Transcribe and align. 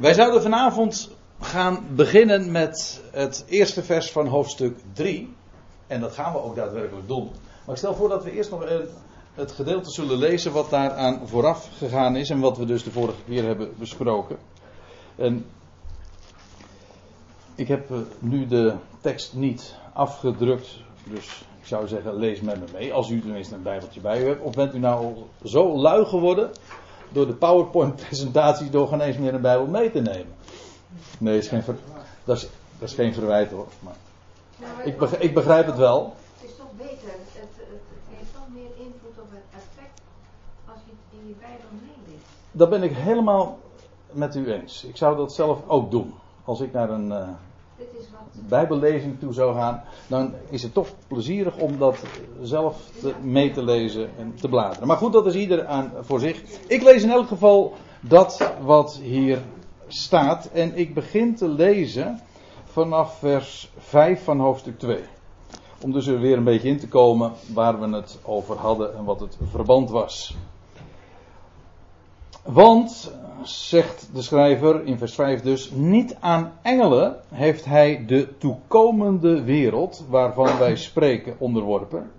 Wij 0.00 0.14
zouden 0.14 0.42
vanavond 0.42 1.10
gaan 1.40 1.86
beginnen 1.94 2.50
met 2.50 3.02
het 3.12 3.44
eerste 3.48 3.82
vers 3.82 4.12
van 4.12 4.26
hoofdstuk 4.26 4.78
3. 4.92 5.34
En 5.86 6.00
dat 6.00 6.12
gaan 6.12 6.32
we 6.32 6.42
ook 6.42 6.56
daadwerkelijk 6.56 7.08
doen. 7.08 7.30
Maar 7.64 7.74
ik 7.74 7.76
stel 7.76 7.94
voor 7.94 8.08
dat 8.08 8.24
we 8.24 8.32
eerst 8.32 8.50
nog 8.50 8.64
het 9.34 9.52
gedeelte 9.52 9.90
zullen 9.90 10.18
lezen 10.18 10.52
wat 10.52 10.70
daaraan 10.70 11.28
vooraf 11.28 11.68
gegaan 11.76 12.16
is. 12.16 12.30
En 12.30 12.40
wat 12.40 12.56
we 12.56 12.64
dus 12.64 12.82
de 12.82 12.90
vorige 12.90 13.22
keer 13.26 13.44
hebben 13.44 13.74
besproken. 13.78 14.38
En 15.16 15.44
ik 17.54 17.68
heb 17.68 17.90
eh, 17.90 17.98
nu 18.18 18.46
de 18.46 18.74
tekst 19.00 19.34
niet 19.34 19.74
afgedrukt. 19.92 20.68
Dus 21.04 21.44
ik 21.60 21.66
zou 21.66 21.88
zeggen, 21.88 22.14
lees 22.14 22.40
met 22.40 22.58
me 22.60 22.66
mee. 22.72 22.92
Als 22.92 23.10
u 23.10 23.20
tenminste 23.20 23.54
een 23.54 23.62
bijbeltje 23.62 24.00
bij 24.00 24.22
u 24.22 24.26
hebt. 24.26 24.42
Of 24.42 24.54
bent 24.54 24.74
u 24.74 24.78
nou 24.78 25.14
zo 25.44 25.76
lui 25.78 26.04
geworden 26.04 26.50
door 27.12 27.26
de 27.26 27.34
PowerPoint-presentatie 27.34 28.70
door 28.70 28.88
geen 28.88 29.00
eens 29.00 29.16
meer 29.16 29.34
een 29.34 29.40
Bijbel 29.40 29.66
mee 29.66 29.90
te 29.90 30.00
nemen. 30.00 30.34
Nee, 31.18 31.38
is 31.38 31.48
geen 31.48 31.62
dat, 32.24 32.36
is, 32.36 32.48
dat 32.78 32.88
is 32.88 32.94
geen 32.94 33.14
verwijt 33.14 33.50
hoor. 33.50 33.66
Maar 33.80 33.96
ik, 34.84 34.98
begrijp, 34.98 35.22
ik 35.22 35.34
begrijp 35.34 35.66
het 35.66 35.76
wel. 35.76 36.14
Het 36.40 36.50
is 36.50 36.56
toch 36.56 36.72
beter, 36.76 37.08
het, 37.08 37.28
het, 37.32 37.56
het 37.56 38.16
heeft 38.16 38.32
toch 38.34 38.48
meer 38.52 38.70
invloed 38.76 39.18
op 39.18 39.30
het 39.30 39.42
effect 39.50 40.00
als 40.66 40.78
je 40.84 40.90
het 40.90 41.20
in 41.20 41.28
je 41.28 41.34
Bijbel 41.40 41.68
meeleest. 41.70 42.26
Dat 42.50 42.70
ben 42.70 42.82
ik 42.82 42.96
helemaal 42.96 43.58
met 44.10 44.36
u 44.36 44.52
eens. 44.52 44.84
Ik 44.84 44.96
zou 44.96 45.16
dat 45.16 45.32
zelf 45.32 45.58
ook 45.66 45.90
doen. 45.90 46.14
Als 46.44 46.60
ik 46.60 46.72
naar 46.72 46.90
een, 46.90 47.06
uh, 47.06 47.28
bijbellezing 48.48 49.18
toe 49.18 49.32
zou 49.32 49.54
gaan, 49.54 49.82
dan 50.06 50.34
is 50.50 50.62
het 50.62 50.74
toch 50.74 50.88
plezierig 51.06 51.56
om 51.56 51.78
dat 51.78 51.96
zelf 52.42 52.90
mee 53.22 53.50
te 53.50 53.62
lezen 53.62 54.10
en 54.18 54.34
te 54.40 54.48
bladeren. 54.48 54.86
Maar 54.86 54.96
goed, 54.96 55.12
dat 55.12 55.26
is 55.26 55.34
ieder 55.34 55.66
aan 55.66 55.92
voor 56.00 56.20
zich. 56.20 56.42
Ik 56.66 56.82
lees 56.82 57.02
in 57.02 57.10
elk 57.10 57.28
geval 57.28 57.74
dat 58.00 58.52
wat 58.60 58.96
hier 58.96 59.42
staat 59.86 60.50
en 60.52 60.76
ik 60.76 60.94
begin 60.94 61.36
te 61.36 61.48
lezen 61.48 62.20
vanaf 62.64 63.18
vers 63.18 63.70
5 63.78 64.24
van 64.24 64.40
hoofdstuk 64.40 64.78
2. 64.78 64.98
Om 65.82 65.92
dus 65.92 66.06
er 66.06 66.20
weer 66.20 66.36
een 66.36 66.44
beetje 66.44 66.68
in 66.68 66.78
te 66.78 66.88
komen 66.88 67.32
waar 67.54 67.80
we 67.80 67.96
het 67.96 68.18
over 68.22 68.56
hadden 68.56 68.96
en 68.96 69.04
wat 69.04 69.20
het 69.20 69.38
verband 69.50 69.90
was. 69.90 70.36
Want, 72.52 73.12
zegt 73.42 74.10
de 74.14 74.22
schrijver 74.22 74.84
in 74.84 74.98
vers 74.98 75.14
5 75.14 75.40
dus, 75.40 75.70
niet 75.70 76.16
aan 76.20 76.52
engelen 76.62 77.20
heeft 77.28 77.64
hij 77.64 78.04
de 78.06 78.36
toekomende 78.38 79.42
wereld 79.42 80.04
waarvan 80.08 80.58
wij 80.58 80.76
spreken 80.76 81.36
onderworpen. 81.38 82.10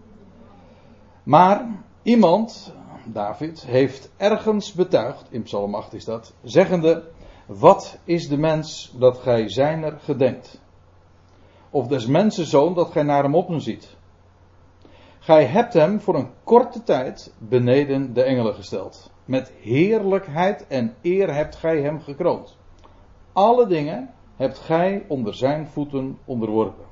Maar 1.23 1.67
iemand, 2.01 2.73
David, 3.05 3.65
heeft 3.65 4.11
ergens 4.17 4.73
betuigd, 4.73 5.27
in 5.29 5.43
Psalm 5.43 5.75
8 5.75 5.93
is 5.93 6.05
dat, 6.05 6.33
zeggende, 6.43 7.03
wat 7.45 7.99
is 8.03 8.27
de 8.27 8.37
mens 8.37 8.93
dat 8.97 9.17
gij 9.17 9.49
zijner 9.49 9.99
gedenkt? 9.99 10.61
Of 11.69 11.87
des 11.87 12.05
mensen 12.05 12.45
zoon 12.45 12.73
dat 12.73 12.91
gij 12.91 13.03
naar 13.03 13.23
hem 13.23 13.35
op 13.35 13.53
ziet? 13.57 13.95
Gij 15.19 15.45
hebt 15.45 15.73
hem 15.73 16.01
voor 16.01 16.15
een 16.15 16.29
korte 16.43 16.83
tijd 16.83 17.33
beneden 17.37 18.13
de 18.13 18.23
engelen 18.23 18.53
gesteld 18.53 19.11
met 19.29 19.51
heerlijkheid 19.61 20.67
en 20.67 20.93
eer 21.01 21.33
hebt 21.33 21.55
gij 21.55 21.81
hem 21.81 21.99
gekroond. 22.01 22.57
Alle 23.33 23.67
dingen 23.67 24.09
hebt 24.35 24.59
gij 24.59 25.05
onder 25.07 25.35
zijn 25.35 25.67
voeten 25.67 26.17
onderworpen. 26.25 26.85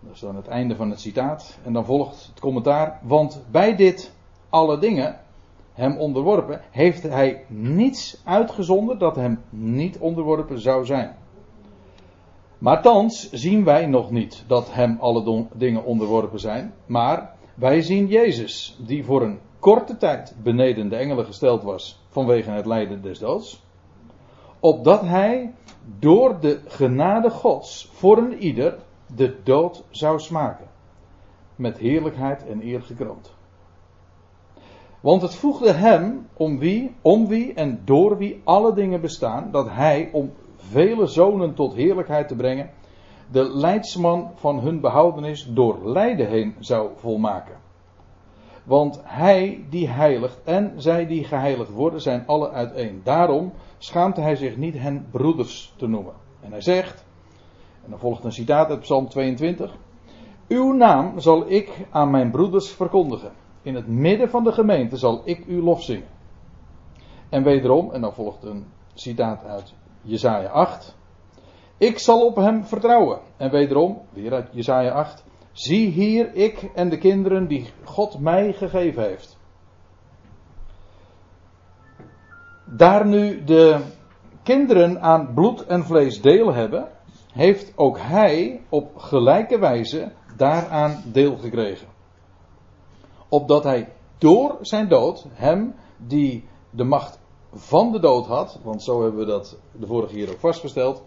Dat 0.00 0.14
is 0.14 0.20
dan 0.20 0.36
het 0.36 0.46
einde 0.46 0.76
van 0.76 0.90
het 0.90 1.00
citaat. 1.00 1.58
En 1.64 1.72
dan 1.72 1.84
volgt 1.84 2.26
het 2.26 2.40
commentaar. 2.40 2.98
Want 3.02 3.44
bij 3.50 3.76
dit 3.76 4.12
alle 4.48 4.78
dingen 4.78 5.20
hem 5.72 5.96
onderworpen, 5.98 6.60
heeft 6.70 7.02
hij 7.02 7.44
niets 7.48 8.20
uitgezonderd 8.24 9.00
dat 9.00 9.16
hem 9.16 9.42
niet 9.50 9.98
onderworpen 9.98 10.60
zou 10.60 10.84
zijn. 10.84 11.16
Maar 12.58 12.82
thans 12.82 13.32
zien 13.32 13.64
wij 13.64 13.86
nog 13.86 14.10
niet 14.10 14.44
dat 14.46 14.72
hem 14.72 14.96
alle 15.00 15.46
dingen 15.54 15.84
onderworpen 15.84 16.40
zijn. 16.40 16.72
Maar 16.86 17.34
wij 17.54 17.82
zien 17.82 18.06
Jezus, 18.06 18.78
die 18.86 19.04
voor 19.04 19.22
een 19.22 19.38
korte 19.60 19.96
tijd 19.96 20.34
beneden 20.42 20.88
de 20.88 20.96
engelen 20.96 21.24
gesteld 21.24 21.62
was 21.62 22.00
vanwege 22.08 22.50
het 22.50 22.66
lijden 22.66 23.02
des 23.02 23.18
doods. 23.18 23.62
Opdat 24.60 25.00
hij 25.00 25.54
door 25.98 26.40
de 26.40 26.60
genade 26.66 27.30
Gods 27.30 27.90
voor 27.92 28.18
een 28.18 28.38
ieder 28.38 28.78
de 29.14 29.36
dood 29.42 29.84
zou 29.90 30.18
smaken. 30.18 30.66
Met 31.56 31.78
heerlijkheid 31.78 32.46
en 32.46 32.62
eer 32.62 32.82
gekroond. 32.82 33.32
Want 35.00 35.22
het 35.22 35.34
voegde 35.34 35.72
hem 35.72 36.28
om 36.32 36.58
wie, 36.58 36.94
om 37.02 37.26
wie 37.26 37.54
en 37.54 37.82
door 37.84 38.16
wie 38.16 38.40
alle 38.44 38.74
dingen 38.74 39.00
bestaan, 39.00 39.50
dat 39.50 39.70
hij 39.70 40.08
om 40.12 40.32
vele 40.56 41.06
zonen 41.06 41.54
tot 41.54 41.74
heerlijkheid 41.74 42.28
te 42.28 42.36
brengen, 42.36 42.70
de 43.30 43.56
leidsman 43.56 44.30
van 44.34 44.60
hun 44.60 44.80
behoudenis 44.80 45.44
door 45.44 45.88
lijden 45.88 46.28
heen 46.28 46.54
zou 46.58 46.90
volmaken. 46.96 47.54
Want 48.64 49.00
hij 49.04 49.64
die 49.70 49.88
heiligt 49.88 50.42
en 50.44 50.72
zij 50.76 51.06
die 51.06 51.24
geheiligd 51.24 51.70
worden 51.70 52.00
zijn 52.00 52.26
alle 52.26 52.50
uiteen. 52.50 53.00
Daarom 53.04 53.52
schaamt 53.78 54.16
hij 54.16 54.36
zich 54.36 54.56
niet 54.56 54.78
hen 54.78 55.06
broeders 55.10 55.74
te 55.76 55.86
noemen. 55.86 56.14
En 56.40 56.50
hij 56.50 56.60
zegt, 56.60 57.04
en 57.84 57.90
dan 57.90 57.98
volgt 57.98 58.24
een 58.24 58.32
citaat 58.32 58.70
uit 58.70 58.80
Psalm 58.80 59.08
22. 59.08 59.76
Uw 60.48 60.72
naam 60.72 61.20
zal 61.20 61.50
ik 61.50 61.86
aan 61.90 62.10
mijn 62.10 62.30
broeders 62.30 62.70
verkondigen. 62.70 63.32
In 63.62 63.74
het 63.74 63.86
midden 63.86 64.30
van 64.30 64.44
de 64.44 64.52
gemeente 64.52 64.96
zal 64.96 65.22
ik 65.24 65.44
uw 65.46 65.62
lof 65.62 65.82
zingen. 65.82 66.08
En 67.28 67.42
wederom, 67.42 67.92
en 67.92 68.00
dan 68.00 68.12
volgt 68.12 68.42
een 68.42 68.66
citaat 68.94 69.44
uit 69.44 69.74
Jesaja 70.02 70.48
8. 70.48 70.96
Ik 71.78 71.98
zal 71.98 72.26
op 72.26 72.36
hem 72.36 72.64
vertrouwen. 72.64 73.18
En 73.36 73.50
wederom, 73.50 74.00
weer 74.12 74.32
uit 74.32 74.48
Jesaja 74.52 74.90
8. 74.90 75.24
Zie 75.60 75.90
hier 75.90 76.34
ik 76.34 76.70
en 76.74 76.88
de 76.88 76.98
kinderen 76.98 77.48
die 77.48 77.70
God 77.84 78.18
mij 78.18 78.52
gegeven 78.52 79.02
heeft. 79.02 79.38
Daar 82.64 83.06
nu 83.06 83.44
de 83.44 83.80
kinderen 84.42 85.00
aan 85.00 85.34
bloed 85.34 85.66
en 85.66 85.84
vlees 85.84 86.20
deel 86.20 86.52
hebben, 86.52 86.88
heeft 87.32 87.72
ook 87.76 87.98
hij 87.98 88.62
op 88.68 88.96
gelijke 88.96 89.58
wijze 89.58 90.12
daaraan 90.36 91.02
deel 91.12 91.36
gekregen. 91.36 91.88
Opdat 93.28 93.64
hij 93.64 93.92
door 94.18 94.58
zijn 94.60 94.88
dood 94.88 95.26
hem 95.32 95.74
die 95.96 96.48
de 96.70 96.84
macht 96.84 97.20
van 97.52 97.92
de 97.92 98.00
dood 98.00 98.26
had, 98.26 98.60
want 98.62 98.82
zo 98.82 99.02
hebben 99.02 99.20
we 99.20 99.26
dat 99.26 99.58
de 99.72 99.86
vorige 99.86 100.14
keer 100.14 100.30
ook 100.30 100.40
vastgesteld, 100.40 101.02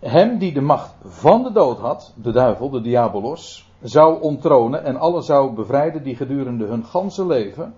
hem 0.00 0.38
die 0.38 0.52
de 0.52 0.60
macht 0.60 0.94
van 1.04 1.42
de 1.42 1.52
dood 1.52 1.78
had, 1.78 2.12
de 2.16 2.32
duivel, 2.32 2.70
de 2.70 2.80
diabolos, 2.80 3.70
zou 3.82 4.22
onttronen 4.22 4.84
en 4.84 4.96
alle 4.96 5.22
zou 5.22 5.54
bevrijden 5.54 6.02
die 6.02 6.16
gedurende 6.16 6.66
hun 6.66 6.84
ganse 6.84 7.26
leven 7.26 7.74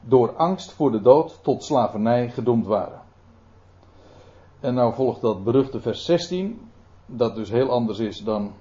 door 0.00 0.36
angst 0.36 0.72
voor 0.72 0.90
de 0.90 1.00
dood 1.00 1.38
tot 1.42 1.64
slavernij 1.64 2.28
gedoemd 2.28 2.66
waren. 2.66 3.00
En 4.60 4.74
nou 4.74 4.94
volgt 4.94 5.20
dat 5.20 5.44
beruchte 5.44 5.80
vers 5.80 6.04
16, 6.04 6.70
dat 7.06 7.34
dus 7.34 7.50
heel 7.50 7.70
anders 7.70 7.98
is 7.98 8.24
dan 8.24 8.52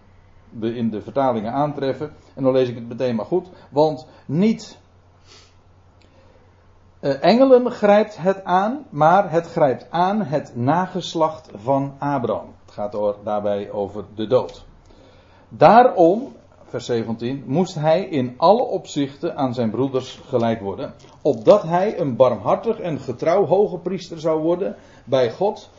we 0.50 0.76
in 0.76 0.90
de 0.90 1.02
vertalingen 1.02 1.52
aantreffen. 1.52 2.14
En 2.34 2.44
dan 2.44 2.54
lees 2.54 2.70
ik 2.70 2.76
het 2.76 2.88
meteen 2.88 3.16
maar 3.16 3.26
goed, 3.26 3.48
want 3.70 4.08
niet 4.26 4.80
uh, 7.00 7.24
engelen 7.24 7.72
grijpt 7.72 8.18
het 8.18 8.44
aan, 8.44 8.86
maar 8.90 9.32
het 9.32 9.48
grijpt 9.48 9.88
aan 9.90 10.22
het 10.22 10.56
nageslacht 10.56 11.50
van 11.56 11.94
Abraham 12.00 12.55
gaat 12.76 12.98
daarbij 13.24 13.72
over 13.72 14.06
de 14.16 14.28
dood. 14.28 14.66
Daarom, 15.50 16.36
vers 16.64 16.86
17, 16.86 17.44
moest 17.46 17.76
hij 17.76 18.04
in 18.04 18.34
alle 18.38 18.62
opzichten 18.64 19.38
aan 19.38 19.54
zijn 19.54 19.70
broeders 19.70 20.20
gelijk 20.28 20.62
worden, 20.62 20.94
opdat 21.22 21.64
hij 21.64 22.00
een 22.00 22.16
barmhartig 22.16 22.80
en 22.80 23.00
getrouw 23.00 23.46
hoge 23.46 23.78
priester 23.78 24.20
zou 24.20 24.42
worden 24.42 24.76
bij 25.04 25.32
God, 25.32 25.70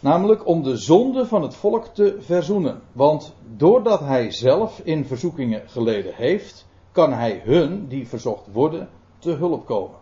namelijk 0.00 0.46
om 0.46 0.62
de 0.62 0.76
zonde 0.76 1.26
van 1.26 1.42
het 1.42 1.54
volk 1.54 1.86
te 1.86 2.16
verzoenen. 2.20 2.80
Want 2.92 3.34
doordat 3.56 4.00
hij 4.00 4.30
zelf 4.30 4.80
in 4.84 5.04
verzoekingen 5.04 5.62
geleden 5.66 6.14
heeft, 6.14 6.66
kan 6.92 7.12
hij 7.12 7.40
hun 7.44 7.88
die 7.88 8.08
verzocht 8.08 8.46
worden 8.52 8.88
te 9.18 9.30
hulp 9.30 9.66
komen. 9.66 9.96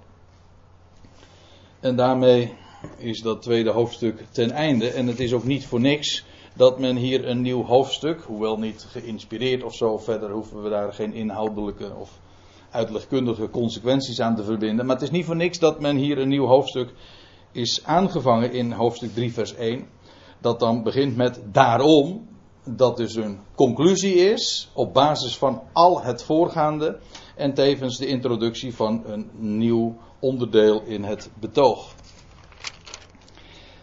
En 1.80 1.96
daarmee 1.96 2.54
is 2.96 3.22
dat 3.22 3.42
tweede 3.42 3.70
hoofdstuk 3.70 4.24
ten 4.30 4.50
einde. 4.50 4.90
En 4.90 5.06
het 5.06 5.20
is 5.20 5.32
ook 5.32 5.44
niet 5.44 5.66
voor 5.66 5.80
niks 5.80 6.24
dat 6.54 6.78
men 6.78 6.96
hier 6.96 7.28
een 7.28 7.40
nieuw 7.40 7.64
hoofdstuk, 7.64 8.22
hoewel 8.22 8.58
niet 8.58 8.86
geïnspireerd 8.88 9.62
of 9.62 9.74
zo, 9.74 9.98
verder 9.98 10.30
hoeven 10.30 10.62
we 10.62 10.68
daar 10.68 10.92
geen 10.92 11.12
inhoudelijke 11.12 11.94
of 11.94 12.20
uitlegkundige 12.70 13.50
consequenties 13.50 14.20
aan 14.20 14.36
te 14.36 14.44
verbinden. 14.44 14.86
Maar 14.86 14.94
het 14.94 15.04
is 15.04 15.10
niet 15.10 15.24
voor 15.24 15.36
niks 15.36 15.58
dat 15.58 15.80
men 15.80 15.96
hier 15.96 16.18
een 16.18 16.28
nieuw 16.28 16.46
hoofdstuk 16.46 16.92
is 17.52 17.84
aangevangen 17.84 18.52
in 18.52 18.72
hoofdstuk 18.72 19.14
3, 19.14 19.32
vers 19.32 19.54
1. 19.54 19.86
Dat 20.40 20.60
dan 20.60 20.82
begint 20.82 21.16
met 21.16 21.40
daarom, 21.52 22.28
dat 22.64 22.96
dus 22.96 23.14
een 23.14 23.38
conclusie 23.54 24.14
is 24.14 24.70
op 24.72 24.94
basis 24.94 25.36
van 25.36 25.62
al 25.72 26.02
het 26.02 26.22
voorgaande 26.22 26.98
en 27.36 27.54
tevens 27.54 27.98
de 27.98 28.06
introductie 28.06 28.74
van 28.74 29.02
een 29.06 29.30
nieuw 29.32 29.96
onderdeel 30.18 30.82
in 30.82 31.04
het 31.04 31.30
betoog. 31.40 31.94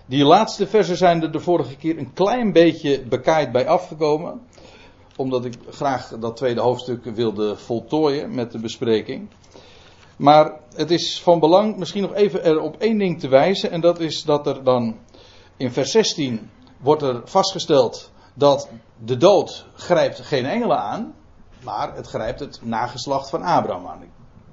Die 0.10 0.26
laatste 0.26 0.68
versen 0.68 0.98
zijn 0.98 1.22
er 1.22 1.32
de 1.32 1.40
vorige 1.40 1.76
keer 1.76 1.98
een 1.98 2.14
klein 2.14 2.52
beetje 2.52 3.04
bekaaid 3.04 3.52
bij 3.52 3.68
afgekomen. 3.68 4.42
Omdat 5.16 5.46
ik 5.46 5.54
graag 5.70 6.20
dat 6.20 6.38
tweede 6.38 6.62
hoofdstuk 6.62 7.06
wilde 7.06 7.56
voltooien 7.56 8.36
met 8.36 8.52
de 8.52 8.60
bespreking. 8.60 9.30
Maar 10.18 10.60
het 10.76 10.92
is 10.92 11.22
van 11.22 11.40
belang 11.40 11.78
misschien 11.78 12.02
nog 12.02 12.14
even 12.14 12.44
er 12.44 12.60
op 12.60 12.76
één 12.78 12.98
ding 12.98 13.20
te 13.20 13.28
wijzen. 13.28 13.72
En 13.72 13.82
dat 13.82 14.00
is 14.00 14.24
dat 14.24 14.48
er 14.48 14.64
dan 14.64 14.98
in 15.58 15.72
vers 15.72 15.92
16 15.92 16.50
wordt 16.78 17.02
er 17.02 17.22
vastgesteld 17.26 18.12
dat 18.34 18.70
de 19.06 19.18
dood 19.18 19.66
grijpt 19.74 20.20
geen 20.20 20.46
engelen 20.46 20.80
aan. 20.80 21.14
Maar 21.64 21.96
het 21.96 22.08
grijpt 22.08 22.40
het 22.40 22.60
nageslacht 22.64 23.30
van 23.30 23.42
Abraham 23.42 23.88
aan. 23.88 24.04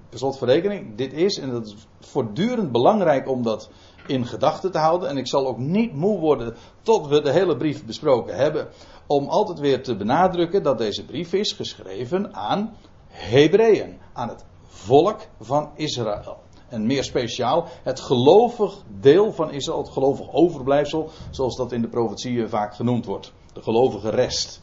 Per 0.08 0.18
slot 0.18 0.40
rekening, 0.40 0.96
dit 0.96 1.12
is, 1.12 1.38
en 1.38 1.50
dat 1.50 1.66
is 1.66 1.74
voortdurend 2.00 2.72
belangrijk 2.72 3.28
om 3.28 3.42
dat 3.42 3.70
in 4.06 4.26
gedachten 4.26 4.72
te 4.72 4.78
houden. 4.78 5.08
En 5.08 5.16
ik 5.16 5.26
zal 5.26 5.46
ook 5.46 5.58
niet 5.58 5.94
moe 5.94 6.18
worden 6.18 6.56
tot 6.82 7.06
we 7.06 7.22
de 7.22 7.32
hele 7.32 7.56
brief 7.56 7.84
besproken 7.84 8.36
hebben. 8.36 8.68
Om 9.06 9.28
altijd 9.28 9.58
weer 9.58 9.82
te 9.82 9.96
benadrukken 9.96 10.62
dat 10.62 10.78
deze 10.78 11.04
brief 11.04 11.32
is 11.32 11.52
geschreven 11.52 12.34
aan 12.34 12.76
Hebreeën. 13.08 13.98
Aan 14.12 14.28
het 14.28 14.44
volk 14.66 15.20
van 15.40 15.70
Israël. 15.74 16.38
En 16.68 16.86
meer 16.86 17.04
speciaal 17.04 17.66
het 17.82 18.00
gelovig 18.00 18.82
deel 19.00 19.32
van 19.32 19.50
Israël, 19.50 19.78
het 19.78 19.88
gelovig 19.88 20.32
overblijfsel, 20.32 21.10
zoals 21.30 21.56
dat 21.56 21.72
in 21.72 21.82
de 21.82 21.88
profetieën 21.88 22.48
vaak 22.48 22.74
genoemd 22.74 23.06
wordt. 23.06 23.32
De 23.52 23.62
gelovige 23.62 24.10
rest. 24.10 24.60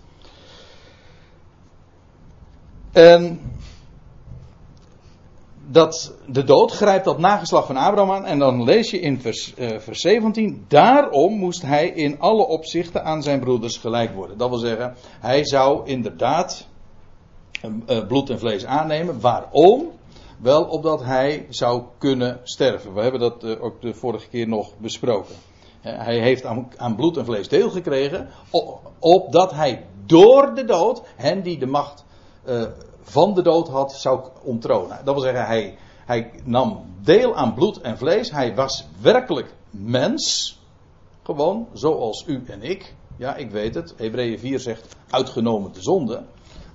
En 2.91 3.41
dat 5.67 6.13
de 6.27 6.43
dood 6.43 6.71
grijpt 6.71 7.05
dat 7.05 7.17
nageslag 7.17 7.65
van 7.65 7.77
Abraham 7.77 8.11
aan. 8.11 8.25
En 8.25 8.39
dan 8.39 8.63
lees 8.63 8.89
je 8.89 8.99
in 8.99 9.21
vers, 9.21 9.53
uh, 9.57 9.79
vers 9.79 10.01
17. 10.01 10.65
Daarom 10.67 11.33
moest 11.33 11.61
hij 11.61 11.87
in 11.87 12.19
alle 12.19 12.47
opzichten 12.47 13.03
aan 13.03 13.23
zijn 13.23 13.39
broeders 13.39 13.77
gelijk 13.77 14.13
worden. 14.13 14.37
Dat 14.37 14.49
wil 14.49 14.57
zeggen, 14.57 14.95
hij 15.19 15.45
zou 15.45 15.87
inderdaad 15.87 16.67
uh, 17.87 18.07
bloed 18.07 18.29
en 18.29 18.39
vlees 18.39 18.65
aannemen. 18.65 19.19
Waarom? 19.19 19.91
Wel 20.41 20.63
opdat 20.63 21.03
hij 21.03 21.45
zou 21.49 21.83
kunnen 21.97 22.39
sterven. 22.43 22.93
We 22.93 23.01
hebben 23.01 23.19
dat 23.19 23.43
uh, 23.43 23.63
ook 23.63 23.81
de 23.81 23.93
vorige 23.93 24.29
keer 24.29 24.47
nog 24.47 24.77
besproken. 24.77 25.35
Hij 25.81 26.19
heeft 26.19 26.45
aan, 26.77 26.95
bloed 26.95 27.17
en 27.17 27.25
vlees 27.25 27.47
deel 27.47 27.69
gekregen. 27.69 28.29
Opdat 28.99 29.51
hij 29.51 29.85
door 30.05 30.55
de 30.55 30.65
dood 30.65 31.01
hen 31.15 31.41
die 31.41 31.57
de 31.57 31.65
macht 31.65 32.05
van 33.03 33.33
de 33.33 33.41
dood 33.41 33.67
had, 33.67 33.93
zou 33.93 34.21
onttronen. 34.43 34.99
Dat 35.03 35.13
wil 35.13 35.23
zeggen, 35.23 35.45
hij, 35.45 35.77
hij 36.05 36.31
nam 36.43 36.85
deel 37.01 37.35
aan 37.35 37.53
bloed 37.53 37.81
en 37.81 37.97
vlees. 37.97 38.31
Hij 38.31 38.55
was 38.55 38.87
werkelijk 39.01 39.53
mens. 39.69 40.57
Gewoon, 41.23 41.67
zoals 41.73 42.23
u 42.27 42.43
en 42.47 42.61
ik. 42.61 42.95
Ja, 43.17 43.35
ik 43.35 43.51
weet 43.51 43.75
het. 43.75 43.93
Hebreeën 43.97 44.39
4 44.39 44.59
zegt 44.59 44.95
uitgenomen 45.09 45.73
de 45.73 45.81
zonde. 45.81 46.23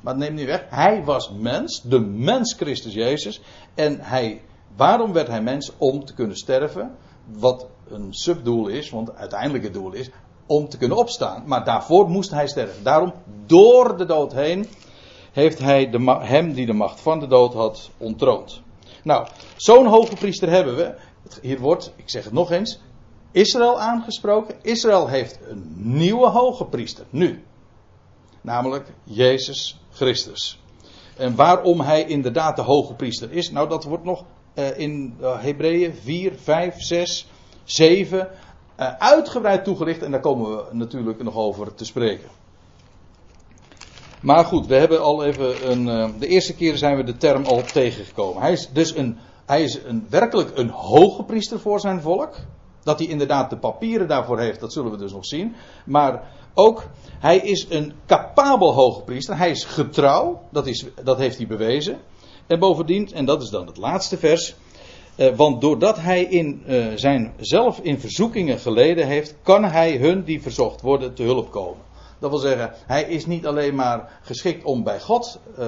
Maar 0.01 0.17
neem 0.17 0.35
niet 0.35 0.47
weg. 0.47 0.65
Hij 0.69 1.05
was 1.05 1.31
mens. 1.31 1.83
De 1.83 2.01
mens 2.01 2.55
Christus 2.55 2.95
Jezus. 2.95 3.41
En 3.75 4.01
hij, 4.01 4.43
waarom 4.77 5.13
werd 5.13 5.29
hij 5.29 5.43
mens? 5.43 5.73
Om 5.79 6.05
te 6.05 6.15
kunnen 6.15 6.37
sterven. 6.37 6.97
Wat 7.25 7.67
een 7.89 8.15
subdoel 8.15 8.69
is, 8.69 8.91
want 8.91 9.11
het 9.15 9.73
doel 9.73 9.93
is 9.93 10.11
om 10.47 10.69
te 10.69 10.77
kunnen 10.77 10.97
opstaan. 10.97 11.43
Maar 11.47 11.65
daarvoor 11.65 12.09
moest 12.09 12.31
hij 12.31 12.49
sterven. 12.49 12.85
Daarom, 12.85 13.13
door 13.47 13.97
de 13.97 14.05
dood 14.05 14.33
heen, 14.33 14.67
heeft 15.33 15.59
hij 15.59 15.91
de, 15.91 16.17
hem 16.21 16.53
die 16.53 16.67
de 16.67 16.73
macht 16.73 17.01
van 17.01 17.21
de 17.21 17.27
dood 17.27 17.55
had 17.55 17.91
ontroond. 17.97 18.63
Nou, 19.03 19.27
zo'n 19.57 19.87
hoge 19.87 20.15
priester 20.15 20.51
hebben 20.51 20.77
we. 20.77 20.95
Hier 21.43 21.59
wordt, 21.59 21.93
ik 21.97 22.11
zeg 22.11 22.25
het 22.25 22.33
nog 22.33 22.51
eens, 22.51 22.81
Israël 23.33 23.81
aangesproken. 23.81 24.55
Israël 24.63 25.09
heeft 25.09 25.39
een 25.49 25.73
nieuwe 25.75 26.27
hoge 26.27 26.65
priester. 26.65 27.05
Nu. 27.11 27.43
Namelijk 28.41 28.93
Jezus 29.05 29.81
Christus. 29.91 30.61
En 31.17 31.35
waarom 31.35 31.81
hij 31.81 32.05
inderdaad 32.05 32.57
de 32.57 32.63
hoge 32.63 32.95
priester 32.95 33.33
is, 33.33 33.51
nou 33.51 33.69
dat 33.69 33.85
wordt 33.85 34.05
nog 34.05 34.25
uh, 34.55 34.79
in 34.79 35.17
uh, 35.21 35.41
Hebreeën 35.41 35.95
4, 35.95 36.33
5, 36.35 36.75
6, 36.83 37.29
7 37.65 38.19
uh, 38.81 38.93
uitgebreid 38.99 39.65
toegelicht. 39.65 40.03
En 40.03 40.11
daar 40.11 40.21
komen 40.21 40.57
we 40.57 40.65
natuurlijk 40.73 41.23
nog 41.23 41.37
over 41.37 41.75
te 41.75 41.85
spreken. 41.85 42.29
Maar 44.23 44.45
goed, 44.45 44.67
we 44.67 44.75
hebben 44.75 45.03
al 45.03 45.25
even 45.25 45.71
een. 45.71 45.87
Uh, 45.87 46.09
de 46.19 46.27
eerste 46.27 46.55
keer 46.55 46.77
zijn 46.77 46.97
we 46.97 47.05
de 47.05 47.17
term 47.17 47.45
al 47.45 47.63
tegengekomen. 47.63 48.43
Hij 48.43 48.53
is 48.53 48.69
dus 48.73 48.97
een. 48.97 49.19
Hij 49.47 49.63
is 49.63 49.79
een, 49.85 50.07
werkelijk 50.09 50.51
een 50.59 50.69
hoge 50.69 51.23
priester 51.23 51.61
voor 51.61 51.81
zijn 51.81 52.01
volk. 52.01 52.35
Dat 52.83 52.99
hij 52.99 53.09
inderdaad 53.09 53.51
de 53.51 53.57
papieren 53.57 54.09
daarvoor 54.09 54.39
heeft, 54.39 54.61
dat 54.61 54.73
zullen 54.73 54.91
we 54.91 54.97
dus 54.97 55.13
nog 55.13 55.27
zien. 55.27 55.55
Maar 55.85 56.23
ook, 56.55 56.87
hij 57.19 57.39
is 57.39 57.67
een 57.69 57.93
capabel 58.07 58.75
hoge 58.75 59.03
priester. 59.03 59.37
Hij 59.37 59.51
is 59.51 59.65
getrouw, 59.65 60.41
dat, 60.51 60.67
is, 60.67 60.85
dat 61.05 61.19
heeft 61.19 61.37
hij 61.37 61.47
bewezen. 61.47 61.99
En 62.47 62.59
bovendien, 62.59 63.13
en 63.13 63.25
dat 63.25 63.43
is 63.43 63.49
dan 63.49 63.67
het 63.67 63.77
laatste 63.77 64.19
vers. 64.19 64.55
Uh, 65.17 65.37
want 65.37 65.61
doordat 65.61 65.99
hij 65.99 66.23
in, 66.23 66.63
uh, 66.67 66.87
zijn, 66.95 67.33
zelf 67.41 67.79
in 67.83 68.01
verzoekingen 68.01 68.59
geleden 68.59 69.07
heeft, 69.07 69.35
kan 69.43 69.65
hij 69.65 69.97
hun 69.97 70.25
die 70.25 70.43
verzocht 70.43 70.81
worden 70.81 71.15
te 71.15 71.23
hulp 71.23 71.51
komen. 71.51 71.88
Dat 72.19 72.31
wil 72.31 72.39
zeggen, 72.39 72.73
hij 72.87 73.03
is 73.03 73.27
niet 73.27 73.47
alleen 73.47 73.75
maar 73.75 74.19
geschikt 74.23 74.65
om 74.65 74.83
bij 74.83 75.01
God 75.01 75.41
uh, 75.59 75.67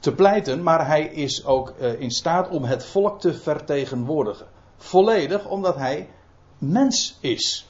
te 0.00 0.14
pleiten, 0.14 0.62
maar 0.62 0.86
hij 0.86 1.04
is 1.04 1.44
ook 1.44 1.74
uh, 1.80 2.00
in 2.00 2.10
staat 2.10 2.48
om 2.48 2.64
het 2.64 2.84
volk 2.84 3.20
te 3.20 3.34
vertegenwoordigen. 3.34 4.46
Volledig 4.76 5.48
omdat 5.48 5.76
hij 5.76 6.08
mens 6.58 7.18
is. 7.20 7.66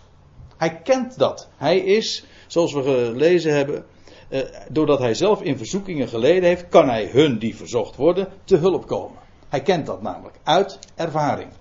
Hij 0.57 0.81
kent 0.83 1.19
dat. 1.19 1.49
Hij 1.57 1.79
is, 1.79 2.25
zoals 2.47 2.73
we 2.73 2.83
gelezen 2.83 3.55
hebben, 3.55 3.85
uh, 4.29 4.41
doordat 4.71 4.99
hij 4.99 5.15
zelf 5.15 5.43
in 5.43 5.57
verzoekingen 5.57 6.09
geleden 6.09 6.43
heeft, 6.43 6.69
kan 6.69 6.89
hij 6.89 7.07
hun 7.07 7.39
die 7.39 7.57
verzocht 7.57 7.97
worden 7.97 8.29
te 8.45 8.57
hulp 8.57 8.87
komen. 8.87 9.19
Hij 9.49 9.63
kent 9.63 9.87
dat 9.87 10.03
namelijk 10.03 10.37
uit 10.43 10.79
ervaring. 10.95 11.53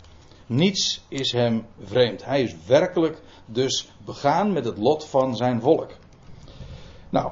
Niets 0.46 1.06
is 1.08 1.32
hem 1.32 1.66
vreemd. 1.84 2.26
Hij 2.26 2.42
is 2.42 2.56
werkelijk 2.68 3.22
dus 3.52 3.92
begaan 4.06 4.54
met 4.54 4.66
het 4.66 4.78
lot 4.78 5.06
van 5.06 5.36
zijn 5.36 5.62
volk. 5.62 5.90
Nou, 7.10 7.32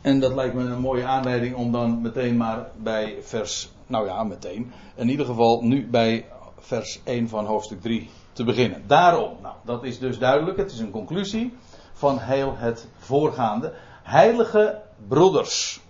en 0.00 0.20
dat 0.20 0.34
lijkt 0.34 0.54
me 0.54 0.62
een 0.62 0.80
mooie 0.80 1.04
aanleiding 1.04 1.54
om 1.54 1.72
dan 1.72 2.00
meteen 2.00 2.36
maar 2.36 2.70
bij 2.76 3.18
vers, 3.20 3.70
nou 3.86 4.06
ja, 4.06 4.24
meteen, 4.24 4.72
in 4.94 5.08
ieder 5.08 5.26
geval 5.26 5.62
nu 5.62 5.88
bij 5.90 6.26
vers 6.58 7.00
1 7.04 7.28
van 7.28 7.46
hoofdstuk 7.46 7.80
3 7.80 8.10
te 8.32 8.44
beginnen. 8.44 8.82
Daarom, 8.86 9.36
nou, 9.42 9.54
dat 9.64 9.84
is 9.84 9.98
dus 9.98 10.18
duidelijk, 10.18 10.56
het 10.56 10.72
is 10.72 10.78
een 10.78 10.90
conclusie 10.90 11.54
van 11.92 12.18
heel 12.18 12.56
het 12.56 12.88
voorgaande. 12.98 13.72
Heilige 14.02 14.82
broeders. 15.08 15.80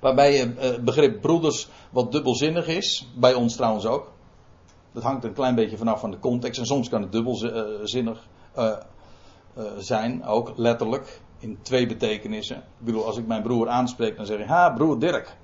Waarbij 0.00 0.36
het 0.36 0.84
begrip 0.84 1.20
broeders 1.20 1.68
wat 1.90 2.12
dubbelzinnig 2.12 2.66
is, 2.66 3.08
bij 3.14 3.34
ons 3.34 3.56
trouwens 3.56 3.86
ook. 3.86 4.12
Dat 4.92 5.02
hangt 5.02 5.24
een 5.24 5.32
klein 5.32 5.54
beetje 5.54 5.76
vanaf 5.76 6.00
van 6.00 6.10
de 6.10 6.18
context. 6.18 6.60
En 6.60 6.66
soms 6.66 6.88
kan 6.88 7.02
het 7.02 7.12
dubbelzinnig 7.12 8.26
uh, 8.58 8.76
uh, 9.58 9.64
zijn, 9.78 10.24
ook 10.24 10.52
letterlijk. 10.56 11.20
In 11.38 11.58
twee 11.62 11.86
betekenissen. 11.86 12.56
Ik 12.56 12.84
bedoel, 12.84 13.06
als 13.06 13.16
ik 13.16 13.26
mijn 13.26 13.42
broer 13.42 13.68
aanspreek, 13.68 14.16
dan 14.16 14.26
zeg 14.26 14.38
ik: 14.38 14.46
Ha, 14.46 14.70
broer 14.70 14.98
Dirk. 14.98 15.36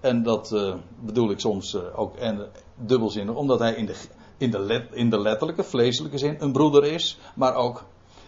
En 0.00 0.22
dat 0.22 0.52
uh, 0.52 0.74
bedoel 1.00 1.30
ik 1.30 1.40
soms 1.40 1.76
ook 1.94 2.16
en, 2.16 2.48
dubbelzinnig, 2.76 3.34
omdat 3.34 3.58
hij 3.58 3.74
in 3.74 3.86
de, 3.86 3.94
in, 4.36 4.50
de 4.50 4.86
in 4.90 5.10
de 5.10 5.20
letterlijke, 5.20 5.64
vleeselijke 5.64 6.18
zin 6.18 6.36
een 6.38 6.52
broeder 6.52 6.84
is, 6.84 7.18
maar 7.34 7.54
ook 7.54 7.84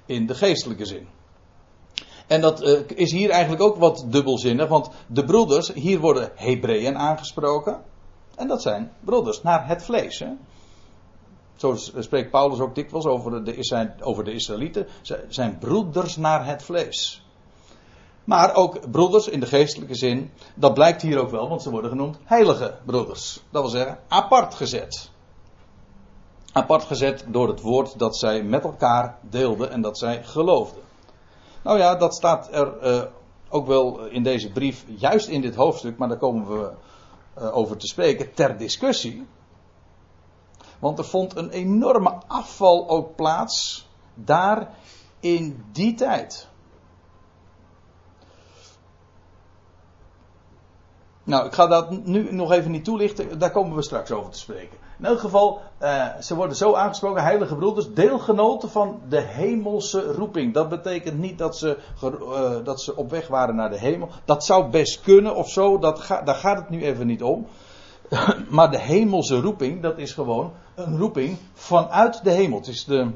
in 0.06 0.26
de 0.26 0.34
geestelijke 0.34 0.84
zin. 0.84 1.08
En 2.26 2.40
dat 2.40 2.62
is 2.94 3.12
hier 3.12 3.30
eigenlijk 3.30 3.62
ook 3.62 3.76
wat 3.76 4.04
dubbelzinnig, 4.08 4.68
want 4.68 4.90
de 5.06 5.24
broeders, 5.24 5.72
hier 5.72 6.00
worden 6.00 6.32
Hebreeën 6.34 6.98
aangesproken. 6.98 7.82
En 8.42 8.48
dat 8.48 8.62
zijn 8.62 8.92
broeders 9.00 9.42
naar 9.42 9.68
het 9.68 9.82
vlees. 9.82 10.18
Hè? 10.18 10.28
Zo 11.56 11.74
spreekt 11.98 12.30
Paulus 12.30 12.60
ook 12.60 12.74
dikwijls 12.74 13.06
over 13.06 13.44
de, 13.44 13.92
over 14.00 14.24
de 14.24 14.32
Israëlieten. 14.32 14.86
Zijn 15.28 15.58
broeders 15.58 16.16
naar 16.16 16.46
het 16.46 16.62
vlees. 16.62 17.26
Maar 18.24 18.54
ook 18.54 18.90
broeders 18.90 19.28
in 19.28 19.40
de 19.40 19.46
geestelijke 19.46 19.94
zin. 19.94 20.30
Dat 20.54 20.74
blijkt 20.74 21.02
hier 21.02 21.18
ook 21.18 21.30
wel, 21.30 21.48
want 21.48 21.62
ze 21.62 21.70
worden 21.70 21.90
genoemd 21.90 22.18
heilige 22.24 22.74
broeders. 22.84 23.42
Dat 23.50 23.62
wil 23.62 23.70
zeggen, 23.70 23.98
apart 24.08 24.54
gezet. 24.54 25.10
Apart 26.52 26.82
gezet 26.82 27.24
door 27.28 27.48
het 27.48 27.60
woord 27.60 27.98
dat 27.98 28.16
zij 28.16 28.42
met 28.42 28.64
elkaar 28.64 29.18
deelden 29.20 29.70
en 29.70 29.80
dat 29.80 29.98
zij 29.98 30.24
geloofden. 30.24 30.82
Nou 31.62 31.78
ja, 31.78 31.96
dat 31.96 32.14
staat 32.14 32.48
er 32.52 32.72
uh, 32.82 33.02
ook 33.48 33.66
wel 33.66 34.06
in 34.06 34.22
deze 34.22 34.52
brief, 34.52 34.84
juist 34.96 35.28
in 35.28 35.40
dit 35.40 35.54
hoofdstuk, 35.54 35.98
maar 35.98 36.08
daar 36.08 36.18
komen 36.18 36.58
we 36.58 36.70
uh, 37.38 37.56
over 37.56 37.76
te 37.76 37.86
spreken, 37.86 38.34
ter 38.34 38.56
discussie. 38.56 39.26
Want 40.78 40.98
er 40.98 41.04
vond 41.04 41.36
een 41.36 41.50
enorme 41.50 42.20
afval 42.26 42.88
ook 42.88 43.16
plaats 43.16 43.88
daar 44.14 44.74
in 45.20 45.64
die 45.72 45.94
tijd. 45.94 46.48
Nou, 51.24 51.46
ik 51.46 51.52
ga 51.52 51.66
dat 51.66 52.04
nu 52.04 52.32
nog 52.32 52.52
even 52.52 52.70
niet 52.70 52.84
toelichten, 52.84 53.38
daar 53.38 53.50
komen 53.50 53.76
we 53.76 53.82
straks 53.82 54.10
over 54.10 54.30
te 54.30 54.38
spreken. 54.38 54.78
In 55.02 55.08
elk 55.08 55.20
geval, 55.20 55.60
uh, 55.80 56.06
ze 56.20 56.34
worden 56.34 56.56
zo 56.56 56.74
aangesproken, 56.74 57.22
heilige 57.22 57.54
broeders, 57.54 57.92
deelgenoten 57.94 58.70
van 58.70 59.00
de 59.08 59.20
hemelse 59.20 60.12
roeping. 60.12 60.54
Dat 60.54 60.68
betekent 60.68 61.18
niet 61.18 61.38
dat 61.38 61.58
ze, 61.58 61.78
uh, 62.04 62.64
dat 62.64 62.80
ze 62.80 62.96
op 62.96 63.10
weg 63.10 63.28
waren 63.28 63.54
naar 63.54 63.70
de 63.70 63.78
hemel. 63.78 64.08
Dat 64.24 64.44
zou 64.44 64.70
best 64.70 65.00
kunnen 65.00 65.34
of 65.34 65.50
zo, 65.50 65.78
dat 65.78 66.06
daar 66.24 66.34
gaat 66.34 66.58
het 66.58 66.68
nu 66.68 66.82
even 66.82 67.06
niet 67.06 67.22
om. 67.22 67.46
maar 68.48 68.70
de 68.70 68.78
hemelse 68.78 69.40
roeping, 69.40 69.82
dat 69.82 69.98
is 69.98 70.12
gewoon 70.12 70.52
een 70.74 70.98
roeping 70.98 71.38
vanuit 71.54 72.24
de 72.24 72.30
hemel. 72.30 72.58
Het 72.58 72.68
is 72.68 72.84
de, 72.84 73.10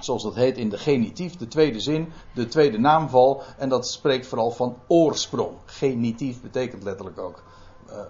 zoals 0.00 0.22
dat 0.22 0.34
heet 0.34 0.58
in 0.58 0.68
de 0.68 0.78
genitief, 0.78 1.36
de 1.36 1.48
tweede 1.48 1.80
zin, 1.80 2.12
de 2.34 2.46
tweede 2.46 2.78
naamval. 2.78 3.42
En 3.56 3.68
dat 3.68 3.88
spreekt 3.88 4.26
vooral 4.26 4.50
van 4.50 4.76
oorsprong. 4.86 5.56
Genitief 5.64 6.42
betekent 6.42 6.82
letterlijk 6.82 7.18
ook 7.18 7.42
uh, 7.90 8.00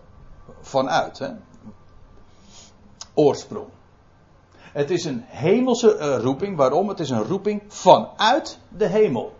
vanuit. 0.60 1.18
Hè? 1.18 1.28
Oorsprong. 3.18 3.66
Het 4.72 4.90
is 4.90 5.04
een 5.04 5.24
hemelse 5.26 5.98
uh, 5.98 6.22
roeping. 6.22 6.56
Waarom? 6.56 6.88
Het 6.88 7.00
is 7.00 7.10
een 7.10 7.24
roeping 7.24 7.62
vanuit 7.68 8.58
de 8.68 8.86
hemel. 8.86 9.32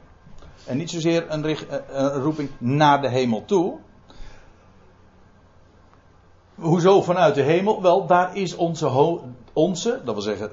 En 0.65 0.77
niet 0.77 0.91
zozeer 0.91 1.31
een, 1.31 1.45
uh, 1.45 1.57
een 1.89 2.23
roeping 2.23 2.51
naar 2.59 3.01
de 3.01 3.09
hemel 3.09 3.45
toe. 3.45 3.79
Hoezo 6.55 7.03
vanuit 7.03 7.35
de 7.35 7.43
hemel? 7.43 7.83
Wel, 7.83 8.07
daar 8.07 8.37
is 8.37 8.57
onze, 8.57 9.19
onze, 9.53 10.01
dat 10.05 10.15
wil 10.15 10.23
zeggen 10.23 10.51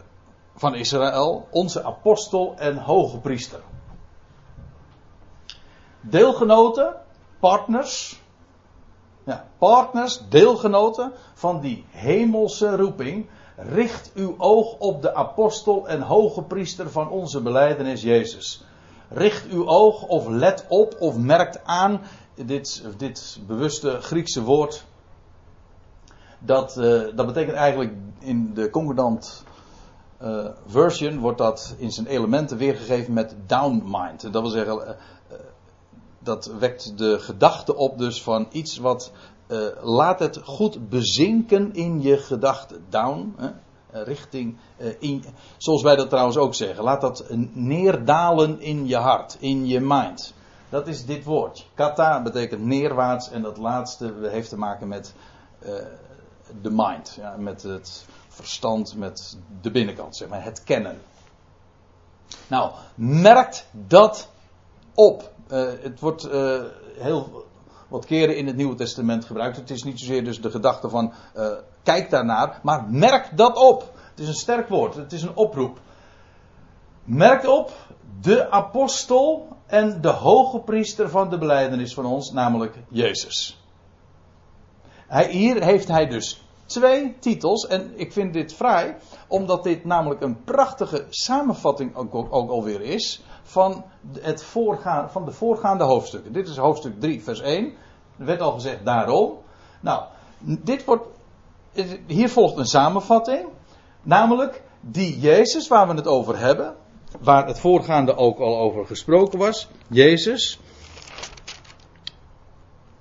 van 0.56 0.76
Israël, 0.76 1.48
onze 1.52 1.84
apostel 1.84 2.54
en 2.58 2.78
hoge 2.78 3.18
priester. 3.18 3.62
Deelgenoten, 6.02 6.96
partners, 7.40 8.22
ja, 9.26 9.46
partners, 9.58 10.22
deelgenoten 10.30 11.12
van 11.34 11.62
die 11.62 11.86
hemelse 11.90 12.76
roeping. 12.76 13.26
Richt 13.56 14.12
uw 14.14 14.36
oog 14.38 14.78
op 14.78 15.02
de 15.02 15.16
apostel 15.16 15.88
en 15.88 16.02
hoge 16.02 16.42
priester 16.42 16.92
van 16.92 17.10
onze 17.10 17.42
beleidenis 17.42 18.02
Jezus. 18.02 18.64
Richt 19.10 19.48
uw 19.48 19.68
oog 19.68 20.04
of 20.08 20.28
let 20.28 20.66
op 20.68 20.96
of 21.00 21.18
merkt 21.18 21.64
aan 21.64 22.02
dit, 22.46 22.84
dit 22.98 23.40
bewuste 23.48 24.02
Griekse 24.02 24.44
woord. 24.44 24.86
Dat, 26.40 26.78
uh, 26.78 27.02
dat 27.16 27.26
betekent 27.26 27.56
eigenlijk 27.56 27.94
in 28.20 28.54
de 28.54 28.70
concordant 28.70 29.44
uh, 30.22 30.46
version 30.66 31.20
wordt 31.20 31.38
dat 31.38 31.76
in 31.78 31.92
zijn 31.92 32.08
elementen 32.08 32.58
weergegeven 32.58 33.14
met 33.14 33.36
downmind. 33.46 34.22
Dat 34.34 34.42
wil 34.42 34.52
zeggen, 34.52 34.78
uh, 34.78 34.90
dat 36.26 36.46
wekt 36.46 36.98
de 36.98 37.20
gedachte 37.20 37.76
op 37.76 37.98
dus 37.98 38.24
van 38.24 38.48
iets 38.52 38.78
wat 38.78 39.12
uh, 39.48 39.68
laat 39.82 40.20
het 40.20 40.40
goed 40.44 40.90
bezinken 40.90 41.74
in 41.74 42.02
je 42.02 42.18
gedachten. 42.18 42.86
Down, 42.90 43.36
richting, 43.92 44.58
in, 45.00 45.24
zoals 45.58 45.82
wij 45.82 45.96
dat 45.96 46.10
trouwens 46.10 46.38
ook 46.38 46.56
zeggen. 46.56 46.84
Laat 46.84 47.02
dat 47.02 47.26
neerdalen 47.54 48.62
in 48.62 48.88
je 48.88 48.96
hart, 48.96 49.38
in 49.40 49.68
je 49.68 49.80
mind. 49.80 50.34
Dat 50.70 50.88
is 50.88 51.06
dit 51.06 51.24
woord. 51.24 51.68
Kata 51.74 52.22
betekent 52.22 52.66
neerwaarts 52.66 53.30
en 53.30 53.42
dat 53.42 53.58
laatste 53.58 54.14
heeft 54.22 54.50
te 54.50 54.58
maken 54.58 54.88
met 54.88 55.14
de 56.62 56.72
mind, 56.72 57.18
ja, 57.20 57.36
met 57.38 57.64
het 57.64 58.06
verstand, 58.28 58.96
met 58.96 59.38
de 59.62 59.72
binnenkant, 59.72 60.16
zeg 60.16 60.28
maar, 60.28 60.44
het 60.44 60.64
kennen. 60.64 61.02
Nou, 62.48 62.72
merkt 62.96 63.68
dat 63.72 64.30
op. 64.94 65.34
Uh, 65.52 65.72
het 65.82 66.00
wordt 66.00 66.26
uh, 66.26 66.62
heel 66.98 67.46
wat 67.88 68.06
keren 68.06 68.38
in 68.38 68.48
het 68.48 68.56
Nieuwe 68.56 68.76
Testament 68.76 69.26
gebruikt. 69.26 69.58
Het 69.58 69.70
is 69.70 69.84
niet 69.84 70.00
zozeer 70.00 70.24
dus 70.24 70.42
de 70.42 70.52
gedachte 70.52 70.90
van 70.90 71.14
uh, 71.36 71.48
kijk 71.84 72.10
daarnaar, 72.10 72.60
maar 72.64 72.86
merk 72.90 73.38
dat 73.38 73.58
op. 73.58 73.94
Het 74.10 74.20
is 74.20 74.28
een 74.28 74.34
sterk 74.34 74.70
woord, 74.70 74.96
het 74.96 75.14
is 75.14 75.22
een 75.22 75.36
oproep. 75.36 75.80
Merk 77.04 77.48
op 77.48 77.72
de 78.22 78.52
apostel 78.52 79.48
en 79.66 80.02
de 80.02 80.10
hoge 80.10 80.60
priester 80.60 81.10
van 81.10 81.30
de 81.30 81.38
beleidenis 81.38 81.94
van 81.94 82.06
ons, 82.06 82.32
namelijk 82.32 82.76
Jezus. 82.90 83.64
Hij, 85.08 85.32
hier 85.32 85.64
heeft 85.64 85.88
hij 85.88 86.08
dus 86.08 86.46
twee 86.66 87.16
titels. 87.20 87.68
En 87.68 87.92
ik 87.96 88.12
vind 88.12 88.34
dit 88.34 88.54
vrij, 88.54 88.98
omdat 89.28 89.64
dit 89.64 89.86
namelijk 89.86 90.22
een 90.22 90.44
prachtige 90.44 91.06
samenvatting 91.10 91.96
ook 91.96 92.50
alweer 92.50 92.82
is 92.82 93.24
van, 93.46 93.84
het 94.20 94.44
voorgaan, 94.44 95.12
van 95.12 95.26
de 95.26 95.32
voorgaande 95.32 95.84
hoofdstukken. 95.84 96.34
Dit 96.34 96.48
is 96.48 96.58
hoofdstuk 96.58 97.00
3, 97.00 97.24
vers 97.24 97.42
1. 97.42 97.74
Er 98.18 98.26
werd 98.26 98.42
al 98.42 98.52
gezegd 98.52 98.86
daarom. 98.86 99.38
Nou, 99.80 100.04
dit 100.40 100.86
wordt, 100.86 101.04
hier 102.08 102.30
volgt 102.30 102.58
een 102.58 102.66
samenvatting. 102.66 103.48
Namelijk 104.02 104.62
die 104.82 105.20
Jezus 105.20 105.68
waar 105.68 105.88
we 105.88 105.94
het 105.94 106.08
over 106.08 106.38
hebben. 106.38 106.76
Waar 107.20 107.48
het 107.48 107.60
voorgaande 107.60 108.16
ook 108.16 108.40
al 108.40 108.60
over 108.60 108.86
gesproken 108.86 109.40
was. 109.40 109.68
Jezus 109.88 110.60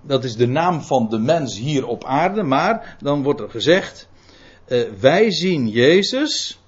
dat 0.07 0.25
is 0.25 0.37
de 0.37 0.47
naam 0.47 0.83
van 0.83 1.09
de 1.09 1.19
mens 1.19 1.59
hier 1.59 1.87
op 1.87 2.05
aarde, 2.05 2.43
maar 2.43 2.97
dan 3.01 3.23
wordt 3.23 3.41
er 3.41 3.51
gezegd, 3.51 4.09
uh, 4.67 4.91
wij 4.93 5.31
zien 5.31 5.69
Jezus, 5.69 6.61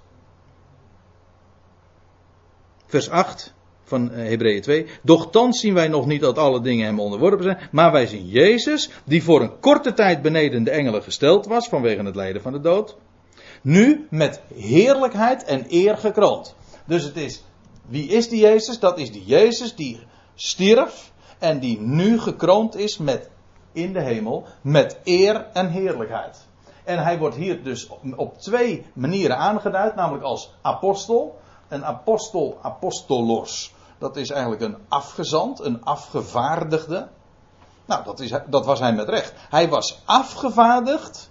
vers 2.87 3.11
8 3.11 3.54
van 3.87 4.11
uh, 4.12 4.28
Hebreeën 4.28 4.62
2, 4.62 4.87
doch 5.02 5.31
thans 5.31 5.61
zien 5.61 5.75
wij 5.75 5.88
nog 5.88 6.07
niet 6.07 6.21
dat 6.21 6.38
alle 6.38 6.61
dingen 6.61 6.87
hem 6.87 7.00
onderworpen 7.00 7.45
zijn, 7.45 7.59
maar 7.71 7.93
wij 7.93 8.07
zien 8.07 8.26
Jezus, 8.26 8.90
die 9.05 9.23
voor 9.23 9.40
een 9.40 9.61
korte 9.61 9.93
tijd 9.93 10.23
beneden 10.23 10.64
de 10.64 10.71
engelen 10.71 11.02
gesteld 11.02 11.47
was 11.47 11.69
vanwege 11.69 12.02
het 12.02 12.16
lijden 12.16 12.43
van 12.43 12.52
de 12.52 12.61
dood, 12.61 12.97
nu 13.62 14.07
met 14.11 14.40
heerlijkheid 14.55 15.45
en 15.45 15.64
eer 15.69 15.97
gekroond. 15.97 16.55
Dus 16.85 17.05
het 17.05 17.16
is, 17.16 17.45
wie 17.88 18.09
is 18.09 18.28
die 18.28 18.40
Jezus? 18.40 18.78
Dat 18.78 18.99
is 18.99 19.12
die 19.12 19.25
Jezus 19.25 19.75
die 19.75 20.00
stierf, 20.35 21.12
en 21.38 21.59
die 21.59 21.81
nu 21.81 22.19
gekroond 22.19 22.76
is 22.76 22.99
met 22.99 23.31
in 23.73 23.93
de 23.93 24.00
hemel 24.00 24.47
met 24.61 24.99
eer 25.05 25.47
en 25.52 25.71
heerlijkheid. 25.71 26.47
En 26.85 27.02
hij 27.02 27.19
wordt 27.19 27.37
hier 27.37 27.62
dus 27.62 27.88
op 28.16 28.38
twee 28.38 28.87
manieren 28.93 29.37
aangeduid, 29.37 29.95
namelijk 29.95 30.25
als 30.25 30.55
apostel. 30.62 31.38
Een 31.69 31.85
apostel, 31.85 32.59
apostolos, 32.62 33.75
dat 33.98 34.16
is 34.16 34.30
eigenlijk 34.30 34.62
een 34.62 34.76
afgezant, 34.88 35.60
een 35.60 35.84
afgevaardigde. 35.84 37.08
Nou, 37.84 38.04
dat, 38.04 38.20
is, 38.20 38.32
dat 38.46 38.66
was 38.66 38.78
hij 38.78 38.92
met 38.92 39.08
recht. 39.08 39.32
Hij 39.36 39.68
was 39.68 40.02
afgevaardigd 40.04 41.30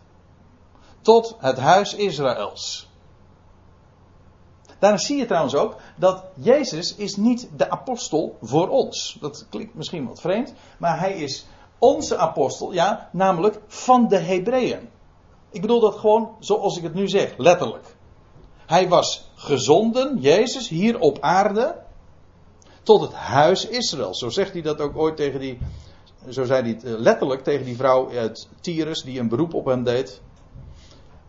tot 1.02 1.36
het 1.40 1.58
huis 1.58 1.94
Israëls. 1.94 2.90
Daarna 4.80 4.98
zie 4.98 5.18
je 5.18 5.26
trouwens 5.26 5.56
ook 5.56 5.76
dat 5.96 6.24
Jezus 6.34 6.96
is 6.96 7.16
niet 7.16 7.50
de 7.56 7.70
apostel 7.70 8.38
voor 8.42 8.70
ons. 8.70 9.18
Dat 9.22 9.46
klinkt 9.50 9.76
misschien 9.76 10.08
wat 10.08 10.22
vreemd, 10.22 10.54
maar 10.78 11.00
hij 11.00 11.14
is 11.14 11.46
onze 11.80 12.18
apostel, 12.18 12.74
ja, 12.74 13.10
namelijk 13.12 13.60
van 13.68 14.08
de 14.08 14.18
Hebreeën. 14.18 14.90
Ik 15.52 15.62
bedoel 15.62 15.80
dat 15.80 15.96
gewoon 15.96 16.36
zoals 16.40 16.78
ik 16.78 16.84
het 16.84 16.94
nu 16.94 17.08
zeg, 17.08 17.34
letterlijk. 17.38 17.96
Hij 18.66 18.90
was 18.90 19.32
gezonden, 19.36 20.18
Jezus, 20.20 20.70
hier 20.70 21.00
op 21.00 21.18
aarde, 21.22 21.76
tot 22.86 23.02
het 23.02 23.14
huis 23.14 23.68
Israël. 23.68 24.16
Zo 24.16 24.30
zegt 24.30 24.54
hij 24.54 24.62
dat 24.62 24.82
ook 24.82 24.98
ooit 24.98 25.16
tegen 25.16 25.40
die, 25.40 25.58
zo 26.30 26.44
zei 26.44 26.62
hij 26.62 26.70
het 26.70 26.84
eh, 26.84 26.94
letterlijk 26.98 27.44
tegen 27.44 27.66
die 27.66 27.76
vrouw 27.76 28.12
uit 28.12 28.48
Tyrus, 28.62 29.04
die 29.04 29.20
een 29.20 29.30
beroep 29.30 29.54
op 29.54 29.66
hem 29.66 29.84
deed. 29.84 30.22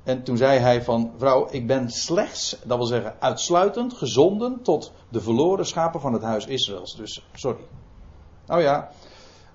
En 0.02 0.22
toen 0.22 0.36
zei 0.36 0.58
hij 0.58 0.82
van, 0.82 1.12
vrouw, 1.18 1.48
ik 1.50 1.66
ben 1.66 1.90
slechts, 1.90 2.56
dat 2.64 2.76
wil 2.76 2.86
zeggen 2.86 3.14
uitsluitend, 3.18 3.94
gezonden 3.94 4.62
tot 4.62 4.92
de 5.08 5.20
verloren 5.20 5.66
schapen 5.66 6.00
van 6.00 6.12
het 6.12 6.22
huis 6.22 6.46
Israëls. 6.46 6.96
Dus, 6.96 7.26
sorry. 7.32 7.60
Nou 8.46 8.62
ja, 8.62 8.90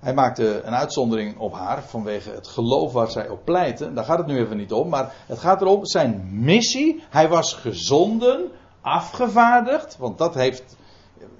hij 0.00 0.14
maakte 0.14 0.62
een 0.62 0.74
uitzondering 0.74 1.38
op 1.38 1.52
haar 1.52 1.82
vanwege 1.82 2.30
het 2.30 2.46
geloof 2.46 2.92
waar 2.92 3.10
zij 3.10 3.28
op 3.28 3.44
pleitte. 3.44 3.92
Daar 3.92 4.04
gaat 4.04 4.18
het 4.18 4.26
nu 4.26 4.38
even 4.38 4.56
niet 4.56 4.72
om, 4.72 4.88
maar 4.88 5.14
het 5.26 5.38
gaat 5.38 5.60
erom 5.60 5.86
zijn 5.86 6.28
missie. 6.30 7.02
Hij 7.10 7.28
was 7.28 7.52
gezonden, 7.54 8.50
afgevaardigd, 8.80 9.96
want 9.96 10.18
dat 10.18 10.34
heeft. 10.34 10.76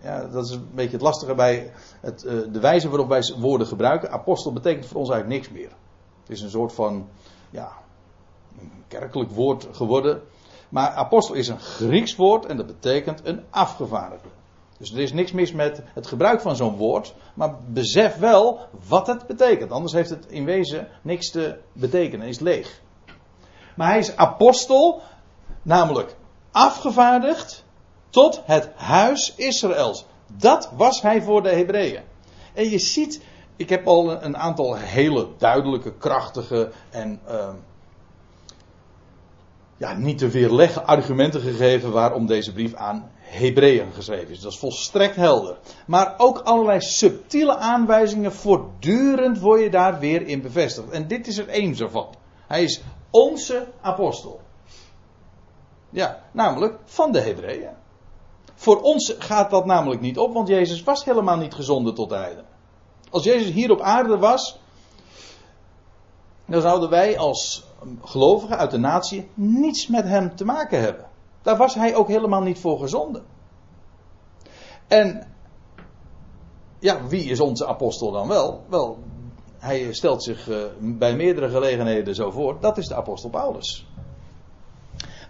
Ja, 0.03 0.27
dat 0.27 0.45
is 0.45 0.51
een 0.51 0.69
beetje 0.75 0.93
het 0.93 1.01
lastige 1.01 1.35
bij 1.35 1.73
het, 2.01 2.25
uh, 2.25 2.33
de 2.53 2.61
wijze 2.61 2.89
waarop 2.89 3.09
wij 3.09 3.35
woorden 3.39 3.67
gebruiken. 3.67 4.11
Apostel 4.11 4.53
betekent 4.53 4.87
voor 4.87 5.01
ons 5.01 5.11
eigenlijk 5.11 5.41
niks 5.41 5.55
meer. 5.61 5.71
Het 6.21 6.31
is 6.31 6.41
een 6.41 6.51
soort 6.51 6.73
van, 6.73 7.09
ja, 7.51 7.73
kerkelijk 8.89 9.31
woord 9.31 9.69
geworden. 9.73 10.23
Maar 10.69 10.91
apostel 10.91 11.35
is 11.35 11.49
een 11.49 11.61
Grieks 11.61 12.17
woord 12.17 12.47
en 12.47 12.57
dat 12.57 12.67
betekent 12.67 13.27
een 13.27 13.43
afgevaardigde. 13.51 14.29
Dus 14.79 14.93
er 14.93 14.99
is 14.99 15.12
niks 15.12 15.33
mis 15.33 15.53
met 15.53 15.83
het 15.95 16.07
gebruik 16.07 16.41
van 16.41 16.57
zo'n 16.57 16.77
woord, 16.77 17.15
maar 17.35 17.57
besef 17.67 18.17
wel 18.17 18.61
wat 18.89 19.07
het 19.07 19.27
betekent. 19.27 19.71
Anders 19.71 19.93
heeft 19.93 20.11
het 20.11 20.27
in 20.27 20.45
wezen 20.45 20.89
niks 21.03 21.31
te 21.31 21.59
betekenen, 21.73 22.29
is 22.29 22.39
leeg. 22.39 22.81
Maar 23.77 23.89
hij 23.89 23.99
is 23.99 24.17
apostel, 24.17 25.03
namelijk 25.62 26.17
afgevaardigd 26.51 27.65
tot 28.12 28.42
het 28.45 28.71
huis 28.75 29.35
Israëls. 29.37 30.04
Dat 30.37 30.71
was 30.76 31.02
hij 31.02 31.23
voor 31.23 31.42
de 31.42 31.50
Hebreeën. 31.50 32.02
En 32.54 32.71
je 32.71 32.78
ziet 32.78 33.21
ik 33.57 33.69
heb 33.69 33.87
al 33.87 34.23
een 34.23 34.37
aantal 34.37 34.76
hele 34.76 35.28
duidelijke, 35.38 35.92
krachtige 35.92 36.73
en 36.90 37.21
ehm, 37.26 37.54
ja, 39.76 39.95
niet 39.95 40.19
te 40.19 40.28
weerleggen 40.28 40.87
argumenten 40.87 41.40
gegeven 41.40 41.92
waarom 41.92 42.26
deze 42.26 42.52
brief 42.52 42.75
aan 42.75 43.11
Hebreeën 43.19 43.92
geschreven 43.92 44.28
is. 44.28 44.40
Dat 44.40 44.52
is 44.52 44.59
volstrekt 44.59 45.16
helder. 45.16 45.59
Maar 45.87 46.14
ook 46.16 46.38
allerlei 46.38 46.81
subtiele 46.81 47.57
aanwijzingen, 47.57 48.33
voortdurend 48.33 49.38
word 49.38 49.61
je 49.61 49.71
daar 49.71 49.99
weer 49.99 50.26
in 50.26 50.42
bevestigd. 50.42 50.90
En 50.90 51.09
dit 51.09 51.26
is 51.26 51.38
er 51.38 51.49
één 51.49 51.76
van. 51.90 52.09
Hij 52.47 52.62
is 52.62 52.83
onze 53.11 53.66
apostel. 53.81 54.40
Ja, 55.90 56.23
namelijk 56.33 56.78
van 56.85 57.12
de 57.12 57.21
Hebreeën. 57.21 57.81
Voor 58.54 58.80
ons 58.80 59.14
gaat 59.18 59.50
dat 59.50 59.66
namelijk 59.66 60.00
niet 60.00 60.18
op, 60.18 60.35
want 60.35 60.49
Jezus 60.49 60.82
was 60.82 61.04
helemaal 61.04 61.37
niet 61.37 61.54
gezonden 61.54 61.94
tot 61.94 62.09
de 62.09 62.14
heiden. 62.14 62.44
Als 63.11 63.25
Jezus 63.25 63.50
hier 63.50 63.71
op 63.71 63.80
aarde 63.80 64.18
was, 64.18 64.59
dan 66.47 66.61
zouden 66.61 66.90
wij 66.90 67.18
als 67.18 67.64
gelovigen 68.02 68.59
uit 68.59 68.71
de 68.71 68.78
natie 68.78 69.28
niets 69.35 69.87
met 69.87 70.04
hem 70.04 70.37
te 70.37 70.44
maken 70.44 70.80
hebben. 70.80 71.06
Daar 71.42 71.56
was 71.56 71.75
hij 71.75 71.94
ook 71.94 72.09
helemaal 72.09 72.42
niet 72.42 72.59
voor 72.59 72.78
gezonden. 72.78 73.25
En 74.88 75.32
ja, 76.78 77.06
wie 77.06 77.25
is 77.25 77.40
onze 77.40 77.66
apostel 77.66 78.11
dan 78.11 78.28
wel? 78.28 78.64
Wel, 78.68 78.99
hij 79.59 79.92
stelt 79.92 80.23
zich 80.23 80.49
uh, 80.49 80.56
bij 80.78 81.16
meerdere 81.16 81.49
gelegenheden 81.49 82.14
zo 82.14 82.30
voor. 82.30 82.61
Dat 82.61 82.78
is 82.78 82.87
de 82.88 82.94
apostel 82.94 83.30
Paulus. 83.30 83.87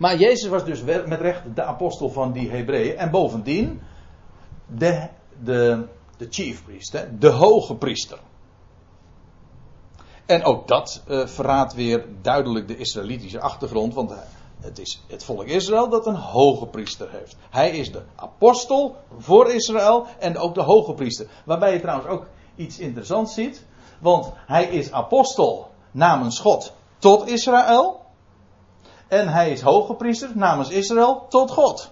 Maar 0.03 0.17
Jezus 0.17 0.49
was 0.49 0.65
dus 0.65 0.83
met 0.83 1.21
recht 1.21 1.43
de 1.55 1.63
apostel 1.63 2.11
van 2.11 2.33
die 2.33 2.51
Hebreeën. 2.51 2.97
En 2.97 3.11
bovendien 3.11 3.81
de, 4.67 5.09
de, 5.43 5.87
de 6.17 6.27
chief 6.31 6.65
priest, 6.65 7.07
de 7.19 7.29
hoge 7.29 7.75
priester. 7.75 8.19
En 10.27 10.45
ook 10.45 10.69
dat 10.69 11.03
uh, 11.09 11.27
verraadt 11.27 11.75
weer 11.75 12.07
duidelijk 12.23 12.69
de 12.69 12.77
Israëlitische 12.77 13.41
achtergrond. 13.41 13.95
Want 13.95 14.13
het 14.61 14.79
is 14.79 15.03
het 15.07 15.25
volk 15.25 15.47
Israël 15.47 15.89
dat 15.89 16.07
een 16.07 16.15
hoge 16.15 16.67
priester 16.67 17.11
heeft. 17.11 17.37
Hij 17.51 17.71
is 17.71 17.93
de 17.93 18.03
apostel 18.17 18.97
voor 19.19 19.51
Israël 19.51 20.07
en 20.19 20.39
ook 20.39 20.55
de 20.55 20.63
hoge 20.63 20.95
priester. 20.95 21.27
Waarbij 21.45 21.73
je 21.73 21.81
trouwens 21.81 22.09
ook 22.09 22.27
iets 22.57 22.79
interessants 22.79 23.35
ziet. 23.35 23.65
Want 23.99 24.33
hij 24.47 24.65
is 24.65 24.93
apostel 24.93 25.71
namens 25.91 26.39
God 26.39 26.73
tot 26.99 27.29
Israël. 27.29 28.02
En 29.13 29.29
hij 29.29 29.51
is 29.51 29.61
hoge 29.61 29.95
priester 29.95 30.31
namens 30.35 30.71
Israël 30.71 31.27
tot 31.29 31.51
God. 31.51 31.91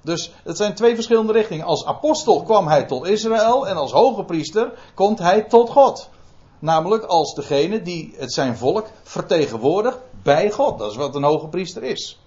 Dus 0.00 0.34
het 0.44 0.56
zijn 0.56 0.74
twee 0.74 0.94
verschillende 0.94 1.32
richtingen. 1.32 1.66
Als 1.66 1.86
apostel 1.86 2.42
kwam 2.42 2.66
hij 2.66 2.84
tot 2.84 3.06
Israël 3.06 3.68
en 3.68 3.76
als 3.76 3.92
hoge 3.92 4.24
priester 4.24 4.72
komt 4.94 5.18
hij 5.18 5.42
tot 5.42 5.70
God. 5.70 6.10
Namelijk 6.58 7.04
als 7.04 7.34
degene 7.34 7.82
die 7.82 8.14
het 8.16 8.32
zijn 8.32 8.56
volk 8.56 8.86
vertegenwoordigt 9.02 9.98
bij 10.22 10.50
God. 10.50 10.78
Dat 10.78 10.90
is 10.90 10.96
wat 10.96 11.14
een 11.14 11.22
hoge 11.22 11.48
priester 11.48 11.82
is. 11.82 12.20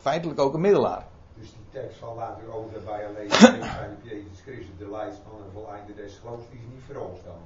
Feitelijk 0.00 0.40
ook 0.40 0.54
een 0.54 0.60
middelaar. 0.60 1.06
Dus 1.34 1.48
die 1.48 1.80
tekst 1.80 1.98
van 1.98 2.14
later 2.16 2.54
over 2.54 2.72
daarbij 2.72 3.06
alleen 3.06 3.30
zijn 3.30 3.96
op 3.98 4.04
Jezus 4.10 4.40
Christus, 4.44 4.78
de 4.78 4.90
leidsman 4.90 5.38
en 5.44 5.52
voleinde 5.52 5.94
des 5.94 6.12
geloofs, 6.20 6.44
die 6.50 6.58
is 6.58 6.66
niet 6.74 6.82
voor 6.86 7.08
ons 7.08 7.18
dan. 7.24 7.40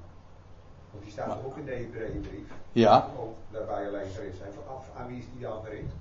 Want 0.91 1.05
die 1.05 1.13
staat 1.13 1.39
ook 1.47 1.57
in 1.57 1.65
de 1.65 1.73
Hebreeënbrief. 1.73 2.49
Ja. 2.73 3.09
Ook 3.21 3.35
daarbij 3.51 3.87
alleen 3.87 4.07
is. 4.07 4.41
En 4.41 4.53
vanaf 4.65 4.85
aan 4.97 5.07
wie 5.07 5.19
is 5.19 5.25
die 5.33 5.43
dan 5.43 5.65
gericht? 5.65 5.93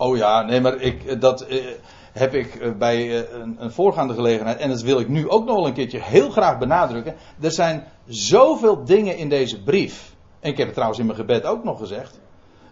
Oh 0.00 0.16
ja, 0.16 0.42
nee, 0.42 0.60
maar 0.60 0.80
ik, 0.80 1.20
dat 1.20 1.40
eh, 1.40 1.64
heb 2.12 2.34
ik 2.34 2.54
eh, 2.54 2.72
bij 2.72 2.96
eh, 2.96 3.40
een, 3.40 3.56
een, 3.58 3.72
voorgaande 3.72 4.14
gelegenheid, 4.14 4.58
en 4.58 4.68
dat 4.68 4.80
wil 4.80 5.00
ik 5.00 5.08
nu 5.08 5.28
ook 5.28 5.44
nog 5.44 5.54
wel 5.54 5.66
een 5.66 5.72
keertje 5.72 6.02
heel 6.02 6.30
graag 6.30 6.58
benadrukken. 6.58 7.14
Er 7.40 7.52
zijn 7.52 7.86
zoveel 8.06 8.84
dingen 8.84 9.16
in 9.16 9.28
deze 9.28 9.62
brief, 9.62 10.14
en 10.40 10.50
ik 10.50 10.56
heb 10.56 10.66
het 10.66 10.74
trouwens 10.74 11.00
in 11.00 11.06
mijn 11.06 11.18
gebed 11.18 11.44
ook 11.44 11.64
nog 11.64 11.78
gezegd, 11.78 12.20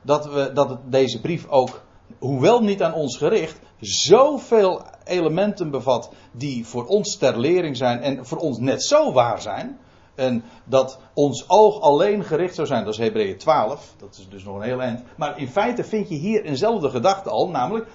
dat, 0.03 0.33
we, 0.33 0.51
dat 0.55 0.79
deze 0.85 1.21
brief 1.21 1.49
ook, 1.49 1.83
hoewel 2.19 2.61
niet 2.61 2.83
aan 2.83 2.95
ons 2.95 3.17
gericht, 3.17 3.59
zoveel 3.81 4.83
elementen 5.05 5.71
bevat 5.71 6.11
die 6.33 6.67
voor 6.67 6.87
ons 6.87 7.17
ter 7.17 7.39
lering 7.39 7.77
zijn 7.77 8.01
en 8.01 8.27
voor 8.27 8.39
ons 8.39 8.59
net 8.59 8.83
zo 8.83 9.13
waar 9.13 9.41
zijn. 9.41 9.79
En 10.17 10.45
dat 10.65 10.99
ons 11.15 11.49
oog 11.49 11.81
alleen 11.81 12.25
gericht 12.25 12.55
zou 12.55 12.67
zijn, 12.67 12.85
dat 12.85 12.93
is 12.93 13.01
Hebreeën 13.01 13.37
12, 13.37 13.93
dat 13.99 14.17
is 14.19 14.29
dus 14.29 14.45
nog 14.45 14.57
een 14.57 14.63
heel 14.63 14.81
eind. 14.81 15.03
Maar 15.17 15.39
in 15.39 15.49
feite 15.49 15.85
vind 15.85 16.09
je 16.09 16.15
hier 16.15 16.45
eenzelfde 16.45 16.91
gedachte 16.91 17.31
al, 17.31 17.49
namelijk 17.49 17.87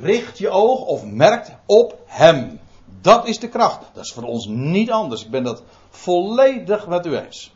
richt 0.00 0.38
je 0.38 0.48
oog 0.48 0.80
of 0.80 1.04
merkt 1.04 1.52
op 1.66 1.98
Hem. 2.06 2.60
Dat 3.00 3.26
is 3.26 3.38
de 3.38 3.48
kracht. 3.48 3.80
Dat 3.92 4.04
is 4.04 4.12
voor 4.12 4.22
ons 4.22 4.46
niet 4.46 4.90
anders. 4.90 5.24
Ik 5.24 5.30
ben 5.30 5.44
dat 5.44 5.62
volledig 5.90 6.86
met 6.86 7.06
u 7.06 7.16
eens. 7.16 7.54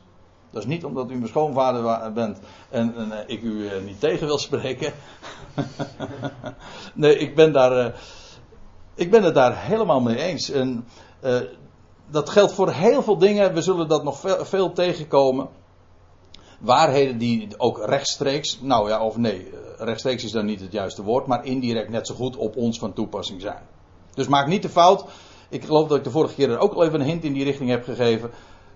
Dat 0.51 0.62
is 0.62 0.68
niet 0.68 0.85
omdat 0.85 1.11
u 1.11 1.14
mijn 1.14 1.29
schoonvader 1.29 2.12
bent 2.12 2.38
en, 2.70 2.96
en 2.96 3.12
eh, 3.12 3.18
ik 3.27 3.42
u 3.42 3.68
eh, 3.68 3.83
niet 3.83 4.01
tegen 4.01 4.27
wil 4.27 4.38
spreken. 4.38 4.92
nee, 6.94 7.18
ik 7.18 7.35
ben 7.35 7.53
daar. 7.53 7.87
Uh, 7.87 7.94
ik 8.94 9.11
ben 9.11 9.23
het 9.23 9.35
daar 9.35 9.64
helemaal 9.64 10.01
mee 10.01 10.16
eens. 10.16 10.51
En 10.51 10.87
dat 12.11 12.31
geldt 12.31 12.53
voor 12.53 12.70
heel 12.70 13.03
veel 13.03 13.18
dingen. 13.18 13.55
We 13.55 13.62
zullen 13.62 13.88
dat 13.88 14.05
nog 14.05 14.18
veel, 14.18 14.44
veel, 14.44 14.73
tegenkomen. 14.73 15.49
Waarheden 16.61 17.18
die 17.18 17.49
ook 17.57 17.85
rechtstreeks, 17.85 18.59
nou 18.61 18.88
ja, 18.88 19.05
of 19.05 19.16
nee, 19.16 19.51
rechtstreeks 19.79 20.25
is 20.25 20.33
dan 20.33 20.44
niet 20.44 20.61
het 20.61 20.73
juiste 20.73 21.03
woord, 21.03 21.27
maar 21.27 21.44
indirect 21.44 21.90
net 21.90 22.07
zo 22.07 22.14
goed 22.14 22.37
op 22.37 22.57
ons 22.57 22.79
van 22.79 22.92
toepassing 22.92 23.40
zijn. 23.40 23.62
Dus 24.14 24.29
maak 24.29 24.46
niet 24.46 24.62
de 24.62 24.68
fout. 24.68 25.05
Ik 25.49 25.64
geloof 25.64 25.88
dat 25.88 25.99
ik 25.99 26.05
de 26.05 26.11
vorige 26.11 26.35
keer 26.35 26.51
er 26.51 26.59
ook 26.59 26.73
al 26.73 26.85
even 26.85 27.01
een 27.01 27.07
hint 27.07 27.25
in 27.25 27.33
die 27.33 27.44
richting 27.44 27.70
heb 27.70 27.85
gegeven 27.85 28.31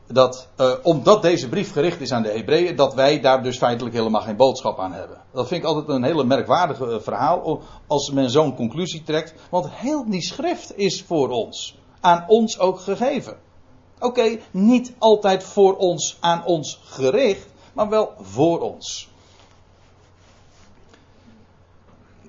dat 0.07 0.49
uh, 0.61 0.73
omdat 0.83 1.23
deze 1.23 1.49
brief 1.49 1.73
gericht 1.73 2.01
is 2.01 2.13
aan 2.13 2.23
de 2.23 2.31
Hebreeën, 2.31 2.77
dat 2.77 2.95
wij 2.95 3.21
daar 3.21 3.43
dus 3.43 3.59
feitelijk 3.59 3.95
helemaal 3.95 4.21
geen 4.21 4.37
boodschap 4.37 4.79
aan 4.79 4.93
hebben. 4.93 5.17
Dat 5.33 5.49
vind 5.49 5.63
ik 5.63 5.69
altijd 5.69 5.89
een 5.89 6.05
hele 6.05 6.25
merkwaardige 6.25 6.87
uh, 6.87 7.01
verhaal 7.01 7.63
als 7.87 8.11
men 8.11 8.31
zo'n 8.31 8.55
conclusie 8.55 9.03
trekt. 9.03 9.35
Want 9.51 9.71
heel 9.71 10.11
die 10.11 10.23
schrift 10.23 10.77
is 10.77 11.03
voor 11.03 11.29
ons. 11.29 11.79
Aan 12.05 12.25
ons 12.29 12.59
ook 12.59 12.81
gegeven. 12.81 13.37
Oké, 13.99 14.39
niet 14.51 14.93
altijd 14.99 15.45
voor 15.45 15.77
ons, 15.77 16.17
aan 16.21 16.45
ons 16.45 16.81
gericht, 16.85 17.47
maar 17.73 17.89
wel 17.89 18.13
voor 18.21 18.61
ons. 18.61 19.11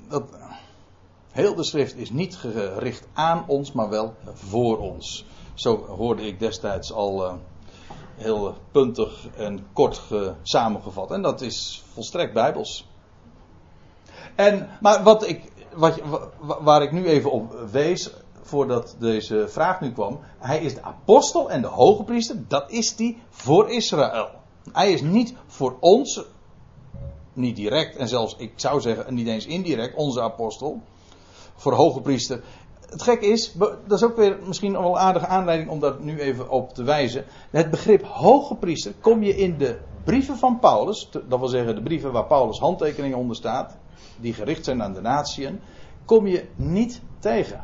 Dat, 0.07 0.23
heel 1.31 1.55
de 1.55 1.63
schrift 1.63 1.95
is 1.95 2.09
niet 2.09 2.35
gericht 2.35 3.07
aan 3.13 3.43
ons, 3.47 3.71
maar 3.71 3.89
wel 3.89 4.13
voor 4.33 4.77
ons. 4.77 5.25
Zo 5.53 5.85
hoorde 5.85 6.27
ik 6.27 6.39
destijds 6.39 6.93
al. 6.93 7.25
Uh, 7.25 7.33
heel 8.15 8.55
puntig 8.71 9.27
en 9.37 9.67
kort 9.73 10.01
samengevat. 10.41 11.11
En 11.11 11.21
dat 11.21 11.41
is 11.41 11.83
volstrekt 11.93 12.33
bijbels. 12.33 12.87
En, 14.35 14.69
maar 14.81 15.03
wat 15.03 15.27
ik, 15.27 15.51
wat, 15.73 16.01
waar 16.39 16.81
ik 16.81 16.91
nu 16.91 17.05
even 17.05 17.31
op 17.31 17.55
wees, 17.71 18.09
voordat 18.45 18.95
deze 18.99 19.47
vraag 19.47 19.81
nu 19.81 19.91
kwam. 19.91 20.19
Hij 20.37 20.61
is 20.61 20.73
de 20.73 20.81
apostel 20.81 21.51
en 21.51 21.61
de 21.61 21.67
hoge 21.67 22.03
priester, 22.03 22.47
dat 22.47 22.71
is 22.71 22.95
die 22.95 23.17
voor 23.29 23.69
Israël. 23.69 24.29
Hij 24.71 24.91
is 24.91 25.01
niet 25.01 25.33
voor 25.47 25.77
ons, 25.79 26.23
niet 27.33 27.55
direct, 27.55 27.95
en 27.95 28.07
zelfs 28.07 28.35
ik 28.37 28.51
zou 28.55 28.81
zeggen 28.81 29.13
niet 29.13 29.27
eens 29.27 29.45
indirect, 29.45 29.95
onze 29.95 30.21
apostel. 30.21 30.81
Voor 31.55 31.73
hoge 31.73 32.01
priester 32.01 32.43
het 32.89 33.01
gekke 33.01 33.25
is, 33.25 33.53
dat 33.87 33.91
is 33.91 34.03
ook 34.03 34.15
weer 34.15 34.37
misschien 34.45 34.71
wel 34.71 34.99
aardige 34.99 35.27
aanleiding 35.27 35.69
om 35.69 35.79
daar 35.79 35.95
nu 35.99 36.19
even 36.19 36.49
op 36.49 36.73
te 36.73 36.83
wijzen. 36.83 37.25
Het 37.49 37.69
begrip 37.69 38.03
hoge 38.03 38.55
priester 38.55 38.93
kom 39.01 39.23
je 39.23 39.35
in 39.35 39.57
de 39.57 39.79
brieven 40.03 40.37
van 40.37 40.59
Paulus, 40.59 41.09
dat 41.11 41.39
wil 41.39 41.47
zeggen 41.47 41.75
de 41.75 41.81
brieven 41.81 42.11
waar 42.11 42.25
Paulus 42.25 42.59
handtekeningen 42.59 43.17
onder 43.17 43.35
staat, 43.35 43.77
die 44.17 44.33
gericht 44.33 44.65
zijn 44.65 44.83
aan 44.83 44.93
de 44.93 45.01
natieën, 45.01 45.59
kom 46.05 46.27
je 46.27 46.45
niet 46.55 47.01
tegen. 47.19 47.63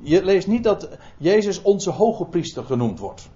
Je 0.00 0.24
leest 0.24 0.46
niet 0.46 0.64
dat 0.64 0.88
Jezus 1.16 1.62
onze 1.62 1.90
hoge 1.90 2.24
priester 2.24 2.64
genoemd 2.64 2.98
wordt. 2.98 3.28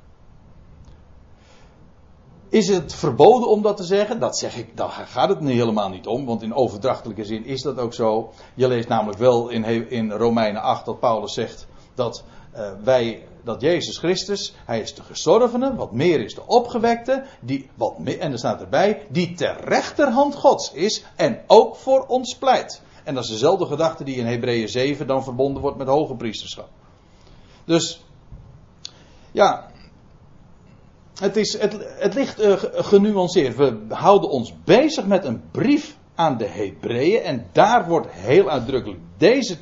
Is 2.48 2.68
het 2.68 2.94
verboden 2.94 3.48
om 3.48 3.62
dat 3.62 3.76
te 3.76 3.84
zeggen? 3.84 4.20
Dat 4.20 4.38
zeg 4.38 4.56
ik, 4.56 4.76
daar 4.76 4.88
gaat 4.88 5.28
het 5.28 5.40
nu 5.40 5.52
helemaal 5.52 5.88
niet 5.88 6.06
om, 6.06 6.26
want 6.26 6.42
in 6.42 6.54
overdrachtelijke 6.54 7.24
zin 7.24 7.44
is 7.44 7.62
dat 7.62 7.78
ook 7.78 7.94
zo. 7.94 8.32
Je 8.54 8.68
leest 8.68 8.88
namelijk 8.88 9.18
wel 9.18 9.48
in, 9.48 9.90
in 9.90 10.10
Romeinen 10.12 10.62
8 10.62 10.84
dat 10.84 11.00
Paulus 11.00 11.34
zegt 11.34 11.66
dat 11.94 12.24
uh, 12.56 12.70
wij, 12.84 13.26
dat 13.44 13.60
Jezus 13.60 13.98
Christus, 13.98 14.54
hij 14.64 14.80
is 14.80 14.94
de 14.94 15.02
gestorvene, 15.02 15.74
wat 15.74 15.92
meer 15.92 16.20
is 16.20 16.34
de 16.34 16.46
opgewekte, 16.46 17.24
die, 17.40 17.70
wat 17.74 17.98
meer, 17.98 18.18
en 18.18 18.32
er 18.32 18.38
staat 18.38 18.60
erbij, 18.60 19.06
die 19.10 19.32
ter 19.32 19.64
rechterhand 19.64 20.34
Gods 20.34 20.72
is 20.72 21.04
en 21.16 21.40
ook 21.46 21.76
voor 21.76 22.06
ons 22.06 22.34
pleit. 22.34 22.82
En 23.04 23.14
dat 23.14 23.24
is 23.24 23.30
dezelfde 23.30 23.66
gedachte 23.66 24.04
die 24.04 24.16
in 24.16 24.26
Hebreeën 24.26 24.68
7 24.68 25.06
dan 25.06 25.24
verbonden 25.24 25.62
wordt 25.62 25.78
met 25.78 25.86
hoge 25.86 26.14
priesterschap. 26.14 26.68
Dus, 27.64 28.04
ja, 29.32 29.70
het, 31.20 31.36
is, 31.36 31.58
het, 31.58 31.76
het 31.98 32.14
ligt 32.14 32.40
uh, 32.40 32.52
genuanceerd. 32.72 33.56
We 33.56 33.78
houden 33.88 34.30
ons 34.30 34.54
bezig 34.64 35.06
met 35.06 35.24
een 35.24 35.42
brief 35.50 35.96
aan 36.14 36.36
de 36.36 36.46
Hebreeën. 36.46 37.22
En 37.22 37.46
daar 37.52 37.88
wordt 37.88 38.10
heel 38.10 38.50
uitdrukkelijk 38.50 39.00
deze 39.16 39.58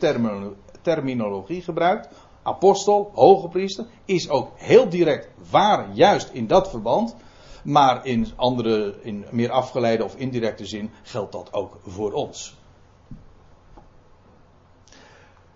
terminologie 0.82 1.62
gebruikt. 1.62 2.08
apostel, 2.42 3.10
hoge 3.14 3.48
priester, 3.48 3.86
is 4.04 4.28
ook 4.28 4.50
heel 4.54 4.88
direct 4.88 5.28
waar, 5.50 5.88
juist 5.92 6.30
in 6.32 6.46
dat 6.46 6.70
verband. 6.70 7.16
Maar 7.64 8.06
in 8.06 8.26
andere, 8.36 8.94
in 9.02 9.24
meer 9.30 9.50
afgeleide 9.50 10.04
of 10.04 10.14
indirecte 10.16 10.66
zin 10.66 10.90
geldt 11.02 11.32
dat 11.32 11.52
ook 11.52 11.78
voor 11.86 12.12
ons. 12.12 12.57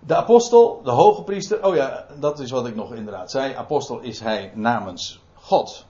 De 0.07 0.17
apostel, 0.17 0.81
de 0.85 0.91
hoge 0.91 1.23
priester, 1.23 1.67
oh 1.67 1.75
ja, 1.75 2.07
dat 2.21 2.39
is 2.39 2.51
wat 2.51 2.67
ik 2.67 2.75
nog 2.75 2.95
inderdaad 2.95 3.31
zei. 3.31 3.55
Apostel 3.55 4.01
is 4.01 4.21
hij 4.21 4.53
namens 4.55 5.21
God 5.35 5.87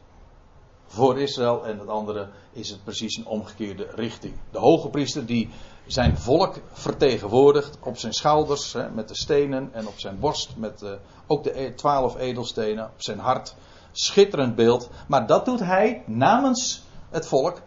voor 0.87 1.20
Israël 1.20 1.64
en 1.66 1.79
het 1.79 1.88
andere 1.88 2.29
is 2.53 2.70
het 2.70 2.85
precies 2.85 3.16
een 3.16 3.27
omgekeerde 3.27 3.88
richting. 3.94 4.35
De 4.51 4.59
hoge 4.59 4.88
priester 4.88 5.27
die 5.27 5.48
zijn 5.87 6.18
volk 6.18 6.55
vertegenwoordigt 6.72 7.79
op 7.81 7.98
zijn 7.98 8.12
schouders 8.12 8.72
hè, 8.72 8.90
met 8.90 9.09
de 9.09 9.16
stenen 9.16 9.70
en 9.72 9.87
op 9.87 9.98
zijn 9.98 10.18
borst 10.18 10.57
met 10.57 10.83
uh, 10.83 10.90
ook 11.27 11.44
de 11.44 11.61
e- 11.61 11.75
twaalf 11.75 12.16
edelstenen, 12.16 12.85
op 12.85 13.03
zijn 13.03 13.18
hart. 13.18 13.55
Schitterend 13.92 14.55
beeld, 14.55 14.90
maar 15.09 15.27
dat 15.27 15.44
doet 15.44 15.61
hij 15.61 16.03
namens 16.07 16.83
het 17.11 17.27
volk 17.27 17.61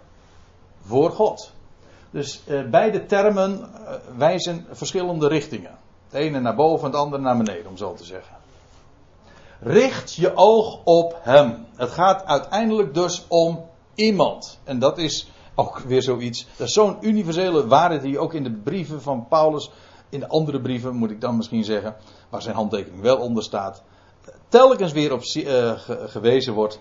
voor 0.82 1.12
God. 1.12 1.52
Dus 2.12 2.42
uh, 2.48 2.70
beide 2.70 3.06
termen 3.06 3.60
uh, 3.60 3.94
wijzen 4.18 4.66
verschillende 4.72 5.28
richtingen. 5.28 5.84
Het 6.16 6.24
ene 6.24 6.40
naar 6.40 6.56
boven, 6.56 6.86
het 6.86 6.96
andere 6.96 7.22
naar 7.22 7.38
beneden, 7.38 7.68
om 7.68 7.78
zo 7.78 7.94
te 7.94 8.04
zeggen. 8.04 8.36
Richt 9.60 10.14
je 10.14 10.36
oog 10.36 10.80
op 10.84 11.18
Hem. 11.22 11.66
Het 11.76 11.90
gaat 11.90 12.26
uiteindelijk 12.26 12.94
dus 12.94 13.26
om 13.28 13.66
iemand. 13.96 14.60
En 14.64 14.80
dat 14.80 14.98
is 14.98 15.32
ook 15.56 15.80
weer 15.80 16.02
zoiets. 16.02 16.48
Dat 16.58 16.68
is 16.68 16.74
zo'n 16.74 16.98
universele 17.02 17.68
waarheid 17.68 18.02
die 18.02 18.20
ook 18.20 18.34
in 18.34 18.44
de 18.44 18.52
brieven 18.52 19.02
van 19.02 19.28
Paulus, 19.28 19.72
in 20.10 20.20
de 20.20 20.28
andere 20.28 20.62
brieven 20.62 20.96
moet 20.96 21.12
ik 21.12 21.22
dan 21.22 21.38
misschien 21.38 21.64
zeggen, 21.64 21.96
waar 22.30 22.42
zijn 22.42 22.56
handtekening 22.56 23.02
wel 23.02 23.18
onder 23.18 23.44
staat, 23.44 23.84
telkens 24.48 24.92
weer 24.92 25.14
op 25.14 25.22
uh, 25.36 25.74
gewezen 26.06 26.54
wordt. 26.54 26.80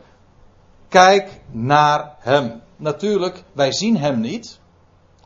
Kijk 0.88 1.40
naar 1.50 2.16
Hem. 2.18 2.62
Natuurlijk, 2.76 3.44
wij 3.52 3.72
zien 3.72 3.96
Hem 3.96 4.20
niet. 4.20 4.60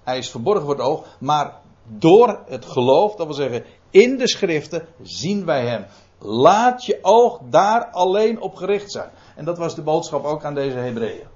Hij 0.05 0.19
is 0.19 0.31
verborgen 0.31 0.65
voor 0.65 0.75
het 0.75 0.85
oog, 0.85 1.07
maar 1.21 1.61
door 1.89 2.41
het 2.47 2.65
geloof, 2.65 3.15
dat 3.15 3.27
wil 3.27 3.35
zeggen 3.35 3.65
in 3.91 4.17
de 4.17 4.29
schriften, 4.29 4.87
zien 5.03 5.45
wij 5.45 5.67
Hem. 5.67 5.87
Laat 6.19 6.85
je 6.85 6.99
oog 7.03 7.41
daar 7.51 7.87
alleen 7.87 8.41
op 8.41 8.55
gericht 8.55 8.93
zijn. 8.93 9.11
En 9.37 9.45
dat 9.45 9.59
was 9.59 9.75
de 9.75 9.83
boodschap 9.83 10.25
ook 10.25 10.45
aan 10.45 10.55
deze 10.55 10.77
Hebreeën. 10.77 11.27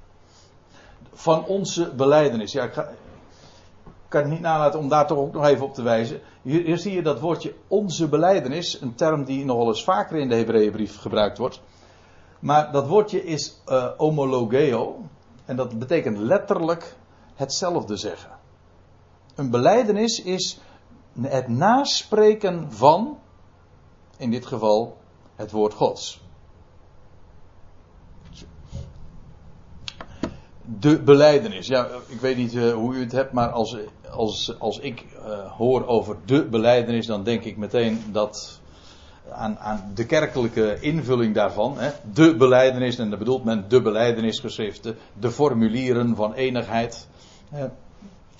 Van 1.12 1.46
onze 1.46 1.94
beleidenis. 1.94 2.52
Ja, 2.52 2.64
ik, 2.64 2.72
ga, 2.72 2.88
kan 4.08 4.20
het 4.20 4.30
niet 4.30 4.40
nalaten 4.40 4.78
om 4.78 4.88
daar 4.88 5.06
toch 5.06 5.18
ook 5.18 5.32
nog 5.32 5.46
even 5.46 5.64
op 5.64 5.74
te 5.74 5.82
wijzen. 5.82 6.20
Hier, 6.42 6.64
hier 6.64 6.78
zie 6.78 6.92
je 6.92 7.02
dat 7.02 7.20
woordje 7.20 7.54
onze 7.68 8.08
beleidenis. 8.08 8.80
Een 8.80 8.94
term 8.94 9.24
die 9.24 9.44
nogal 9.44 9.66
eens 9.66 9.84
vaker 9.84 10.16
in 10.16 10.28
de 10.28 10.34
Hebreeënbrief 10.34 10.98
gebruikt 10.98 11.38
wordt. 11.38 11.60
Maar 12.38 12.72
dat 12.72 12.86
woordje 12.86 13.24
is 13.24 13.62
uh, 13.68 13.86
homologeo. 13.96 15.00
En 15.44 15.56
dat 15.56 15.78
betekent 15.78 16.18
letterlijk 16.18 16.96
hetzelfde 17.34 17.96
zeggen. 17.96 18.30
Een 19.34 19.50
beleidenis 19.50 20.22
is 20.22 20.60
het 21.20 21.48
naspreken 21.48 22.72
van 22.72 23.18
in 24.16 24.30
dit 24.30 24.46
geval 24.46 24.96
het 25.36 25.50
woord 25.50 25.74
Gods. 25.74 26.20
De 30.78 30.98
beleidenis. 30.98 31.66
Ja, 31.66 31.88
ik 32.06 32.20
weet 32.20 32.36
niet 32.36 32.54
uh, 32.54 32.72
hoe 32.72 32.94
u 32.94 33.00
het 33.00 33.12
hebt, 33.12 33.32
maar 33.32 33.50
als, 33.50 33.76
als, 34.10 34.58
als 34.58 34.78
ik 34.78 35.04
uh, 35.26 35.52
hoor 35.52 35.86
over 35.86 36.16
de 36.24 36.44
beleidenis, 36.44 37.06
dan 37.06 37.22
denk 37.22 37.44
ik 37.44 37.56
meteen 37.56 38.04
dat 38.12 38.60
aan, 39.30 39.58
aan 39.58 39.90
de 39.94 40.06
kerkelijke 40.06 40.80
invulling 40.80 41.34
daarvan. 41.34 41.78
Hè, 41.78 41.90
de 42.12 42.36
beleidenis, 42.36 42.98
en 42.98 43.10
daar 43.10 43.18
bedoelt 43.18 43.44
men 43.44 43.64
de 43.68 43.82
beleidenisgeschriften, 43.82 44.96
de 45.18 45.30
formulieren 45.30 46.16
van 46.16 46.32
enigheid. 46.34 47.08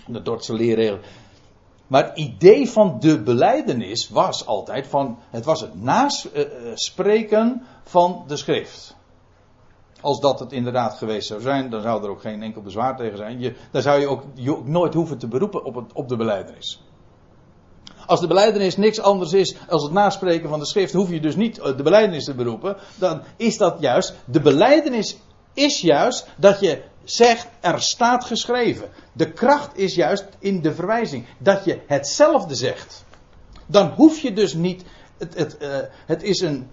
de 0.06 0.22
Dordtse 0.22 0.52
leerregel. 0.52 0.98
Maar 1.92 2.04
het 2.04 2.18
idee 2.18 2.70
van 2.70 2.96
de 3.00 3.22
beleidenis 3.22 4.08
was 4.08 4.46
altijd 4.46 4.86
van, 4.86 5.18
het 5.30 5.44
was 5.44 5.60
het 5.60 5.82
naspreken 5.82 7.62
van 7.84 8.24
de 8.26 8.36
schrift. 8.36 8.96
Als 10.00 10.20
dat 10.20 10.38
het 10.38 10.52
inderdaad 10.52 10.94
geweest 10.94 11.26
zou 11.26 11.40
zijn, 11.40 11.70
dan 11.70 11.82
zou 11.82 12.02
er 12.02 12.10
ook 12.10 12.20
geen 12.20 12.42
enkel 12.42 12.62
bezwaar 12.62 12.96
tegen 12.96 13.16
zijn. 13.16 13.40
Je, 13.40 13.54
dan 13.70 13.82
zou 13.82 14.00
je 14.00 14.06
ook, 14.06 14.22
je 14.34 14.60
nooit 14.64 14.94
hoeven 14.94 15.18
te 15.18 15.28
beroepen 15.28 15.64
op, 15.64 15.84
op 15.92 16.08
de 16.08 16.16
beleidenis. 16.16 16.82
Als 18.06 18.20
de 18.20 18.26
beleidenis 18.26 18.76
niks 18.76 19.00
anders 19.00 19.32
is 19.32 19.56
als 19.68 19.82
het 19.82 19.92
naspreken 19.92 20.48
van 20.48 20.58
de 20.58 20.66
schrift, 20.66 20.92
hoef 20.92 21.10
je 21.10 21.20
dus 21.20 21.36
niet 21.36 21.54
de 21.54 21.82
beleidenis 21.82 22.24
te 22.24 22.34
beroepen. 22.34 22.76
Dan 22.98 23.22
is 23.36 23.56
dat 23.56 23.80
juist, 23.80 24.14
de 24.24 24.40
beleidenis 24.40 25.18
is 25.54 25.80
juist 25.80 26.28
dat 26.36 26.60
je 26.60 26.82
zegt, 27.04 27.48
er 27.60 27.82
staat 27.82 28.24
geschreven. 28.24 28.88
De 29.12 29.32
kracht 29.32 29.78
is 29.78 29.94
juist 29.94 30.26
in 30.38 30.62
de 30.62 30.74
verwijzing. 30.74 31.26
Dat 31.38 31.64
je 31.64 31.80
hetzelfde 31.86 32.54
zegt. 32.54 33.04
Dan 33.66 33.88
hoef 33.88 34.18
je 34.18 34.32
dus 34.32 34.54
niet. 34.54 34.84
Het, 35.18 35.34
het, 35.34 35.56
uh, 35.62 35.76
het 36.06 36.22
is 36.22 36.40
een, 36.40 36.70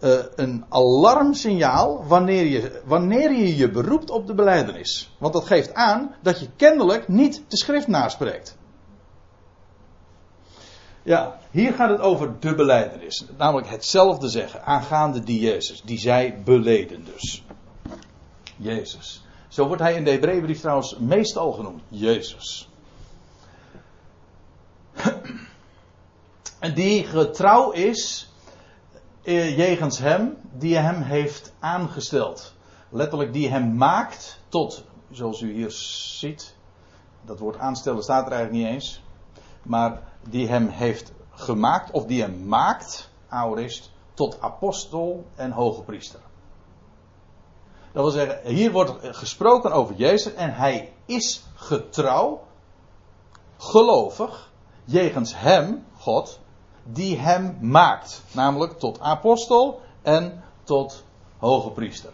uh, 0.00 0.18
een 0.34 0.64
alarmsignaal 0.68 2.04
wanneer 2.06 2.44
je, 2.44 2.82
wanneer 2.84 3.32
je 3.32 3.56
je 3.56 3.70
beroept 3.70 4.10
op 4.10 4.26
de 4.26 4.34
beleidenis. 4.34 5.14
Want 5.18 5.32
dat 5.32 5.46
geeft 5.46 5.74
aan 5.74 6.14
dat 6.22 6.40
je 6.40 6.48
kennelijk 6.56 7.08
niet 7.08 7.42
de 7.48 7.56
schrift 7.56 7.86
naspreekt. 7.86 8.58
Ja, 11.02 11.38
hier 11.50 11.72
gaat 11.72 11.90
het 11.90 12.00
over 12.00 12.40
de 12.40 12.54
beleidenis. 12.54 13.24
Namelijk 13.38 13.68
hetzelfde 13.68 14.28
zeggen 14.28 14.64
aangaande 14.64 15.22
die 15.22 15.40
Jezus. 15.40 15.82
Die 15.82 15.98
zij 15.98 16.42
beleden 16.44 17.04
dus. 17.04 17.44
Jezus. 18.56 19.24
Zo 19.50 19.66
wordt 19.66 19.82
hij 19.82 19.94
in 19.94 20.04
de 20.04 20.10
Hebreeënbrief 20.10 20.60
trouwens 20.60 20.96
meestal 20.98 21.52
genoemd. 21.52 21.82
Jezus. 21.88 22.68
Die 26.74 27.04
getrouw 27.04 27.70
is 27.70 28.28
eh, 29.22 29.56
jegens 29.56 29.98
hem 29.98 30.36
die 30.52 30.76
hem 30.76 31.02
heeft 31.02 31.52
aangesteld. 31.58 32.54
Letterlijk 32.88 33.32
die 33.32 33.48
hem 33.48 33.76
maakt 33.76 34.40
tot, 34.48 34.84
zoals 35.10 35.40
u 35.40 35.52
hier 35.52 35.70
ziet. 35.70 36.54
Dat 37.22 37.38
woord 37.38 37.58
aanstellen 37.58 38.02
staat 38.02 38.26
er 38.26 38.32
eigenlijk 38.32 38.64
niet 38.64 38.74
eens. 38.74 39.02
Maar 39.62 40.02
die 40.28 40.48
hem 40.48 40.68
heeft 40.68 41.12
gemaakt, 41.30 41.90
of 41.90 42.04
die 42.04 42.22
hem 42.22 42.46
maakt, 42.46 43.10
aorist, 43.28 43.90
tot 44.14 44.40
apostel 44.40 45.26
en 45.34 45.50
hoge 45.50 45.82
priester. 45.82 46.20
Dat 47.92 48.02
wil 48.02 48.12
zeggen, 48.12 48.54
hier 48.54 48.72
wordt 48.72 48.92
gesproken 49.16 49.72
over 49.72 49.94
Jezus 49.94 50.34
en 50.34 50.54
hij 50.54 50.92
is 51.06 51.42
getrouw, 51.54 52.42
gelovig, 53.56 54.50
jegens 54.84 55.34
hem, 55.36 55.84
God, 55.98 56.38
die 56.84 57.18
hem 57.18 57.58
maakt. 57.60 58.22
Namelijk 58.32 58.78
tot 58.78 59.00
apostel 59.00 59.80
en 60.02 60.42
tot 60.62 61.04
hoge 61.38 61.70
priester. 61.70 62.10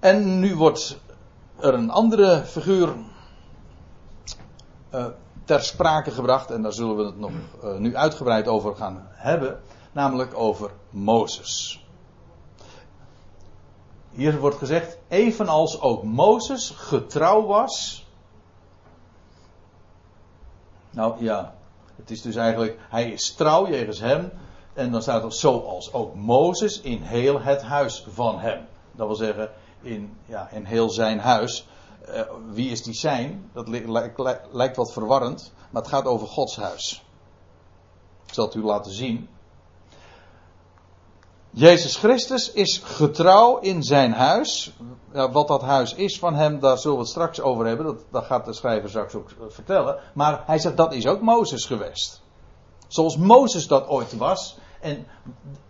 En 0.00 0.38
nu 0.38 0.56
wordt 0.56 0.98
er 1.58 1.74
een 1.74 1.90
andere 1.90 2.44
figuur 2.44 2.94
uh, 4.94 5.06
ter 5.44 5.62
sprake 5.62 6.10
gebracht, 6.10 6.50
en 6.50 6.62
daar 6.62 6.72
zullen 6.72 6.96
we 6.96 7.04
het 7.04 7.18
nog 7.18 7.30
uh, 7.64 7.76
nu 7.76 7.96
uitgebreid 7.96 8.48
over 8.48 8.76
gaan 8.76 9.08
hebben, 9.10 9.60
namelijk 9.92 10.34
over 10.34 10.70
Mozes. 10.90 11.84
Hier 14.10 14.38
wordt 14.38 14.56
gezegd, 14.56 14.98
evenals 15.08 15.80
ook 15.80 16.02
Mozes 16.02 16.70
getrouw 16.70 17.46
was. 17.46 18.06
Nou 20.90 21.24
ja, 21.24 21.54
het 21.96 22.10
is 22.10 22.22
dus 22.22 22.36
eigenlijk, 22.36 22.78
hij 22.88 23.10
is 23.10 23.34
trouw 23.34 23.68
jegens 23.68 24.00
hem. 24.00 24.32
En 24.72 24.92
dan 24.92 25.02
staat 25.02 25.24
er 25.24 25.32
zoals 25.32 25.92
ook 25.92 26.14
Mozes 26.14 26.80
in 26.80 27.02
heel 27.02 27.40
het 27.40 27.62
huis 27.62 28.06
van 28.08 28.38
hem. 28.38 28.66
Dat 28.92 29.06
wil 29.06 29.16
zeggen, 29.16 29.50
in, 29.82 30.16
ja, 30.26 30.48
in 30.50 30.64
heel 30.64 30.90
zijn 30.90 31.18
huis. 31.18 31.66
Uh, 32.08 32.20
wie 32.50 32.70
is 32.70 32.82
die 32.82 32.94
zijn? 32.94 33.50
Dat 33.52 33.68
lijkt 34.52 34.76
wat 34.76 34.92
verwarrend, 34.92 35.52
maar 35.70 35.82
het 35.82 35.90
gaat 35.90 36.04
over 36.04 36.26
Gods 36.26 36.56
huis. 36.56 37.04
Ik 38.26 38.34
zal 38.34 38.44
het 38.44 38.54
u 38.54 38.62
laten 38.62 38.92
zien. 38.92 39.28
Jezus 41.52 41.96
Christus 41.96 42.52
is 42.52 42.80
getrouw 42.84 43.58
in 43.58 43.82
zijn 43.82 44.12
huis. 44.12 44.72
wat 45.12 45.48
dat 45.48 45.62
huis 45.62 45.94
is 45.94 46.18
van 46.18 46.34
hem, 46.34 46.60
daar 46.60 46.78
zullen 46.78 46.96
we 46.96 47.02
het 47.02 47.10
straks 47.10 47.40
over 47.40 47.66
hebben. 47.66 47.86
Dat, 47.86 48.04
dat 48.10 48.24
gaat 48.24 48.44
de 48.44 48.52
schrijver 48.52 48.88
straks 48.88 49.14
ook 49.14 49.30
vertellen. 49.48 49.98
Maar 50.14 50.42
hij 50.46 50.58
zegt 50.58 50.76
dat 50.76 50.94
is 50.94 51.06
ook 51.06 51.20
Mozes 51.20 51.64
geweest. 51.64 52.22
Zoals 52.88 53.16
Mozes 53.16 53.66
dat 53.66 53.88
ooit 53.88 54.16
was. 54.16 54.58
En 54.80 55.06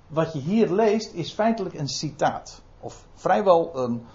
wat 0.07 0.33
je 0.33 0.39
hier 0.39 0.73
leest 0.73 1.13
is 1.13 1.33
feitelijk 1.33 1.75
een 1.75 1.89
citaat. 1.89 2.63
Of 2.81 3.07
vrijwel 3.15 3.71
een, 3.75 4.07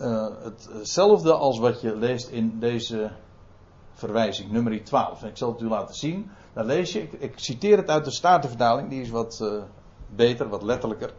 uh, 0.00 0.26
hetzelfde 0.72 1.32
als 1.32 1.58
wat 1.58 1.80
je 1.80 1.96
leest 1.96 2.28
in 2.28 2.58
deze 2.58 3.10
verwijzing, 3.94 4.50
nummer 4.50 4.84
12. 4.84 5.22
En 5.22 5.28
ik 5.28 5.36
zal 5.36 5.52
het 5.52 5.60
u 5.60 5.68
laten 5.68 5.94
zien. 5.94 6.30
Dan 6.52 6.66
lees 6.66 6.92
je, 6.92 7.08
ik, 7.18 7.32
citeer 7.36 7.76
het 7.76 7.90
uit 7.90 8.04
de 8.04 8.10
Statenvertaling, 8.10 8.88
die 8.88 9.00
is 9.00 9.10
wat 9.10 9.40
eh, 9.40 9.62
beter, 10.16 10.48
wat 10.48 10.62
letterlijker. 10.62 11.12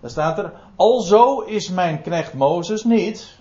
Daar 0.00 0.10
staat 0.10 0.38
er, 0.38 0.52
alzo 0.76 1.40
is 1.40 1.70
mijn 1.70 2.02
knecht 2.02 2.34
Mozes 2.34 2.84
niet, 2.84 3.38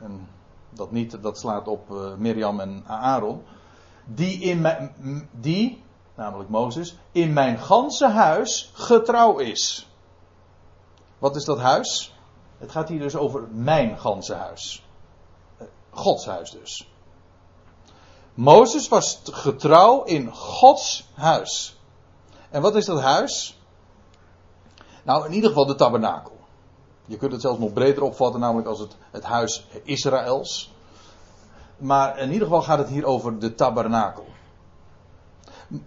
en 0.00 0.28
dat 0.70 0.92
niet, 0.92 1.22
dat 1.22 1.38
slaat 1.38 1.68
op 1.68 1.90
uh, 1.90 2.14
Mirjam 2.14 2.60
en 2.60 2.84
Aaron, 2.86 3.42
die 4.04 4.40
in 4.40 4.60
mijn, 4.60 4.94
die, 5.32 5.82
namelijk 6.14 6.48
Mozes, 6.48 6.96
in 7.12 7.32
mijn 7.32 7.58
ganse 7.58 8.08
huis 8.08 8.70
getrouw 8.74 9.38
is. 9.38 9.88
Wat 11.18 11.36
is 11.36 11.44
dat 11.44 11.58
huis? 11.58 12.14
Het 12.58 12.70
gaat 12.70 12.88
hier 12.88 12.98
dus 12.98 13.16
over 13.16 13.48
mijn 13.50 13.98
ganse 13.98 14.34
huis. 14.34 14.86
Eh, 15.56 15.66
Gods 15.90 16.26
huis 16.26 16.50
dus. 16.50 16.90
Mozes 18.34 18.88
was 18.88 19.20
getrouw 19.24 20.02
in 20.02 20.32
Gods 20.32 21.08
huis. 21.14 21.78
En 22.50 22.62
wat 22.62 22.76
is 22.76 22.84
dat 22.84 23.00
huis? 23.00 23.59
Nou, 25.04 25.26
in 25.26 25.32
ieder 25.32 25.48
geval 25.48 25.66
de 25.66 25.74
tabernakel. 25.74 26.38
Je 27.06 27.16
kunt 27.16 27.32
het 27.32 27.40
zelfs 27.40 27.58
nog 27.58 27.72
breder 27.72 28.02
opvatten, 28.02 28.40
namelijk 28.40 28.68
als 28.68 28.78
het, 28.78 28.96
het 29.10 29.24
huis 29.24 29.66
Israëls. 29.82 30.72
Maar 31.76 32.18
in 32.18 32.32
ieder 32.32 32.46
geval 32.46 32.62
gaat 32.62 32.78
het 32.78 32.88
hier 32.88 33.04
over 33.04 33.38
de 33.38 33.54
tabernakel. 33.54 34.24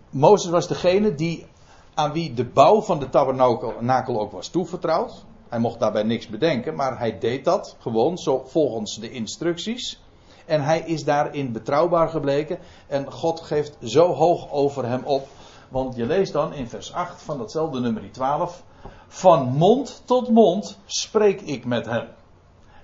Mozes 0.09 0.51
was 0.51 0.67
degene 0.67 1.15
die, 1.15 1.45
aan 1.93 2.11
wie 2.11 2.33
de 2.33 2.45
bouw 2.45 2.81
van 2.81 2.99
de 2.99 3.09
tabernakel 3.09 4.19
ook 4.19 4.31
was 4.31 4.47
toevertrouwd. 4.47 5.25
Hij 5.49 5.59
mocht 5.59 5.79
daarbij 5.79 6.03
niks 6.03 6.27
bedenken, 6.27 6.75
maar 6.75 6.99
hij 6.99 7.19
deed 7.19 7.45
dat 7.45 7.75
gewoon 7.79 8.17
zo, 8.17 8.43
volgens 8.47 8.99
de 8.99 9.11
instructies. 9.11 10.01
En 10.45 10.61
hij 10.61 10.79
is 10.79 11.03
daarin 11.03 11.51
betrouwbaar 11.51 12.09
gebleken. 12.09 12.59
En 12.87 13.11
God 13.11 13.39
geeft 13.39 13.77
zo 13.81 14.13
hoog 14.13 14.51
over 14.51 14.85
hem 14.85 15.03
op. 15.03 15.27
Want 15.69 15.95
je 15.95 16.05
leest 16.05 16.33
dan 16.33 16.53
in 16.53 16.67
vers 16.67 16.93
8 16.93 17.21
van 17.21 17.37
datzelfde 17.37 17.79
nummer 17.79 18.11
12. 18.11 18.63
Van 19.07 19.47
mond 19.47 20.01
tot 20.05 20.29
mond 20.29 20.79
spreek 20.85 21.41
ik 21.41 21.65
met 21.65 21.85
hem. 21.85 22.07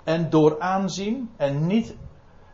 En 0.04 0.30
door 0.30 0.60
aanzien 0.60 1.32
en 1.38 1.68
niet, 1.68 1.96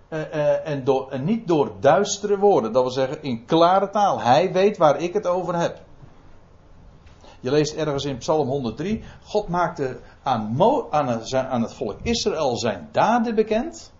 uh, 0.09 0.19
uh, 0.19 0.67
en, 0.67 0.83
door, 0.83 1.11
en 1.11 1.23
niet 1.23 1.47
door 1.47 1.71
duistere 1.79 2.37
woorden. 2.37 2.73
Dat 2.73 2.83
wil 2.83 2.91
zeggen 2.91 3.23
in 3.23 3.45
klare 3.45 3.89
taal. 3.89 4.21
Hij 4.21 4.51
weet 4.51 4.77
waar 4.77 5.01
ik 5.01 5.13
het 5.13 5.27
over 5.27 5.55
heb. 5.55 5.81
Je 7.39 7.51
leest 7.51 7.73
ergens 7.73 8.05
in 8.05 8.17
Psalm 8.17 8.47
103. 8.47 9.03
God 9.23 9.47
maakte 9.47 9.99
aan, 10.23 10.61
aan, 10.89 11.21
aan 11.31 11.61
het 11.61 11.73
volk 11.73 11.97
Israël 12.01 12.57
zijn 12.57 12.89
daden 12.91 13.35
bekend. 13.35 13.93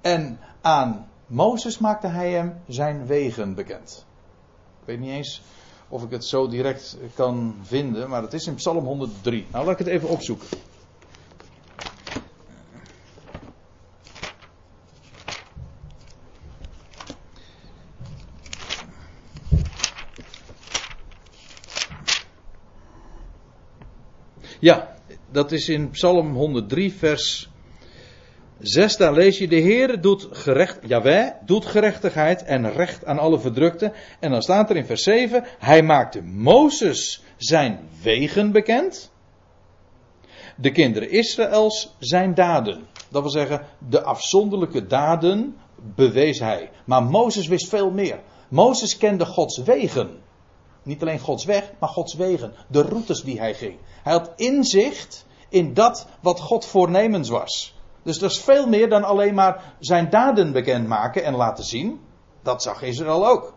En 0.00 0.38
aan 0.60 1.08
Mozes 1.26 1.78
maakte 1.78 2.06
hij 2.06 2.32
hem 2.32 2.60
zijn 2.66 3.06
wegen 3.06 3.54
bekend. 3.54 4.06
Ik 4.80 4.86
weet 4.86 4.98
niet 4.98 5.10
eens 5.10 5.42
of 5.88 6.02
ik 6.02 6.10
het 6.10 6.24
zo 6.24 6.48
direct 6.48 6.96
kan 7.14 7.54
vinden, 7.62 8.08
maar 8.08 8.22
het 8.22 8.32
is 8.32 8.46
in 8.46 8.54
Psalm 8.54 8.84
103. 8.84 9.46
Nou, 9.52 9.64
laat 9.64 9.72
ik 9.72 9.86
het 9.86 9.94
even 9.94 10.08
opzoeken. 10.08 10.46
Ja, 24.60 24.96
dat 25.30 25.52
is 25.52 25.68
in 25.68 25.90
Psalm 25.90 26.34
103, 26.34 26.92
vers 26.92 27.50
6, 28.60 28.96
daar 28.96 29.12
lees 29.12 29.38
je, 29.38 29.48
de 29.48 29.56
Heer 29.56 30.00
doet 30.00 30.28
gerecht, 30.30 30.78
Jawel, 30.86 31.32
doet 31.44 31.66
gerechtigheid 31.66 32.44
en 32.44 32.72
recht 32.72 33.04
aan 33.04 33.18
alle 33.18 33.38
verdrukten. 33.38 33.92
En 34.20 34.30
dan 34.30 34.42
staat 34.42 34.70
er 34.70 34.76
in 34.76 34.86
vers 34.86 35.02
7, 35.02 35.44
hij 35.58 35.82
maakte 35.82 36.22
Mozes 36.22 37.22
zijn 37.36 37.88
wegen 38.02 38.52
bekend. 38.52 39.10
De 40.56 40.72
kinderen 40.72 41.10
Israëls 41.10 41.94
zijn 41.98 42.34
daden. 42.34 42.86
Dat 43.08 43.22
wil 43.22 43.30
zeggen, 43.30 43.66
de 43.88 44.02
afzonderlijke 44.02 44.86
daden 44.86 45.56
bewees 45.94 46.38
hij. 46.38 46.70
Maar 46.84 47.02
Mozes 47.02 47.46
wist 47.46 47.68
veel 47.68 47.90
meer. 47.90 48.20
Mozes 48.48 48.96
kende 48.96 49.26
Gods 49.26 49.58
wegen. 49.58 50.18
Niet 50.82 51.02
alleen 51.02 51.18
Gods 51.18 51.44
weg, 51.44 51.72
maar 51.78 51.88
Gods 51.88 52.14
wegen. 52.14 52.52
De 52.68 52.82
routes 52.82 53.22
die 53.22 53.38
hij 53.38 53.54
ging. 53.54 53.76
Hij 54.02 54.12
had 54.12 54.32
inzicht 54.36 55.26
in 55.48 55.74
dat 55.74 56.06
wat 56.20 56.40
God 56.40 56.66
voornemens 56.66 57.28
was. 57.28 57.77
Dus 58.08 58.18
dat 58.18 58.30
is 58.30 58.40
veel 58.40 58.66
meer 58.66 58.88
dan 58.88 59.04
alleen 59.04 59.34
maar 59.34 59.74
zijn 59.78 60.10
daden 60.10 60.52
bekendmaken 60.52 61.24
en 61.24 61.34
laten 61.34 61.64
zien. 61.64 62.00
Dat 62.42 62.62
zag 62.62 62.82
Israël 62.82 63.26
ook. 63.26 63.52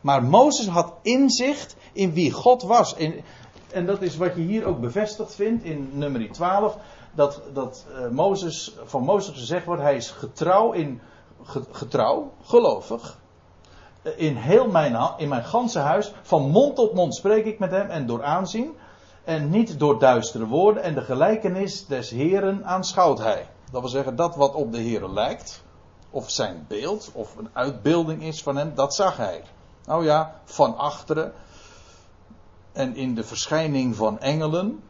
Maar 0.00 0.22
Mozes 0.22 0.66
had 0.66 0.92
inzicht 1.02 1.76
in 1.92 2.12
wie 2.12 2.32
God 2.32 2.62
was. 2.62 2.96
En, 3.72 3.86
dat 3.86 4.02
is 4.02 4.16
wat 4.16 4.34
je 4.34 4.40
hier 4.40 4.64
ook 4.64 4.80
bevestigd 4.80 5.34
vindt 5.34 5.64
in 5.64 5.90
nummer 5.92 6.32
12. 6.32 6.76
Dat, 7.14 7.42
dat 7.52 7.86
uh, 7.90 8.08
Mozes, 8.08 8.76
van 8.84 9.02
Mozes 9.02 9.38
gezegd 9.38 9.64
wordt, 9.64 9.82
hij 9.82 9.96
is 9.96 10.10
getrouw 10.10 10.72
in, 10.72 11.00
getrouw, 11.70 12.32
gelovig. 12.42 13.18
In 14.16 14.36
heel 14.36 14.68
mijn, 14.68 14.98
in 15.16 15.28
mijn 15.28 15.44
ganse 15.44 15.78
huis, 15.78 16.12
van 16.22 16.50
mond 16.50 16.76
tot 16.76 16.94
mond 16.94 17.14
spreek 17.14 17.44
ik 17.44 17.58
met 17.58 17.70
hem 17.70 17.90
en 17.90 18.06
door 18.06 18.22
aanzien. 18.24 18.76
En 19.24 19.50
niet 19.50 19.78
door 19.78 19.98
duistere 19.98 20.46
woorden 20.46 20.82
en 20.82 20.94
de 20.94 21.02
gelijkenis 21.02 21.86
des 21.86 22.10
Heren 22.10 22.64
aanschouwt 22.64 23.18
hij. 23.18 23.46
Dat 23.70 23.80
wil 23.80 23.90
zeggen, 23.90 24.16
dat 24.16 24.36
wat 24.36 24.54
op 24.54 24.72
de 24.72 24.78
Heer 24.78 25.08
lijkt, 25.08 25.62
of 26.10 26.30
zijn 26.30 26.64
beeld, 26.68 27.10
of 27.12 27.36
een 27.36 27.48
uitbeelding 27.52 28.22
is 28.22 28.42
van 28.42 28.56
hem, 28.56 28.74
dat 28.74 28.94
zag 28.94 29.16
hij. 29.16 29.42
Nou 29.84 30.04
ja, 30.04 30.40
van 30.44 30.76
achteren 30.76 31.32
en 32.72 32.96
in 32.96 33.14
de 33.14 33.24
verschijning 33.24 33.96
van 33.96 34.18
engelen. 34.18 34.82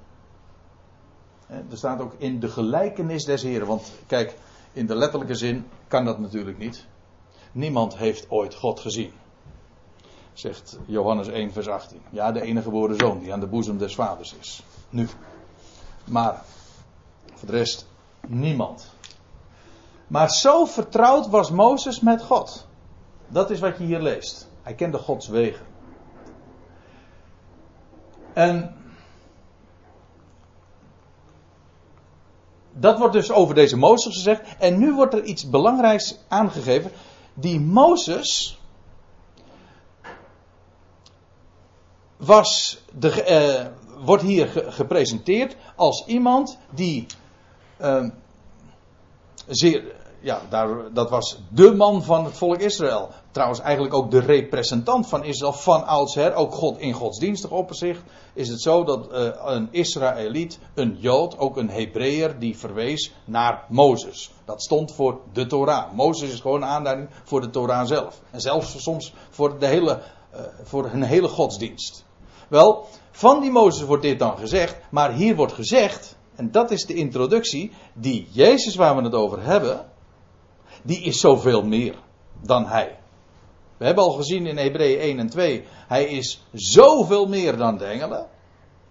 Er 1.47 1.77
staat 1.77 2.01
ook 2.01 2.15
in 2.19 2.41
de 2.41 2.49
gelijkenis 2.49 3.25
des 3.25 3.43
Heren. 3.43 3.67
Want 3.67 3.93
kijk, 4.07 4.37
in 4.73 4.87
de 4.87 4.95
letterlijke 4.95 5.35
zin 5.35 5.67
kan 5.89 6.05
dat 6.05 6.19
natuurlijk 6.19 6.59
niet. 6.59 6.87
Niemand 7.53 7.97
heeft 7.97 8.31
ooit 8.31 8.55
God 8.55 8.81
gezien. 8.81 9.13
Zegt 10.33 10.79
Johannes 10.87 11.29
1, 11.29 11.53
vers 11.53 11.69
18. 11.69 12.01
Ja, 12.11 12.33
de 12.33 12.41
enige 12.41 12.65
geboren 12.65 12.97
zoon 12.97 13.19
die 13.19 13.33
aan 13.33 13.41
de 13.41 13.47
boezem 13.47 13.79
des 13.79 13.95
vaders 13.95 14.35
is. 14.41 14.63
Nu. 14.89 15.09
Maar 16.05 16.45
voor 17.35 17.49
de 17.49 17.57
rest, 17.57 17.87
Niemand. 18.27 18.95
Maar 20.07 20.31
zo 20.31 20.65
vertrouwd 20.65 21.29
was 21.29 21.51
Mozes 21.51 22.01
met 22.01 22.23
God. 22.23 22.67
Dat 23.29 23.51
is 23.51 23.61
wat 23.61 23.79
je 23.79 23.85
hier 23.85 24.01
leest. 24.01 24.49
Hij 24.63 24.75
kende 24.75 24.99
Gods 24.99 25.29
wegen. 25.29 25.67
En 28.33 28.75
dat 32.73 32.99
wordt 32.99 33.13
dus 33.13 33.33
over 33.33 33.55
deze 33.55 33.77
Mozes 33.77 34.15
gezegd. 34.15 34.57
En 34.59 34.79
nu 34.79 34.95
wordt 34.95 35.15
er 35.15 35.25
iets 35.25 35.51
belangrijks 35.51 36.19
aangegeven. 36.29 36.91
Die 37.35 37.61
Mozes 37.61 38.61
was 42.17 42.81
de, 42.93 43.23
eh, 43.23 43.67
wordt 44.05 44.23
hier 44.23 44.49
gepresenteerd 44.69 45.57
als 45.77 46.05
iemand 46.07 46.59
die 46.71 47.07
uh, 47.81 48.09
zeer, 49.47 49.83
ja, 50.21 50.41
daar, 50.49 50.93
dat 50.93 51.11
was 51.11 51.39
de 51.49 51.75
man 51.75 52.03
van 52.03 52.25
het 52.25 52.37
volk 52.37 52.59
Israël. 52.59 53.09
Trouwens, 53.31 53.61
eigenlijk 53.61 53.95
ook 53.95 54.11
de 54.11 54.21
representant 54.21 55.09
van 55.09 55.25
Israël 55.25 55.53
van 55.53 55.87
oudsher. 55.87 56.35
Ook 56.35 56.55
God 56.55 56.79
in 56.79 56.93
godsdienstig 56.93 57.51
opzicht 57.51 58.03
is 58.35 58.49
het 58.49 58.61
zo 58.61 58.85
dat 58.85 59.13
uh, 59.13 59.29
een 59.45 59.69
Israëliet, 59.71 60.59
een 60.75 60.97
Jood, 60.99 61.39
ook 61.39 61.57
een 61.57 61.71
Hebreeër, 61.71 62.39
die 62.39 62.59
verwees 62.59 63.13
naar 63.25 63.65
Mozes. 63.69 64.31
Dat 64.45 64.63
stond 64.63 64.93
voor 64.93 65.21
de 65.33 65.47
Torah. 65.47 65.93
Mozes 65.93 66.33
is 66.33 66.41
gewoon 66.41 66.63
een 66.63 66.69
aanduiding 66.69 67.09
voor 67.25 67.41
de 67.41 67.51
Torah 67.51 67.87
zelf. 67.87 68.21
En 68.31 68.41
zelfs 68.41 68.83
soms 68.83 69.13
voor, 69.31 69.59
de 69.59 69.67
hele, 69.67 70.01
uh, 70.35 70.41
voor 70.63 70.85
een 70.85 71.03
hele 71.03 71.29
godsdienst. 71.29 72.05
Wel, 72.49 72.87
van 73.11 73.41
die 73.41 73.51
Mozes 73.51 73.87
wordt 73.87 74.03
dit 74.03 74.19
dan 74.19 74.39
gezegd, 74.39 74.77
maar 74.91 75.13
hier 75.13 75.37
wordt 75.37 75.53
gezegd 75.53 76.16
en 76.37 76.51
dat 76.51 76.71
is 76.71 76.87
de 76.87 76.95
introductie. 76.95 77.73
Die 77.95 78.29
Jezus 78.31 78.75
waar 78.75 78.97
we 78.97 79.03
het 79.03 79.15
over 79.15 79.43
hebben. 79.43 79.87
Die 80.83 81.01
is 81.01 81.21
zoveel 81.21 81.63
meer 81.63 81.95
dan 82.43 82.67
hij. 82.67 82.99
We 83.77 83.85
hebben 83.85 84.05
al 84.05 84.13
gezien 84.13 84.47
in 84.47 84.57
Hebreeën 84.57 85.01
1 85.01 85.19
en 85.19 85.29
2. 85.29 85.65
Hij 85.89 86.05
is 86.05 86.47
zoveel 86.53 87.27
meer 87.27 87.57
dan 87.57 87.79
de 87.79 87.85
engelen. 87.85 88.27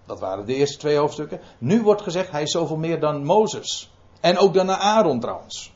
Dat 0.06 0.20
waren 0.20 0.46
de 0.46 0.56
eerste 0.56 0.78
twee 0.78 0.98
hoofdstukken. 0.98 1.40
Nu 1.58 1.82
wordt 1.82 2.02
gezegd 2.02 2.32
hij 2.32 2.42
is 2.42 2.52
zoveel 2.52 2.78
meer 2.78 3.00
dan 3.00 3.24
Mozes. 3.24 3.92
En 4.20 4.38
ook 4.38 4.54
dan 4.54 4.72
Aaron 4.72 5.20
trouwens. 5.20 5.74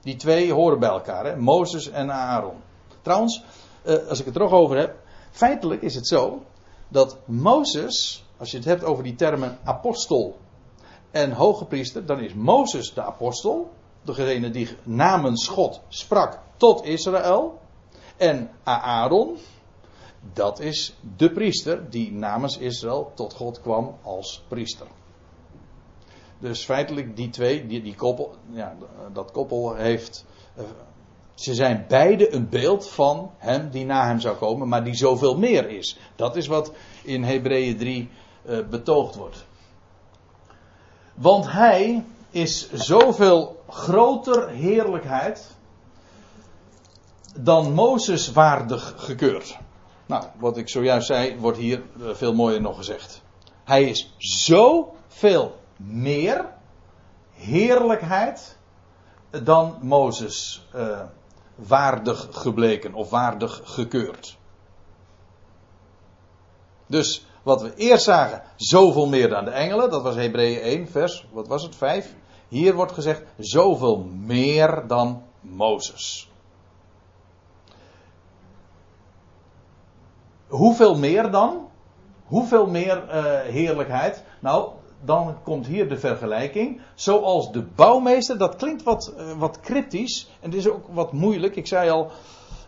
Die 0.00 0.16
twee 0.16 0.52
horen 0.52 0.78
bij 0.78 0.88
elkaar. 0.88 1.24
Hè? 1.24 1.36
Mozes 1.36 1.90
en 1.90 2.12
Aaron. 2.12 2.56
Trouwens, 3.02 3.42
eh, 3.82 4.08
als 4.08 4.20
ik 4.20 4.26
het 4.26 4.34
er 4.34 4.40
nog 4.40 4.52
over 4.52 4.76
heb. 4.76 4.96
Feitelijk 5.30 5.82
is 5.82 5.94
het 5.94 6.06
zo. 6.06 6.42
Dat 6.88 7.18
Mozes. 7.24 8.24
Als 8.36 8.50
je 8.50 8.56
het 8.56 8.66
hebt 8.66 8.84
over 8.84 9.04
die 9.04 9.14
termen 9.14 9.58
apostel 9.64 10.36
en 11.14 11.32
hoge 11.32 11.64
priester, 11.64 12.06
dan 12.06 12.20
is 12.20 12.34
Mozes 12.34 12.94
de 12.94 13.02
apostel, 13.02 13.70
degene 14.02 14.50
die 14.50 14.68
namens 14.82 15.48
God 15.48 15.80
sprak 15.88 16.38
tot 16.56 16.84
Israël. 16.84 17.60
En 18.16 18.50
Aaron, 18.64 19.36
dat 20.32 20.60
is 20.60 20.96
de 21.16 21.30
priester 21.30 21.90
die 21.90 22.12
namens 22.12 22.58
Israël 22.58 23.12
tot 23.14 23.34
God 23.34 23.60
kwam 23.60 23.94
als 24.02 24.42
priester. 24.48 24.86
Dus 26.38 26.64
feitelijk 26.64 27.16
die 27.16 27.30
twee, 27.30 27.66
die, 27.66 27.82
die 27.82 27.94
koppel, 27.94 28.34
ja, 28.52 28.76
dat 29.12 29.30
koppel 29.30 29.74
heeft. 29.74 30.24
eh, 30.56 30.64
Ze 31.34 31.54
zijn 31.54 31.84
beide 31.88 32.34
een 32.34 32.48
beeld 32.48 32.88
van 32.88 33.30
hem 33.38 33.70
die 33.70 33.84
na 33.84 34.06
hem 34.06 34.20
zou 34.20 34.36
komen, 34.36 34.68
maar 34.68 34.84
die 34.84 34.94
zoveel 34.94 35.38
meer 35.38 35.68
is. 35.68 35.98
Dat 36.16 36.36
is 36.36 36.46
wat 36.46 36.72
in 37.02 37.24
Hebreeën 37.24 37.76
3 37.76 38.08
eh, 38.44 38.58
betoogd 38.70 39.14
wordt. 39.14 39.44
Want 41.14 41.50
hij 41.50 42.04
is 42.30 42.72
zoveel 42.72 43.62
groter 43.68 44.48
heerlijkheid 44.48 45.50
dan 47.36 47.72
Mozes 47.72 48.32
waardig 48.32 48.94
gekeurd. 48.96 49.58
Nou, 50.06 50.24
wat 50.38 50.56
ik 50.56 50.68
zojuist 50.68 51.06
zei, 51.06 51.38
wordt 51.38 51.58
hier 51.58 51.82
eh, 52.00 52.14
veel 52.14 52.34
mooier 52.34 52.60
nog 52.60 52.76
gezegd. 52.76 53.22
Hij 53.64 53.84
is 53.84 54.14
zoveel 54.18 55.56
meer 55.76 56.48
heerlijkheid 57.32 58.56
dan 59.30 59.78
Mozes 59.80 60.66
eh, 60.72 61.00
waardig 61.54 62.28
gebleken 62.30 62.94
of 62.94 63.10
waardig 63.10 63.60
gekeurd. 63.64 64.36
Dus 66.86 67.26
wat 67.44 67.62
we 67.62 67.74
eerst 67.74 68.04
zagen, 68.04 68.42
zoveel 68.56 69.06
meer 69.06 69.28
dan 69.28 69.44
de 69.44 69.50
engelen, 69.50 69.90
dat 69.90 70.02
was 70.02 70.14
Hebreeën 70.14 70.60
1, 70.60 70.88
vers, 70.88 71.26
wat 71.32 71.48
was 71.48 71.62
het, 71.62 71.76
5. 71.76 72.14
Hier 72.48 72.74
wordt 72.74 72.92
gezegd, 72.92 73.22
zoveel 73.38 74.06
meer 74.10 74.84
dan 74.86 75.22
Mozes. 75.40 76.30
Hoeveel 80.46 80.98
meer 80.98 81.30
dan? 81.30 81.68
Hoeveel 82.24 82.66
meer 82.66 83.08
eh, 83.08 83.40
heerlijkheid? 83.52 84.24
Nou, 84.40 84.70
dan 85.04 85.36
komt 85.42 85.66
hier 85.66 85.88
de 85.88 85.98
vergelijking. 85.98 86.80
Zoals 86.94 87.52
de 87.52 87.62
bouwmeester, 87.62 88.38
dat 88.38 88.56
klinkt 88.56 88.82
wat, 88.82 89.14
eh, 89.16 89.32
wat 89.38 89.60
cryptisch 89.60 90.30
en 90.40 90.50
het 90.50 90.58
is 90.58 90.68
ook 90.68 90.86
wat 90.92 91.12
moeilijk. 91.12 91.56
Ik 91.56 91.66
zei 91.66 91.90
al, 91.90 92.10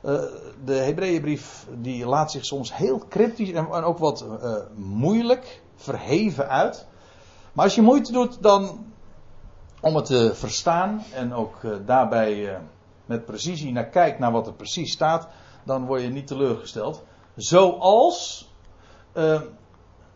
eh, 0.02 0.22
de 0.64 0.74
Hebreeënbrief 0.74 1.66
die 1.78 2.06
laat 2.06 2.30
zich 2.30 2.44
soms 2.44 2.76
heel 2.76 3.02
cryptisch 3.08 3.52
en, 3.52 3.70
ook 3.70 3.98
wat 3.98 4.20
eh, 4.42 4.54
moeilijk, 4.74 5.62
verheven 5.76 6.48
uit. 6.48 6.86
Maar 7.52 7.64
als 7.64 7.74
je 7.74 7.82
moeite 7.82 8.12
doet 8.12 8.42
dan 8.42 8.92
om 9.80 9.96
het 9.96 10.04
te 10.04 10.34
verstaan 10.34 11.02
en 11.12 11.34
ook 11.34 11.64
eh, 11.64 11.70
daarbij 11.86 12.60
met 13.06 13.24
precisie 13.24 13.72
naar 13.72 13.88
kijkt 13.88 14.18
naar 14.18 14.32
wat 14.32 14.46
er 14.46 14.52
precies 14.52 14.92
staat, 14.92 15.28
dan 15.64 15.86
word 15.86 16.02
je 16.02 16.08
niet 16.08 16.26
teleurgesteld. 16.26 17.04
Zoals, 17.36 18.48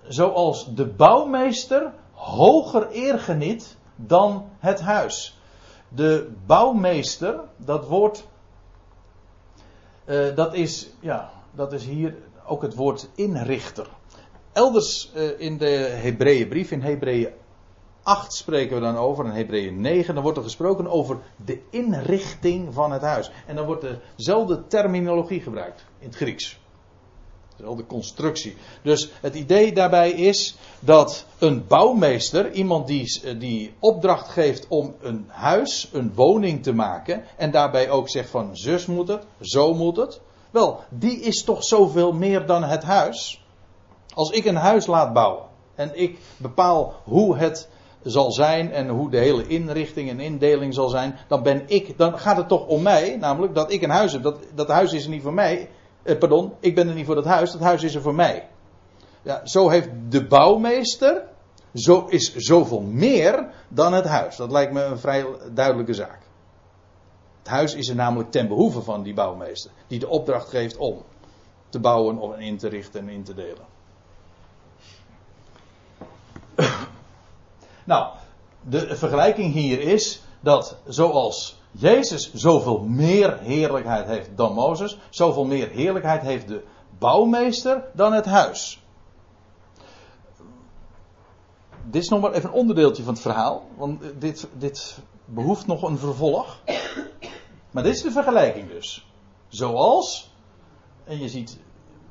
zoals 0.02 0.74
de 0.74 0.86
bouwmeester 0.86 1.92
hoger 2.12 2.88
eer 2.92 3.18
geniet 3.18 3.76
dan 3.96 4.48
het 4.58 4.80
huis. 4.80 5.38
De 5.88 6.32
bouwmeester, 6.46 7.40
dat 7.56 7.86
woord, 7.86 8.26
eh, 10.10 10.34
dat, 10.34 10.54
is, 10.54 10.90
ja, 11.00 11.30
dat 11.54 11.72
is 11.72 11.84
hier 11.84 12.14
ook 12.46 12.62
het 12.62 12.74
woord 12.74 13.08
inrichter. 13.14 13.86
Elders 14.52 15.12
eh, 15.14 15.40
in 15.40 15.58
de 15.58 15.68
Hebreeënbrief, 16.02 16.70
in 16.70 16.82
Hebreeën 16.82 17.28
8 18.02 18.32
spreken 18.32 18.74
we 18.74 18.82
dan 18.82 18.96
over, 18.96 19.24
en 19.24 19.30
Hebreeën 19.30 19.80
9, 19.80 20.14
dan 20.14 20.22
wordt 20.22 20.38
er 20.38 20.44
gesproken 20.44 20.86
over 20.86 21.18
de 21.44 21.60
inrichting 21.70 22.74
van 22.74 22.92
het 22.92 23.02
huis. 23.02 23.30
En 23.46 23.56
dan 23.56 23.66
wordt 23.66 23.86
dezelfde 24.16 24.66
terminologie 24.66 25.40
gebruikt 25.40 25.84
in 25.98 26.06
het 26.06 26.16
Grieks. 26.16 26.59
Dezelfde 27.60 27.86
constructie. 27.86 28.56
Dus 28.82 29.10
het 29.20 29.34
idee 29.34 29.72
daarbij 29.72 30.10
is 30.10 30.56
dat 30.78 31.24
een 31.38 31.66
bouwmeester, 31.66 32.52
iemand 32.52 32.86
die, 32.86 33.36
die 33.36 33.74
opdracht 33.78 34.28
geeft 34.28 34.66
om 34.68 34.94
een 35.00 35.24
huis, 35.28 35.88
een 35.92 36.12
woning 36.14 36.62
te 36.62 36.72
maken, 36.72 37.24
en 37.36 37.50
daarbij 37.50 37.90
ook 37.90 38.08
zegt 38.08 38.30
van 38.30 38.56
zus 38.56 38.86
moet 38.86 39.08
het, 39.08 39.22
zo 39.40 39.74
moet 39.74 39.96
het. 39.96 40.20
Wel, 40.50 40.80
die 40.88 41.20
is 41.20 41.44
toch 41.44 41.64
zoveel 41.64 42.12
meer 42.12 42.46
dan 42.46 42.62
het 42.62 42.82
huis. 42.82 43.44
Als 44.14 44.30
ik 44.30 44.44
een 44.44 44.56
huis 44.56 44.86
laat 44.86 45.12
bouwen 45.12 45.44
en 45.74 45.90
ik 45.94 46.18
bepaal 46.36 46.94
hoe 47.04 47.36
het 47.36 47.68
zal 48.02 48.32
zijn 48.32 48.72
en 48.72 48.88
hoe 48.88 49.10
de 49.10 49.18
hele 49.18 49.46
inrichting 49.46 50.10
en 50.10 50.20
indeling 50.20 50.74
zal 50.74 50.88
zijn, 50.88 51.16
dan 51.28 51.42
ben 51.42 51.62
ik, 51.66 51.98
dan 51.98 52.18
gaat 52.18 52.36
het 52.36 52.48
toch 52.48 52.66
om 52.66 52.82
mij, 52.82 53.16
namelijk 53.16 53.54
dat 53.54 53.72
ik 53.72 53.82
een 53.82 53.90
huis 53.90 54.12
heb. 54.12 54.22
Dat, 54.22 54.38
dat 54.54 54.68
huis 54.68 54.92
is 54.92 55.06
niet 55.06 55.22
voor 55.22 55.34
mij, 55.34 55.68
eh, 56.02 56.18
pardon, 56.18 56.52
ik 56.60 56.74
ben 56.74 56.88
er 56.88 56.94
niet 56.94 57.06
voor 57.06 57.14
dat 57.14 57.24
huis, 57.24 57.52
dat 57.52 57.60
huis 57.60 57.82
is 57.82 57.94
er 57.94 58.02
voor 58.02 58.14
mij. 58.14 58.48
Ja, 59.22 59.46
zo 59.46 59.68
heeft 59.68 59.88
de 60.08 60.26
bouwmeester, 60.26 61.22
zo 61.74 62.06
is 62.06 62.34
zoveel 62.34 62.80
meer 62.80 63.48
dan 63.68 63.92
het 63.92 64.04
huis. 64.04 64.36
Dat 64.36 64.50
lijkt 64.50 64.72
me 64.72 64.82
een 64.82 64.98
vrij 64.98 65.26
duidelijke 65.52 65.94
zaak. 65.94 66.18
Het 67.38 67.48
huis 67.48 67.74
is 67.74 67.88
er 67.88 67.94
namelijk 67.94 68.30
ten 68.30 68.48
behoeve 68.48 68.82
van 68.82 69.02
die 69.02 69.14
bouwmeester, 69.14 69.70
die 69.86 69.98
de 69.98 70.08
opdracht 70.08 70.48
geeft 70.48 70.76
om 70.76 71.02
te 71.68 71.80
bouwen 71.80 72.18
of 72.18 72.38
in 72.38 72.58
te 72.58 72.68
richten 72.68 73.00
en 73.00 73.08
in 73.08 73.22
te 73.22 73.34
delen. 73.34 73.64
Nou, 77.84 78.14
de 78.60 78.96
vergelijking 78.96 79.52
hier 79.52 79.80
is 79.80 80.22
dat 80.40 80.76
zoals 80.86 81.59
Jezus 81.70 82.34
zoveel 82.34 82.78
meer 82.78 83.38
heerlijkheid 83.38 84.06
heeft 84.06 84.36
dan 84.36 84.54
Mozes, 84.54 84.98
zoveel 85.10 85.44
meer 85.44 85.68
heerlijkheid 85.68 86.22
heeft 86.22 86.48
de 86.48 86.64
bouwmeester 86.98 87.84
dan 87.94 88.12
het 88.12 88.24
huis. 88.24 88.82
Dit 91.84 92.02
is 92.02 92.08
nog 92.08 92.20
maar 92.20 92.32
even 92.32 92.48
een 92.48 92.54
onderdeeltje 92.54 93.02
van 93.02 93.12
het 93.12 93.22
verhaal, 93.22 93.66
want 93.76 94.02
dit, 94.18 94.48
dit 94.52 94.98
behoeft 95.24 95.66
nog 95.66 95.82
een 95.82 95.98
vervolg. 95.98 96.60
Maar 97.70 97.82
dit 97.82 97.94
is 97.94 98.02
de 98.02 98.10
vergelijking 98.10 98.68
dus. 98.68 99.06
Zoals, 99.48 100.34
en 101.04 101.18
je 101.18 101.28
ziet 101.28 101.58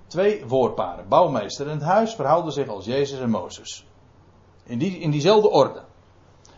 twee 0.07 0.45
woordparen, 0.45 1.07
bouwmeester 1.07 1.67
en 1.67 1.73
het 1.73 1.81
huis 1.81 2.13
verhouden 2.13 2.53
zich 2.53 2.67
als 2.67 2.85
Jezus 2.85 3.19
en 3.19 3.29
Mozes. 3.29 3.85
In, 4.63 4.77
die, 4.77 4.99
in 4.99 5.11
diezelfde 5.11 5.49
orde. 5.49 5.83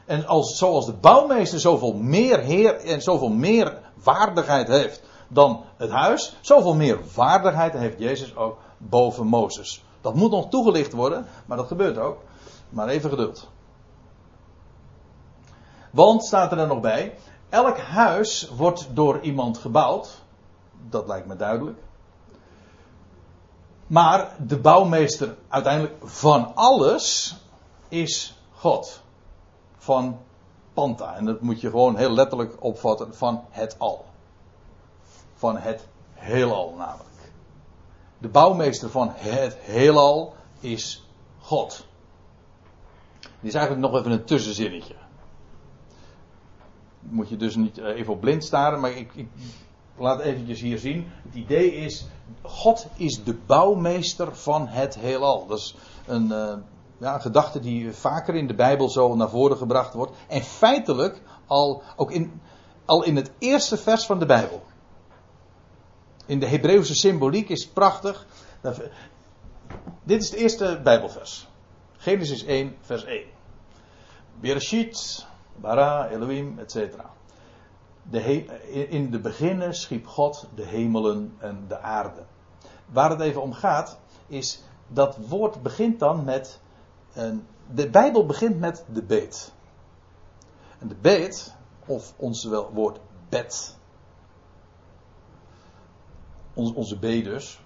En 0.05 0.27
als, 0.27 0.57
zoals 0.57 0.85
de 0.85 0.93
bouwmeester 0.93 1.59
zoveel 1.59 1.93
meer 1.93 2.39
heer 2.39 2.75
en 2.75 3.01
zoveel 3.01 3.29
meer 3.29 3.79
waardigheid 4.03 4.67
heeft 4.67 5.01
dan 5.27 5.63
het 5.77 5.89
huis, 5.89 6.37
zoveel 6.41 6.75
meer 6.75 6.99
waardigheid 7.15 7.73
heeft 7.73 7.99
Jezus 7.99 8.35
ook 8.35 8.57
boven 8.77 9.27
Mozes. 9.27 9.83
Dat 10.01 10.15
moet 10.15 10.31
nog 10.31 10.49
toegelicht 10.49 10.93
worden, 10.93 11.27
maar 11.45 11.57
dat 11.57 11.67
gebeurt 11.67 11.97
ook. 11.97 12.17
Maar 12.69 12.87
even 12.87 13.09
geduld. 13.09 13.49
Want, 15.91 16.23
staat 16.23 16.51
er 16.51 16.57
dan 16.57 16.67
nog 16.67 16.79
bij, 16.79 17.17
elk 17.49 17.77
huis 17.77 18.49
wordt 18.49 18.87
door 18.93 19.19
iemand 19.19 19.57
gebouwd. 19.57 20.21
Dat 20.89 21.07
lijkt 21.07 21.27
me 21.27 21.35
duidelijk. 21.35 21.77
Maar 23.87 24.35
de 24.47 24.57
bouwmeester 24.57 25.35
uiteindelijk 25.47 25.95
van 26.03 26.55
alles 26.55 27.35
is 27.87 28.35
God. 28.51 29.01
Van 29.81 30.19
Panta. 30.73 31.15
En 31.15 31.25
dat 31.25 31.41
moet 31.41 31.61
je 31.61 31.69
gewoon 31.69 31.95
heel 31.95 32.11
letterlijk 32.11 32.63
opvatten 32.63 33.15
van 33.15 33.45
het 33.49 33.75
al. 33.79 34.05
Van 35.33 35.57
het 35.57 35.87
heelal 36.13 36.73
namelijk. 36.77 37.31
De 38.17 38.27
bouwmeester 38.27 38.89
van 38.89 39.11
het 39.13 39.57
heelal 39.59 40.35
is 40.59 41.07
God. 41.39 41.85
Dit 43.19 43.29
is 43.49 43.53
eigenlijk 43.53 43.91
nog 43.91 43.99
even 43.99 44.11
een 44.11 44.23
tussenzinnetje. 44.23 44.95
Moet 46.99 47.29
je 47.29 47.37
dus 47.37 47.55
niet 47.55 47.77
even 47.77 48.13
op 48.13 48.21
blind 48.21 48.43
staren, 48.43 48.79
maar 48.79 48.91
ik, 48.91 49.11
ik 49.15 49.27
laat 49.97 50.19
eventjes 50.19 50.61
hier 50.61 50.77
zien. 50.77 51.07
Het 51.23 51.35
idee 51.35 51.73
is, 51.73 52.05
God 52.41 52.87
is 52.95 53.23
de 53.23 53.33
bouwmeester 53.45 54.35
van 54.35 54.67
het 54.67 54.95
heelal. 54.95 55.47
Dat 55.47 55.57
is 55.57 55.75
een, 56.05 56.27
uh, 56.27 56.53
ja, 57.01 57.19
gedachte 57.19 57.59
die 57.59 57.93
vaker 57.93 58.35
in 58.35 58.47
de 58.47 58.53
Bijbel 58.53 58.89
zo 58.89 59.15
naar 59.15 59.29
voren 59.29 59.57
gebracht 59.57 59.93
wordt. 59.93 60.11
En 60.27 60.41
feitelijk 60.41 61.21
al, 61.45 61.83
ook 61.95 62.11
in, 62.11 62.41
al 62.85 63.03
in 63.03 63.15
het 63.15 63.31
eerste 63.39 63.77
vers 63.77 64.05
van 64.05 64.19
de 64.19 64.25
Bijbel. 64.25 64.63
In 66.25 66.39
de 66.39 66.45
Hebreeuwse 66.45 66.95
symboliek 66.95 67.49
is 67.49 67.67
prachtig. 67.67 68.25
Dit 70.03 70.21
is 70.21 70.29
het 70.29 70.39
eerste 70.39 70.79
Bijbelvers. 70.83 71.47
Genesis 71.97 72.43
1, 72.43 72.75
vers 72.81 73.03
1. 73.03 73.23
Bereshit, 74.39 75.25
bara, 75.55 76.07
Elohim, 76.09 76.59
etc. 76.59 76.93
in 78.89 79.11
de 79.11 79.19
beginnen 79.19 79.75
schiep 79.75 80.07
God 80.07 80.47
de 80.55 80.65
hemelen 80.65 81.35
en 81.37 81.65
de 81.67 81.79
aarde. 81.79 82.23
Waar 82.85 83.09
het 83.09 83.19
even 83.19 83.41
om 83.41 83.53
gaat, 83.53 83.99
is 84.27 84.63
dat 84.87 85.17
woord 85.27 85.61
begint 85.61 85.99
dan 85.99 86.23
met. 86.23 86.59
Een, 87.13 87.47
de 87.73 87.89
Bijbel 87.89 88.25
begint 88.25 88.59
met 88.59 88.85
de 88.93 89.03
beet. 89.03 89.53
En 90.79 90.87
de 90.87 90.95
beet, 90.95 91.55
of 91.85 92.13
ons 92.17 92.43
wel 92.43 92.71
woord 92.73 92.99
bed. 93.29 93.79
onze, 96.53 96.97
B 96.97 97.01
dus, 97.01 97.63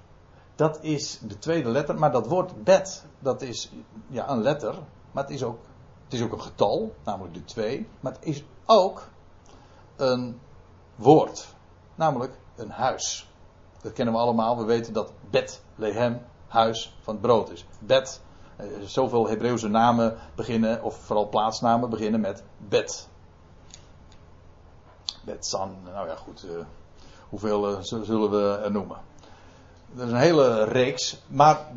dat 0.56 0.84
is 0.84 1.20
de 1.20 1.38
tweede 1.38 1.70
letter, 1.70 1.96
maar 1.96 2.12
dat 2.12 2.28
woord 2.28 2.64
bet, 2.64 3.06
dat 3.20 3.42
is 3.42 3.72
ja, 4.08 4.30
een 4.30 4.42
letter, 4.42 4.76
maar 5.12 5.24
het 5.24 5.34
is, 5.34 5.44
ook, 5.44 5.60
het 6.04 6.14
is 6.14 6.22
ook 6.22 6.32
een 6.32 6.42
getal, 6.42 6.96
namelijk 7.04 7.34
de 7.34 7.44
2, 7.44 7.88
maar 8.00 8.14
het 8.14 8.26
is 8.26 8.44
ook 8.66 9.08
een 9.96 10.40
woord, 10.96 11.48
namelijk 11.96 12.38
een 12.56 12.70
huis. 12.70 13.30
Dat 13.82 13.94
kennen 13.94 14.14
we 14.14 14.20
allemaal, 14.20 14.58
we 14.58 14.64
weten 14.64 14.94
dat 14.94 15.12
bet, 15.30 15.62
lehem, 15.76 16.22
huis 16.48 16.98
van 17.02 17.14
het 17.14 17.24
brood 17.24 17.52
is. 17.52 17.66
Eh, 17.88 18.25
zoveel 18.86 19.28
Hebreeuwse 19.28 19.68
namen 19.68 20.18
beginnen, 20.36 20.84
of 20.84 20.96
vooral 20.96 21.30
plaatsnamen 21.30 21.90
beginnen 21.90 22.20
met 22.20 22.44
bet. 22.58 23.08
Betsan, 25.24 25.76
nou 25.94 26.08
ja 26.08 26.16
goed, 26.16 26.46
uh, 26.46 26.66
hoeveel 27.30 27.72
uh, 27.72 27.78
zullen 27.82 28.30
we 28.30 28.60
er 28.64 28.72
noemen? 28.72 28.98
Dat 29.94 30.06
is 30.06 30.12
een 30.12 30.18
hele 30.18 30.64
reeks, 30.64 31.18
maar 31.28 31.72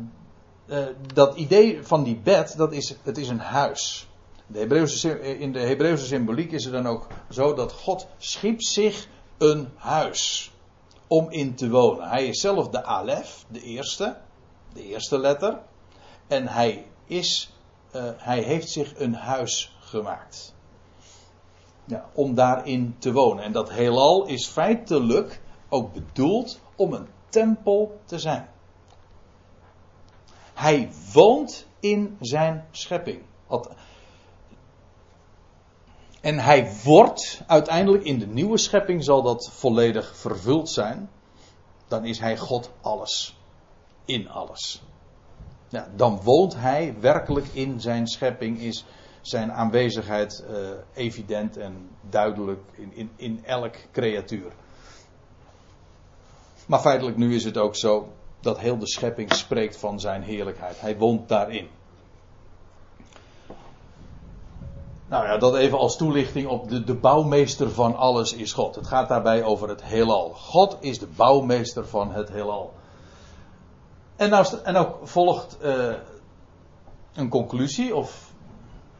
dat 1.13 1.35
idee 1.35 1.83
van 1.83 2.03
die 2.03 2.15
bed, 2.15 2.57
dat 2.57 2.71
is, 2.71 2.95
het 3.03 3.17
is 3.17 3.29
een 3.29 3.39
huis. 3.39 4.07
De 4.47 4.59
Hebreeuwse, 4.59 5.37
in 5.39 5.51
de 5.53 5.59
Hebreeuwse 5.59 6.05
symboliek 6.05 6.51
is 6.51 6.63
het 6.63 6.73
dan 6.73 6.87
ook 6.87 7.07
zo 7.29 7.53
dat 7.53 7.71
God 7.71 8.07
schiep 8.17 8.61
zich 8.61 9.07
een 9.37 9.69
huis 9.75 10.51
om 11.07 11.29
in 11.29 11.55
te 11.55 11.69
wonen. 11.69 12.09
Hij 12.09 12.25
is 12.27 12.41
zelf 12.41 12.69
de 12.69 12.83
Alef, 12.83 13.45
de 13.47 13.61
eerste, 13.61 14.17
de 14.73 14.83
eerste 14.83 15.19
letter. 15.19 15.59
En 16.29 16.47
hij 16.47 16.85
is, 17.05 17.53
uh, 17.95 18.09
hij 18.17 18.41
heeft 18.41 18.69
zich 18.69 18.99
een 18.99 19.13
huis 19.13 19.75
gemaakt. 19.79 20.55
Om 22.13 22.35
daarin 22.35 22.95
te 22.99 23.11
wonen. 23.11 23.43
En 23.43 23.51
dat 23.51 23.69
heelal 23.69 24.25
is 24.25 24.47
feitelijk 24.47 25.41
ook 25.69 25.93
bedoeld 25.93 26.59
om 26.75 26.93
een 26.93 27.07
tempel 27.29 27.99
te 28.05 28.19
zijn. 28.19 28.49
Hij 30.53 30.89
woont 31.13 31.67
in 31.79 32.17
zijn 32.19 32.67
schepping. 32.71 33.21
En 36.21 36.39
hij 36.39 36.71
wordt 36.83 37.41
uiteindelijk 37.47 38.03
in 38.03 38.19
de 38.19 38.27
nieuwe 38.27 38.57
schepping 38.57 39.03
zal 39.03 39.21
dat 39.21 39.49
volledig 39.53 40.17
vervuld 40.17 40.69
zijn. 40.69 41.09
Dan 41.87 42.05
is 42.05 42.19
hij 42.19 42.37
God 42.37 42.71
alles. 42.81 43.37
In 44.05 44.29
alles. 44.29 44.81
Dan 45.95 46.19
woont 46.23 46.55
hij 46.55 46.95
werkelijk 46.99 47.47
in 47.53 47.81
zijn 47.81 48.07
schepping. 48.07 48.59
Is 48.59 48.85
zijn 49.21 49.51
aanwezigheid 49.51 50.45
uh, 50.49 50.57
evident 50.93 51.57
en 51.57 51.89
duidelijk 52.09 52.61
in, 52.71 52.91
in, 52.93 53.11
in 53.15 53.45
elk 53.45 53.75
creatuur. 53.91 54.51
Maar 56.65 56.79
feitelijk 56.79 57.17
nu 57.17 57.35
is 57.35 57.43
het 57.43 57.57
ook 57.57 57.75
zo 57.75 58.07
dat 58.39 58.59
heel 58.59 58.77
de 58.77 58.87
schepping 58.87 59.33
spreekt 59.33 59.77
van 59.77 59.99
zijn 59.99 60.21
heerlijkheid. 60.21 60.81
Hij 60.81 60.97
woont 60.97 61.29
daarin. 61.29 61.67
Nou 65.07 65.25
ja, 65.25 65.37
dat 65.37 65.55
even 65.55 65.77
als 65.77 65.97
toelichting 65.97 66.47
op 66.47 66.69
de, 66.69 66.83
de 66.83 66.95
bouwmeester 66.95 67.71
van 67.71 67.95
alles 67.95 68.33
is 68.33 68.53
God. 68.53 68.75
Het 68.75 68.87
gaat 68.87 69.09
daarbij 69.09 69.43
over 69.43 69.69
het 69.69 69.83
heelal. 69.83 70.29
God 70.29 70.77
is 70.79 70.99
de 70.99 71.07
bouwmeester 71.07 71.87
van 71.87 72.11
het 72.11 72.29
heelal. 72.29 72.73
En 74.19 74.29
nou, 74.29 74.45
en 74.63 74.73
nou 74.73 74.87
volgt 75.03 75.57
uh, 75.61 75.93
een 77.13 77.29
conclusie, 77.29 77.95
of 77.95 78.31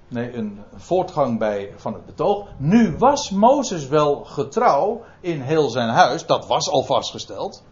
nee, 0.07 0.33
een 0.33 0.63
voortgang 0.75 1.39
bij, 1.39 1.73
van 1.75 1.93
het 1.93 2.05
betoog. 2.05 2.47
Nu 2.57 2.97
was 2.97 3.29
Mozes 3.29 3.87
wel 3.87 4.23
getrouw 4.25 5.01
in 5.21 5.41
heel 5.41 5.69
zijn 5.69 5.89
huis, 5.89 6.25
dat 6.25 6.47
was 6.47 6.69
al 6.69 6.83
vastgesteld. 6.83 7.63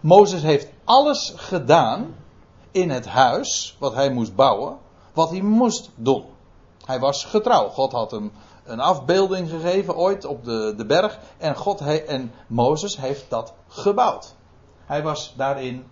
Mozes 0.00 0.42
heeft 0.42 0.68
alles 0.84 1.32
gedaan 1.36 2.14
in 2.70 2.90
het 2.90 3.06
huis 3.06 3.76
wat 3.78 3.94
hij 3.94 4.10
moest 4.10 4.34
bouwen, 4.34 4.78
wat 5.12 5.30
hij 5.30 5.42
moest 5.42 5.90
doen. 5.94 6.24
Hij 6.84 7.00
was 7.00 7.24
getrouw. 7.24 7.68
God 7.68 7.92
had 7.92 8.10
hem 8.10 8.32
een 8.64 8.80
afbeelding 8.80 9.50
gegeven 9.50 9.96
ooit 9.96 10.24
op 10.24 10.44
de, 10.44 10.74
de 10.76 10.86
berg. 10.86 11.18
En, 11.38 11.56
God 11.56 11.80
en 12.06 12.32
Mozes 12.46 12.96
heeft 12.96 13.30
dat 13.30 13.54
gebouwd. 13.68 14.34
Hij 14.86 15.02
was 15.02 15.34
daarin 15.36 15.84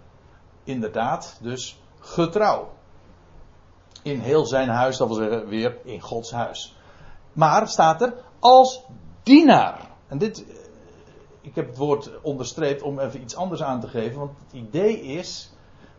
inderdaad 0.68 1.38
dus 1.40 1.80
getrouw. 2.00 2.68
In 4.02 4.20
heel 4.20 4.46
zijn 4.46 4.68
huis, 4.68 4.96
dat 4.96 5.08
wil 5.08 5.16
zeggen 5.16 5.48
weer 5.48 5.76
in 5.84 6.00
Gods 6.00 6.30
huis. 6.30 6.76
Maar 7.32 7.68
staat 7.68 8.02
er 8.02 8.14
als 8.38 8.84
dienaar. 9.22 9.90
En 10.06 10.18
dit, 10.18 10.44
ik 11.40 11.54
heb 11.54 11.66
het 11.66 11.76
woord 11.76 12.20
onderstreept 12.22 12.82
om 12.82 12.98
even 12.98 13.20
iets 13.20 13.36
anders 13.36 13.62
aan 13.62 13.80
te 13.80 13.88
geven. 13.88 14.18
Want 14.18 14.38
het 14.38 14.52
idee 14.52 15.00
is. 15.00 15.52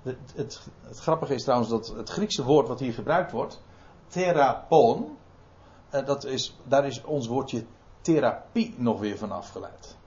Het, 0.03 0.17
het, 0.35 0.61
het 0.81 0.99
grappige 0.99 1.33
is 1.33 1.43
trouwens 1.43 1.69
dat 1.69 1.87
het 1.87 2.09
Griekse 2.09 2.43
woord 2.43 2.67
wat 2.67 2.79
hier 2.79 2.93
gebruikt 2.93 3.31
wordt 3.31 3.61
therapon. 4.07 5.17
En 5.89 6.05
dat 6.05 6.25
is, 6.25 6.57
daar 6.63 6.85
is 6.85 7.03
ons 7.03 7.27
woordje 7.27 7.65
therapie 8.01 8.75
nog 8.77 8.99
weer 8.99 9.17
van 9.17 9.31
afgeleid. 9.31 9.97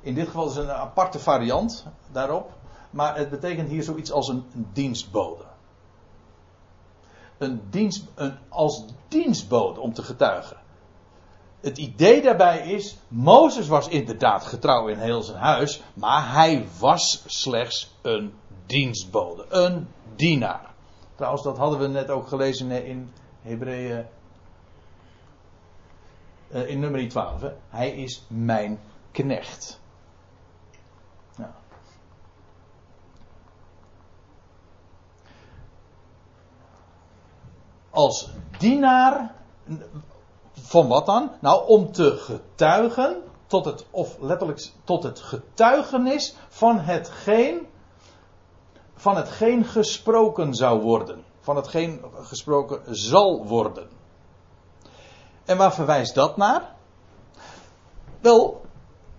In 0.00 0.14
dit 0.14 0.26
geval 0.26 0.46
is 0.46 0.56
een 0.56 0.70
aparte 0.70 1.18
variant 1.18 1.86
daarop. 2.12 2.58
Maar 2.90 3.16
het 3.16 3.30
betekent 3.30 3.68
hier 3.68 3.82
zoiets 3.82 4.12
als 4.12 4.28
een, 4.28 4.44
dienstbode. 4.72 5.44
Een 7.38 7.62
dienst, 7.70 8.04
een, 8.14 8.38
als 8.48 8.84
dienstbode 9.08 9.80
om 9.80 9.92
te 9.92 10.02
getuigen. 10.02 10.56
Het 11.60 11.78
idee 11.78 12.22
daarbij 12.22 12.58
is, 12.58 12.96
Mozes 13.08 13.68
was 13.68 13.88
inderdaad 13.88 14.46
getrouw 14.46 14.88
in 14.88 14.98
heel 14.98 15.22
zijn 15.22 15.38
huis, 15.38 15.82
maar 15.94 16.32
hij 16.32 16.66
was 16.78 17.22
slechts 17.26 17.94
een 18.02 18.34
dienstbode, 18.66 19.44
een 19.48 19.88
dienaar. 20.16 20.70
Trouwens, 21.14 21.42
dat 21.42 21.58
hadden 21.58 21.78
we 21.78 21.88
net 21.88 22.10
ook 22.10 22.28
gelezen 22.28 22.70
in 22.70 23.12
Hebreeën. 23.42 24.06
Uh, 26.52 26.68
in 26.68 26.80
nummer 26.80 27.08
12. 27.08 27.40
Hè? 27.40 27.50
Hij 27.68 27.90
is 27.90 28.22
mijn 28.28 28.80
knecht. 29.10 29.79
Als 37.90 38.30
dienaar. 38.58 39.34
Van 40.52 40.88
wat 40.88 41.06
dan? 41.06 41.30
Nou, 41.40 41.68
om 41.68 41.92
te 41.92 42.16
getuigen. 42.16 43.22
Tot 43.46 43.64
het, 43.64 43.86
of 43.90 44.16
letterlijk 44.20 44.70
tot 44.84 45.02
het 45.02 45.20
getuigenis 45.20 46.34
van 46.48 46.78
hetgeen 46.78 47.66
van 49.00 49.16
hetgeen 49.16 49.64
gesproken 49.64 50.54
zou 50.54 50.80
worden. 50.80 51.24
Van 51.40 51.56
hetgeen 51.56 52.00
gesproken 52.22 52.82
zal 52.90 53.46
worden. 53.46 53.88
En 55.44 55.56
waar 55.56 55.74
verwijst 55.74 56.14
dat 56.14 56.36
naar? 56.36 56.74
Wel, 58.20 58.60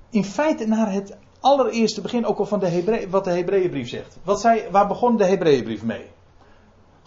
in 0.10 0.26
feite 0.26 0.66
naar 0.66 0.92
het 0.92 1.18
allereerste 1.40 2.02
begin 2.02 2.26
ook 2.26 2.38
al 2.38 2.46
van 2.46 2.60
de 2.60 2.68
Hebre 2.68 3.10
wat 3.10 3.24
de 3.24 3.32
Hebreeënbrief 3.32 3.90
zegt. 3.90 4.18
Wat 4.24 4.48
waar 4.72 4.88
begon 4.88 5.18
de 5.18 5.26
Hebreeënbrief 5.26 5.84
mee? 5.84 6.10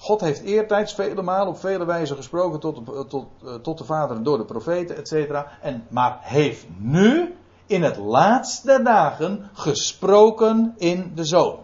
God 0.04 0.20
heeft 0.20 0.42
eertijds 0.42 0.94
vele 0.94 1.22
malen 1.22 1.48
op 1.48 1.58
vele 1.58 1.84
wijzen 1.84 2.16
gesproken 2.16 2.60
tot, 2.60 2.80
tot, 3.08 3.26
tot 3.62 3.78
de 3.78 3.84
vaderen 3.84 4.22
door 4.22 4.38
de 4.38 4.44
profeten, 4.44 4.96
etc. 4.96 5.44
En, 5.60 5.86
maar 5.88 6.18
heeft 6.20 6.66
nu 6.78 7.36
in 7.66 7.82
het 7.82 7.96
laatste 7.96 8.80
dagen 8.82 9.50
gesproken 9.52 10.74
in 10.76 11.12
de 11.14 11.24
zoon. 11.24 11.58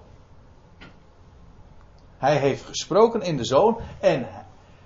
Hij 2.18 2.36
heeft 2.36 2.64
gesproken 2.64 3.22
in 3.22 3.36
de 3.36 3.44
zoon. 3.44 3.78
En 4.00 4.26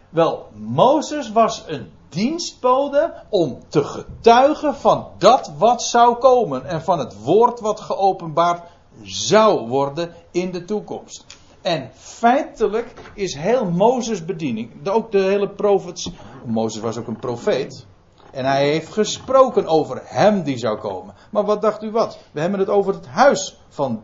wel, 0.09 0.49
Mozes 0.55 1.33
was 1.33 1.65
een 1.67 1.93
dienstbode 2.09 3.15
om 3.29 3.59
te 3.69 3.85
getuigen 3.85 4.75
van 4.75 5.09
dat 5.19 5.53
wat 5.59 5.83
zou 5.83 6.17
komen. 6.17 6.65
En 6.65 6.83
van 6.83 6.99
het 6.99 7.23
woord 7.23 7.61
wat 7.61 7.81
geopenbaard 7.81 8.63
zou 9.03 9.69
worden 9.69 10.15
in 10.31 10.53
de 10.53 10.65
toekomst. 10.65 11.25
En 11.65 11.91
feitelijk 11.95 12.95
is 13.15 13.35
heel 13.35 13.71
Mozes 13.71 14.25
bediening, 14.25 14.89
ook 14.89 15.13
de 15.13 15.23
hele 15.23 15.51
profets, 15.51 16.11
Mozes 16.45 16.83
was 16.83 16.97
ook 16.97 17.07
een 17.07 17.19
profeet. 17.19 17.87
En 18.31 18.45
hij 18.45 18.69
heeft 18.69 18.93
gesproken 18.93 19.67
over 19.67 20.01
hem 20.05 20.43
die 20.43 20.59
zou 20.59 20.79
komen. 20.79 21.15
Maar 21.31 21.45
wat 21.45 21.63
dacht 21.63 21.83
u 21.83 21.91
wat? 21.91 22.19
We 22.33 22.41
hebben 22.41 22.59
het 22.59 22.69
over 22.69 22.95
het 22.95 23.07
huis 23.07 23.59
van 23.69 24.03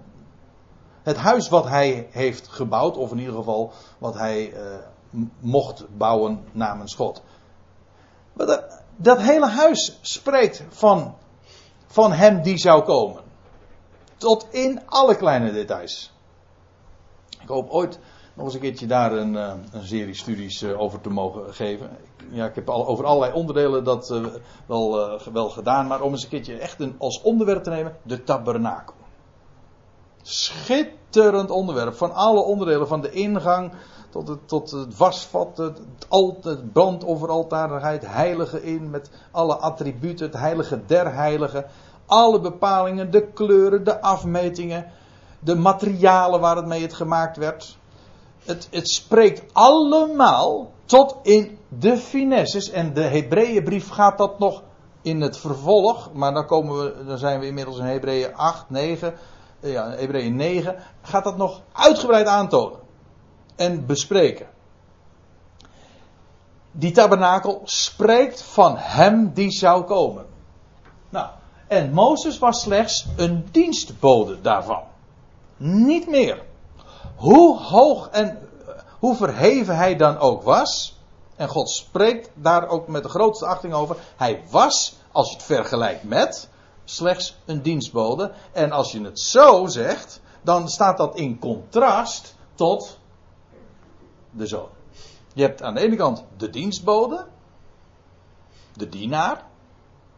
het 1.03 1.17
huis 1.17 1.49
wat 1.49 1.69
hij 1.69 2.09
heeft 2.11 2.49
gebouwd, 2.49 2.97
of 2.97 3.11
in 3.11 3.19
ieder 3.19 3.35
geval 3.35 3.73
wat 3.99 4.15
hij 4.15 4.53
uh, 4.53 5.23
mocht 5.41 5.87
bouwen 5.97 6.45
namens 6.53 6.95
God. 6.95 7.23
Maar 8.33 8.47
dat, 8.47 8.83
dat 8.97 9.21
hele 9.21 9.49
huis 9.49 9.99
spreekt 10.01 10.65
van, 10.69 11.15
van 11.87 12.13
hem 12.13 12.43
die 12.43 12.59
zou 12.59 12.83
komen. 12.83 13.23
Tot 14.17 14.47
in 14.51 14.81
alle 14.87 15.17
kleine 15.17 15.53
details. 15.53 16.13
Hoop 17.51 17.71
ooit 17.71 17.99
nog 18.35 18.45
eens 18.45 18.55
een 18.55 18.61
keertje 18.61 18.87
daar 18.87 19.13
een, 19.13 19.35
uh, 19.35 19.53
een 19.73 19.87
serie 19.87 20.15
studies 20.15 20.63
uh, 20.63 20.81
over 20.81 21.01
te 21.01 21.11
mogen 21.11 21.55
geven. 21.55 21.91
Ja, 22.31 22.47
ik 22.47 22.55
heb 22.55 22.69
al 22.69 22.87
over 22.87 23.05
allerlei 23.05 23.33
onderdelen 23.33 23.85
dat 23.85 24.21
wel, 24.67 25.19
wel 25.33 25.49
gedaan, 25.49 25.87
maar 25.87 26.01
om 26.01 26.13
eens 26.13 26.23
een 26.23 26.29
keertje 26.29 26.59
echt 26.59 26.81
een, 26.81 26.95
als 26.99 27.23
onderwerp 27.23 27.63
te 27.63 27.71
nemen, 27.71 27.97
de 28.03 28.25
tabernakel. 28.25 28.95
Schitterend 30.23 31.51
onderwerp. 31.51 31.95
Van 31.95 32.15
alle 32.15 32.41
onderdelen, 32.41 32.89
van 32.89 33.01
de 33.01 33.11
ingang 33.11 33.73
tot 34.11 34.29
het, 34.29 34.49
tot 34.49 34.71
het 34.71 34.97
wasvat, 34.97 35.57
het, 35.57 36.73
brandofferaltaar, 36.73 37.91
het 37.91 38.07
heilige 38.07 38.63
in 38.63 38.91
met 38.91 39.11
alle 39.31 39.55
attributen, 39.55 40.27
het 40.27 40.37
heilige 40.37 40.81
der 40.87 41.15
heiligen. 41.15 41.65
Alle 42.07 42.41
bepalingen, 42.41 43.11
de 43.11 43.27
kleuren, 43.27 43.85
de 43.85 44.01
afmetingen, 44.01 44.87
de 45.41 45.55
materialen 45.55 46.41
waar 46.41 46.57
het 46.57 46.67
mee 46.67 46.83
het 46.83 46.95
gemaakt 46.95 47.37
werd. 47.37 47.79
Het, 48.45 48.69
het 48.71 48.89
spreekt 48.89 49.43
allemaal 49.53 50.71
tot 50.85 51.17
in 51.23 51.59
de 51.69 51.97
finesses. 51.97 52.71
En 52.71 52.95
de 52.95 53.03
Hebreeënbrief 53.03 53.89
gaat 53.89 54.19
dat 54.19 54.39
nog 54.39 54.63
in 55.03 55.21
het 55.21 55.37
vervolg. 55.37 56.13
Maar 56.13 56.33
dan, 56.33 56.47
komen 56.47 56.79
we, 56.79 57.05
dan 57.05 57.19
zijn 57.19 57.41
we 57.41 57.47
inmiddels 57.47 57.79
in 57.79 57.85
Hebreeën 57.85 58.35
8, 58.35 58.71
9. 58.71 59.15
Ja, 59.61 59.91
Hebreeën 59.91 60.37
9. 60.37 60.77
Gaat 61.03 61.25
dat 61.25 61.37
nog 61.37 61.61
uitgebreid 61.73 62.27
aantonen. 62.27 62.79
En 63.57 63.87
bespreken. 63.87 64.47
Die 66.73 66.93
tabernakel 66.93 67.61
spreekt 67.65 68.43
van 68.43 68.77
hem 68.77 69.33
die 69.33 69.51
zou 69.51 69.85
komen. 69.85 70.27
Nou, 71.09 71.29
en 71.69 71.93
Mozes 71.93 72.39
was 72.39 72.61
slechts 72.61 73.07
een 73.17 73.49
dienstbode 73.51 74.41
daarvan. 74.41 74.83
Niet 75.63 76.09
meer. 76.09 76.43
Hoe 77.17 77.59
hoog 77.59 78.09
en 78.09 78.49
hoe 78.99 79.17
verheven 79.17 79.77
hij 79.77 79.97
dan 79.97 80.19
ook 80.19 80.43
was. 80.43 80.99
En 81.37 81.49
God 81.49 81.71
spreekt 81.71 82.31
daar 82.35 82.69
ook 82.69 82.89
met 82.89 83.03
de 83.03 83.09
grootste 83.09 83.47
achting 83.47 83.73
over. 83.73 83.97
Hij 84.17 84.43
was, 84.51 84.97
als 85.13 85.29
je 85.29 85.35
het 85.35 85.45
vergelijkt 85.45 86.03
met, 86.03 86.49
slechts 86.85 87.37
een 87.45 87.63
dienstbode. 87.63 88.33
En 88.53 88.73
als 88.73 88.93
je 88.93 89.01
het 89.01 89.21
zo 89.21 89.67
zegt, 89.67 90.21
dan 90.43 90.69
staat 90.69 90.97
dat 90.97 91.17
in 91.17 91.39
contrast 91.39 92.35
tot 92.55 92.99
de 94.31 94.47
zoon. 94.47 94.69
Je 95.35 95.43
hebt 95.43 95.63
aan 95.63 95.75
de 95.75 95.81
ene 95.81 95.97
kant 95.97 96.25
de 96.37 96.51
dienstbode, 96.51 97.27
de 98.73 98.89
dienaar, 98.89 99.45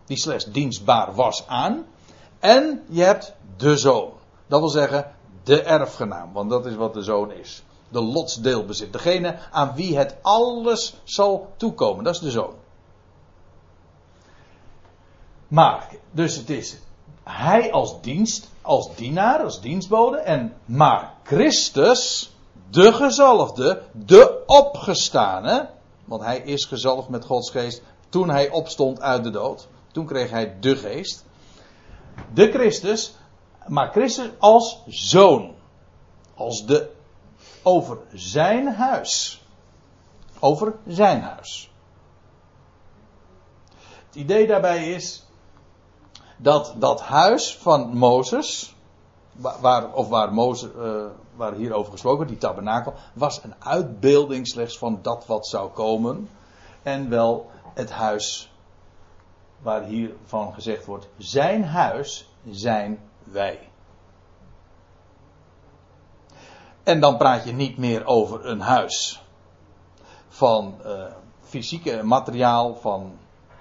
die 0.05 0.19
slechts 0.19 0.45
dienstbaar 0.45 1.15
was 1.15 1.47
aan. 1.47 1.87
En 2.39 2.85
je 2.89 3.03
hebt 3.03 3.35
de 3.57 3.77
zoon. 3.77 4.13
Dat 4.47 4.61
wil 4.61 4.69
zeggen, 4.69 5.15
de 5.45 5.63
erfgenaam, 5.63 6.33
want 6.33 6.51
dat 6.51 6.67
is 6.67 6.75
wat 6.75 6.95
de 6.95 7.03
zoon 7.03 7.33
is. 7.33 7.63
De 7.89 8.01
lotsdeelbezit. 8.01 8.93
Degene 8.93 9.39
aan 9.51 9.75
wie 9.75 9.99
het 9.99 10.17
alles 10.23 10.95
zal 11.05 11.53
toekomen. 11.57 12.05
Dat 12.05 12.15
is 12.15 12.21
de 12.21 12.31
zoon. 12.31 12.55
Maar, 15.49 15.89
dus 16.11 16.37
het 16.37 16.51
is 16.51 16.77
hij 17.25 17.73
als 17.73 18.01
dienst, 18.01 18.51
als 18.63 18.97
dienaar, 18.97 19.43
als 19.43 19.61
dienstbode. 19.61 20.17
En 20.17 20.55
maar 20.65 21.15
Christus, 21.23 22.33
de 22.71 22.93
gezalfde, 22.93 23.83
de 23.93 24.43
opgestane. 24.47 25.69
Want 26.05 26.23
hij 26.23 26.39
is 26.39 26.65
gezalfd 26.65 27.09
met 27.09 27.25
Gods 27.25 27.51
geest 27.51 27.83
toen 28.09 28.31
hij 28.31 28.51
opstond 28.51 29.01
uit 29.01 29.25
de 29.25 29.31
dood. 29.31 29.69
Toen 29.93 30.07
kreeg 30.07 30.31
hij 30.31 30.57
de 30.61 30.77
geest. 30.77 31.25
De 32.35 32.51
Christus, 32.51 33.15
maar 33.67 33.91
Christus 33.91 34.31
als 34.39 34.83
zoon. 34.87 35.55
Als 36.35 36.67
de 36.67 36.91
over 37.63 37.99
zijn 38.13 38.75
huis. 38.75 39.43
Over 40.39 40.75
zijn 40.87 41.23
huis. 41.23 41.71
Het 44.07 44.15
idee 44.15 44.47
daarbij 44.47 44.91
is 44.91 45.27
dat 46.37 46.75
dat 46.77 47.01
huis 47.01 47.57
van 47.57 47.97
Mozes, 47.97 48.77
waar, 49.61 49.93
of 49.93 50.09
waar, 50.09 50.33
Mozes, 50.33 50.71
uh, 50.77 51.05
waar 51.35 51.55
hierover 51.55 51.93
gesproken 51.93 52.19
wordt, 52.19 52.33
die 52.33 52.41
tabernakel, 52.41 52.95
was 53.15 53.43
een 53.43 53.55
uitbeelding 53.59 54.49
slechts 54.49 54.79
van 54.79 54.99
dat 55.03 55.27
wat 55.27 55.47
zou 55.47 55.71
komen. 55.71 56.29
En 56.83 57.09
wel 57.09 57.51
het 57.75 57.91
huis 57.91 58.53
waar 59.59 59.83
hiervan 59.83 60.55
gezegd 60.55 60.87
wordt, 60.87 61.09
zijn 61.17 61.65
huis 61.65 62.31
zijn 62.51 62.99
wij. 63.25 63.69
En 66.83 67.01
dan 67.01 67.17
praat 67.17 67.45
je 67.45 67.53
niet 67.53 67.79
meer 67.79 68.07
over 68.07 68.47
een 68.47 68.61
huis 68.61 69.23
van 70.29 70.75
uh, 70.87 71.05
fysieke 71.41 72.03
materiaal, 72.03 72.75
van, 72.75 73.13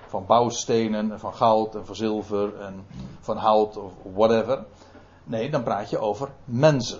van 0.07 0.25
bouwstenen, 0.25 1.19
van 1.19 1.33
goud 1.33 1.75
en 1.75 1.85
van 1.85 1.95
zilver 1.95 2.59
en 2.59 2.85
van 3.19 3.37
hout 3.37 3.77
of 3.77 3.93
whatever. 4.13 4.65
Nee, 5.23 5.49
dan 5.49 5.63
praat 5.63 5.89
je 5.89 5.99
over 5.99 6.29
mensen. 6.45 6.99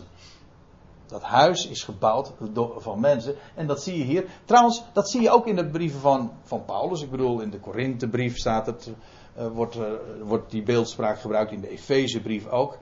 Dat 1.08 1.22
huis 1.22 1.68
is 1.68 1.84
gebouwd 1.84 2.32
door, 2.52 2.82
van 2.82 3.00
mensen. 3.00 3.36
En 3.56 3.68
dat 3.68 3.84
zie 3.84 3.98
je 3.98 4.04
hier. 4.04 4.26
Trouwens, 4.46 4.84
dat 4.94 5.10
zie 5.10 5.22
je 5.22 5.30
ook 5.30 5.48
in 5.48 5.56
de 5.56 5.66
brieven 5.66 6.00
van, 6.00 6.32
van 6.44 6.66
Paulus. 6.66 7.02
Ik 7.02 7.12
bedoel, 7.12 7.40
in 7.40 7.50
de 7.50 7.60
Korinthebrief 7.60 8.38
staat 8.38 8.66
het. 8.66 8.92
Uh, 9.38 9.48
wordt, 9.48 9.76
uh, 9.76 9.84
wordt 10.24 10.52
die 10.52 10.64
beeldspraak 10.64 11.20
gebruikt. 11.20 11.52
In 11.52 11.62
de 11.62 11.70
Efezebrief 11.70 12.48
ook. 12.48 12.78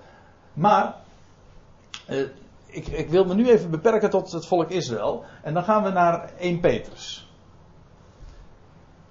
Maar. 0.53 0.95
Uh, 2.09 2.27
ik, 2.71 2.87
ik, 2.87 3.09
wil 3.09 3.25
me 3.25 3.35
nu 3.35 3.49
even 3.49 3.71
beperken 3.71 4.09
tot 4.09 4.31
het 4.31 4.45
volk 4.45 4.69
Israël. 4.69 5.23
En 5.43 5.53
dan 5.53 5.63
gaan 5.63 5.83
we 5.83 5.89
naar 5.89 6.31
1 6.37 6.59
Petrus. 6.59 7.29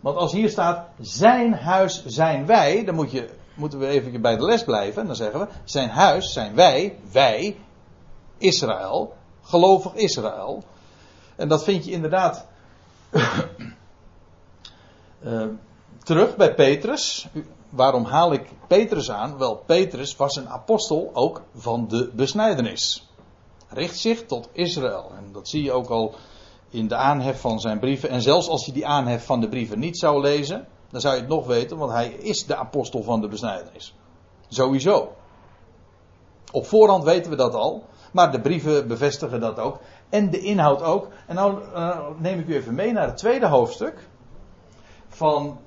Want 0.01 0.17
als 0.17 0.33
hier 0.33 0.49
staat, 0.49 0.89
zijn 1.01 1.55
huis 1.55 2.05
zijn 2.07 2.47
wij, 2.47 2.85
dan 2.85 2.95
moet 2.95 3.11
je, 3.11 3.31
moeten 3.55 3.79
we 3.79 3.87
even 3.87 4.21
bij 4.21 4.37
de 4.37 4.45
les 4.45 4.65
blijven. 4.65 5.01
En 5.01 5.07
dan 5.07 5.17
zeggen 5.17 5.41
we, 5.41 5.47
zijn 5.65 5.89
huis 5.89 6.33
zijn 6.33 6.55
wij, 6.55 6.99
wij, 7.13 7.57
Israël, 8.39 9.17
gelovig 9.43 9.95
Israël. 9.95 10.65
En 11.37 11.49
dat 11.49 11.65
vind 11.65 11.85
je 11.85 11.91
inderdaad 11.91 12.47
terug 16.09 16.37
bij 16.37 16.55
Petrus. 16.55 17.29
Waarom 17.71 18.05
haal 18.05 18.33
ik 18.33 18.51
Petrus 18.67 19.11
aan? 19.11 19.39
Wel, 19.39 19.57
Petrus 19.57 20.17
was 20.17 20.37
een 20.37 20.49
apostel 20.49 21.11
ook 21.13 21.43
van 21.55 21.89
de 21.89 22.11
besnijdenis 22.15 23.09
richt 23.69 23.99
zich 23.99 24.27
tot 24.27 24.49
Israël. 24.53 25.11
En 25.17 25.33
dat 25.33 25.49
zie 25.49 25.63
je 25.63 25.73
ook 25.73 25.89
al 25.89 26.15
in 26.71 26.89
de 26.89 26.95
aanhef 26.95 27.41
van 27.41 27.61
zijn 27.61 27.79
brieven. 27.79 28.09
En 28.09 28.23
zelfs 28.23 28.49
als 28.49 28.67
je 28.67 28.73
die 28.73 28.87
aanhef 28.87 29.25
van 29.25 29.41
de 29.41 29.49
brieven 29.49 29.79
niet 29.79 29.99
zou 29.99 30.21
lezen, 30.21 30.67
dan 30.91 31.01
zou 31.01 31.15
je 31.15 31.21
het 31.21 31.31
nog 31.31 31.47
weten, 31.47 31.77
want 31.77 31.93
hij 31.93 32.09
is 32.09 32.47
de 32.47 32.57
apostel 32.57 33.03
van 33.03 33.21
de 33.21 33.29
besnijdenis. 33.29 33.95
Sowieso. 34.49 35.13
Op 36.53 36.67
voorhand 36.67 37.05
weten 37.05 37.31
we 37.31 37.37
dat 37.37 37.55
al, 37.55 37.85
maar 38.13 38.33
de 38.33 38.41
brieven 38.41 38.89
bevestigen 38.89 39.41
dat 39.41 39.59
ook. 39.59 39.79
En 40.09 40.31
de 40.31 40.41
inhoud 40.41 40.83
ook. 40.83 41.09
En 41.27 41.35
nou 41.35 41.63
uh, 41.75 41.99
neem 42.19 42.39
ik 42.39 42.47
u 42.47 42.55
even 42.55 42.75
mee 42.75 42.93
naar 42.93 43.07
het 43.07 43.17
tweede 43.17 43.47
hoofdstuk 43.47 44.09
van 45.09 45.59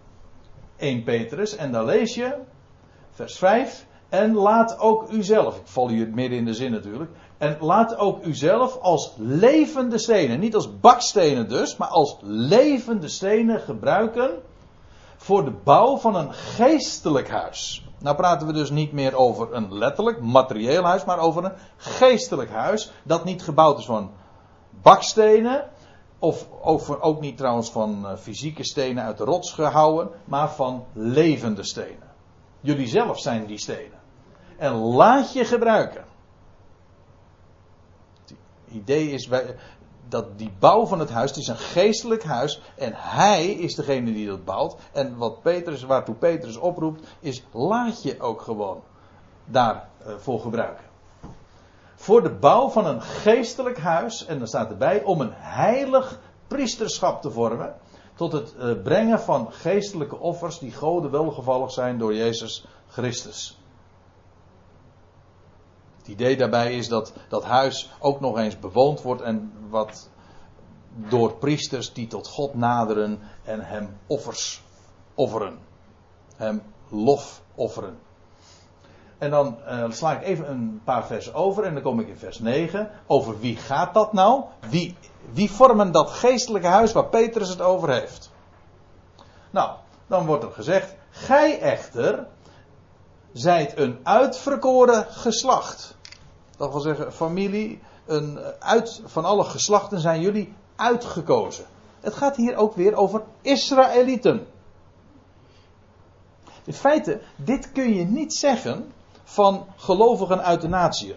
1 0.82 1.04
Petrus. 1.04 1.56
En 1.56 1.72
dan 1.72 1.86
lees 1.86 2.16
je, 2.16 2.36
vers 3.12 3.38
5. 3.38 3.86
En 4.10 4.34
laat 4.34 4.80
ook 4.80 5.12
uzelf, 5.12 5.58
ik 5.58 5.68
val 5.68 5.90
hier 5.90 6.08
midden 6.08 6.38
in 6.38 6.46
de 6.46 6.54
zin 6.54 6.72
natuurlijk. 6.72 7.12
En 7.38 7.58
laat 7.60 7.98
ook 7.98 8.26
uzelf 8.26 8.78
als 8.78 9.14
levende 9.18 9.98
stenen, 9.98 10.40
niet 10.40 10.56
als 10.56 10.80
bakstenen 10.80 11.50
dus, 11.50 11.78
maar 11.78 11.88
als 11.88 12.18
levende 12.22 13.08
stenen 13.08 13.60
gebruiken 13.60 14.32
voor 15.18 15.46
de 15.46 15.54
bouw 15.64 15.98
van 15.98 16.16
een 16.16 16.34
geestelijk 16.34 17.30
huis. 17.30 17.86
Nou 18.00 18.16
praten 18.16 18.48
we 18.48 18.54
dus 18.54 18.70
niet 18.70 18.92
meer 18.92 19.16
over 19.16 19.54
een 19.54 19.78
letterlijk 19.78 20.22
materieel 20.22 20.84
huis, 20.84 21.06
maar 21.06 21.20
over 21.20 21.46
een 21.46 21.54
geestelijk 21.78 22.50
huis 22.50 22.92
dat 23.04 23.24
niet 23.24 23.44
gebouwd 23.44 23.80
is 23.80 23.86
van 23.86 24.12
bakstenen, 24.82 25.70
of 26.22 26.48
ook, 27.02 27.22
niet 27.22 27.38
trouwens 27.38 27.72
van 27.72 28.08
eh, 28.08 28.18
fysieke 28.18 28.64
stenen 28.64 29.04
uit 29.04 29.18
de 29.18 29.24
rots 29.24 29.52
gehouden, 29.52 30.10
maar 30.26 30.52
van 30.52 30.86
levende 30.94 31.64
stenen. 31.64 32.10
Jullie 32.60 32.88
zelf 32.88 33.20
zijn 33.20 33.46
die 33.46 33.60
stenen. 33.60 34.00
En 34.58 34.74
laat 34.74 35.34
je 35.34 35.46
gebruiken 35.46 36.06
idee 38.72 39.12
is 39.12 39.30
dat 40.08 40.38
die 40.38 40.52
bouw 40.60 40.86
van 40.86 41.00
het 41.00 41.10
huis, 41.10 41.30
het 41.30 41.40
is 41.40 41.48
een 41.48 41.58
geestelijk 41.58 42.24
huis 42.24 42.62
en 42.76 42.94
hij 42.96 43.48
is 43.48 43.76
degene 43.76 44.14
die 44.14 44.28
dat 44.28 44.46
bouwt. 44.46 44.76
En 44.92 45.18
wat 45.18 45.42
Petrus, 45.42 45.84
waartoe 45.84 46.16
Petrus 46.16 46.58
oproept, 46.58 47.08
is 47.20 47.44
laat 47.52 48.04
je 48.04 48.20
ook 48.20 48.42
gewoon 48.42 48.82
daarvoor 49.46 50.38
uh, 50.38 50.42
gebruiken. 50.42 50.86
Voor 52.02 52.24
de 52.24 52.36
bouw 52.36 52.70
van 52.70 52.86
een 52.86 53.02
geestelijk 53.02 53.78
huis, 53.78 54.26
en 54.26 54.38
dan 54.38 54.48
staat 54.48 54.70
erbij, 54.70 55.04
om 55.04 55.22
een 55.22 55.34
heilig 55.34 56.20
priesterschap 56.48 57.22
te 57.22 57.32
vormen. 57.32 57.76
Tot 58.16 58.32
het 58.32 58.54
uh, 58.58 58.82
brengen 58.84 59.20
van 59.20 59.52
geestelijke 59.52 60.20
offers 60.20 60.60
die 60.60 60.72
goden 60.72 61.12
welgevallig 61.12 61.72
zijn 61.72 61.98
door 61.98 62.16
Jezus 62.16 62.66
Christus. 62.88 63.60
Het 65.98 66.08
idee 66.08 66.38
daarbij 66.38 66.78
is 66.78 66.88
dat 66.88 67.14
dat 67.30 67.44
huis 67.44 67.92
ook 68.00 68.20
nog 68.20 68.38
eens 68.38 68.60
bewoond 68.60 69.02
wordt 69.02 69.22
en 69.22 69.52
wat 69.70 70.10
door 71.10 71.34
priesters 71.34 71.94
die 71.94 72.08
tot 72.08 72.28
God 72.28 72.54
naderen 72.54 73.20
en 73.44 73.60
hem 73.60 73.98
offers 74.08 74.64
offeren. 75.16 75.60
Hem 76.36 76.62
lof 76.90 77.42
offeren. 77.56 77.98
En 79.22 79.30
dan 79.30 79.58
eh, 79.66 79.92
sla 79.92 80.12
ik 80.12 80.24
even 80.24 80.50
een 80.50 80.82
paar 80.84 81.06
versen 81.06 81.34
over 81.34 81.64
en 81.64 81.74
dan 81.74 81.84
kom 81.84 82.00
ik 82.00 82.08
in 82.08 82.18
vers 82.18 82.40
9. 82.40 82.92
Over 83.08 83.40
wie 83.40 83.56
gaat 83.56 83.94
dat 83.94 84.14
nou? 84.14 84.44
Wie, 84.70 84.98
wie 85.32 85.52
vormen 85.52 85.92
dat 85.92 86.10
geestelijke 86.10 86.68
huis 86.68 86.92
waar 86.92 87.06
Petrus 87.06 87.50
het 87.50 87.62
over 87.62 87.90
heeft? 87.90 88.32
Nou, 89.52 89.72
dan 90.08 90.26
wordt 90.26 90.44
er 90.44 90.52
gezegd: 90.52 90.96
Gij 91.10 91.60
echter 91.60 92.28
zijt 93.32 93.78
een 93.78 94.00
uitverkoren 94.04 95.06
geslacht. 95.10 95.96
Dat 96.58 96.72
wil 96.72 96.82
zeggen, 96.82 97.14
familie, 97.14 97.82
een, 98.06 98.40
uit, 98.60 99.02
van 99.06 99.26
alle 99.26 99.44
geslachten 99.44 100.00
zijn 100.00 100.22
jullie 100.22 100.54
uitgekozen. 100.76 101.66
Het 102.00 102.14
gaat 102.14 102.36
hier 102.36 102.56
ook 102.56 102.76
weer 102.76 102.96
over 102.96 103.24
Israëlieten. 103.42 104.48
In 106.64 106.74
feite, 106.74 107.22
dit 107.36 107.72
kun 107.72 107.94
je 107.94 108.06
niet 108.06 108.34
zeggen 108.34 108.92
van 109.32 109.66
gelovigen 109.76 110.44
uit 110.44 110.62
de 110.62 110.68
natieën. 110.68 111.16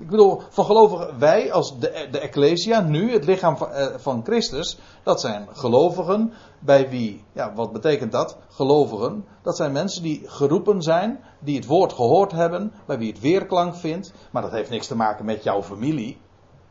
Ik 0.00 0.10
bedoel, 0.10 0.40
van 0.48 0.64
gelovigen, 0.64 1.18
wij 1.18 1.52
als 1.52 1.78
de, 1.78 2.08
de 2.10 2.18
Ecclesia, 2.18 2.80
nu 2.80 3.12
het 3.12 3.24
lichaam 3.24 3.56
van, 3.56 3.70
eh, 3.70 3.86
van 3.96 4.24
Christus, 4.24 4.78
dat 5.02 5.20
zijn 5.20 5.48
gelovigen 5.52 6.32
bij 6.58 6.88
wie, 6.88 7.24
ja, 7.32 7.52
wat 7.54 7.72
betekent 7.72 8.12
dat? 8.12 8.36
Gelovigen, 8.48 9.24
dat 9.42 9.56
zijn 9.56 9.72
mensen 9.72 10.02
die 10.02 10.22
geroepen 10.26 10.82
zijn, 10.82 11.20
die 11.38 11.56
het 11.56 11.66
woord 11.66 11.92
gehoord 11.92 12.32
hebben, 12.32 12.72
bij 12.86 12.98
wie 12.98 13.12
het 13.12 13.20
weerklank 13.20 13.74
vindt, 13.74 14.12
maar 14.30 14.42
dat 14.42 14.50
heeft 14.52 14.70
niks 14.70 14.86
te 14.86 14.96
maken 14.96 15.24
met 15.24 15.42
jouw 15.42 15.62
familie. 15.62 16.20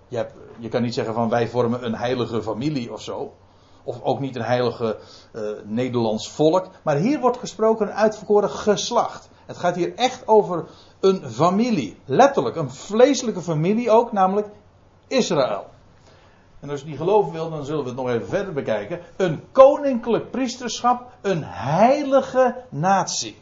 Je, 0.08 0.18
hebt, 0.18 0.34
je 0.60 0.70
kan 0.70 0.82
niet 0.82 0.93
zeggen 0.93 1.14
van 1.14 1.30
wij 1.30 1.48
vormen 1.48 1.86
een 1.86 1.95
heilige 1.95 2.43
familie 2.43 2.93
of 2.93 3.02
zo. 3.02 3.34
Of 3.88 4.01
ook 4.01 4.19
niet 4.19 4.35
een 4.35 4.41
heilige 4.41 4.97
uh, 5.33 5.41
Nederlands 5.63 6.29
volk. 6.29 6.67
Maar 6.83 6.95
hier 6.95 7.19
wordt 7.19 7.38
gesproken 7.38 7.88
een 7.88 7.93
uitverkoren 7.93 8.49
geslacht. 8.49 9.29
Het 9.45 9.57
gaat 9.57 9.75
hier 9.75 9.95
echt 9.95 10.27
over 10.27 10.65
een 10.99 11.29
familie. 11.29 11.97
Letterlijk, 12.05 12.55
een 12.55 12.71
vleeselijke 12.71 13.41
familie 13.41 13.91
ook, 13.91 14.11
namelijk 14.11 14.47
Israël. 15.07 15.65
En 16.59 16.69
als 16.69 16.79
je 16.79 16.85
die 16.85 16.97
geloven 16.97 17.31
wil, 17.31 17.49
dan 17.49 17.65
zullen 17.65 17.83
we 17.83 17.89
het 17.89 17.97
nog 17.97 18.09
even 18.09 18.27
verder 18.27 18.53
bekijken. 18.53 18.99
Een 19.17 19.43
koninklijk 19.51 20.31
priesterschap, 20.31 21.11
een 21.21 21.43
heilige 21.45 22.55
natie. 22.69 23.41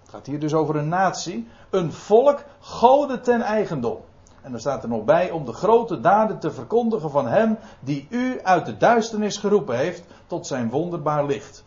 Het 0.00 0.10
gaat 0.10 0.26
hier 0.26 0.40
dus 0.40 0.54
over 0.54 0.76
een 0.76 0.88
natie, 0.88 1.48
een 1.70 1.92
volk, 1.92 2.44
goden 2.60 3.22
ten 3.22 3.40
eigendom. 3.40 3.98
En 4.42 4.50
dan 4.50 4.60
staat 4.60 4.82
er 4.82 4.88
nog 4.88 5.04
bij 5.04 5.30
om 5.30 5.44
de 5.44 5.52
grote 5.52 6.00
daden 6.00 6.38
te 6.38 6.50
verkondigen 6.50 7.10
van 7.10 7.26
hem 7.26 7.58
die 7.80 8.06
u 8.10 8.42
uit 8.42 8.66
de 8.66 8.76
duisternis 8.76 9.36
geroepen 9.36 9.76
heeft 9.76 10.04
tot 10.26 10.46
zijn 10.46 10.70
wonderbaar 10.70 11.26
licht. 11.26 11.64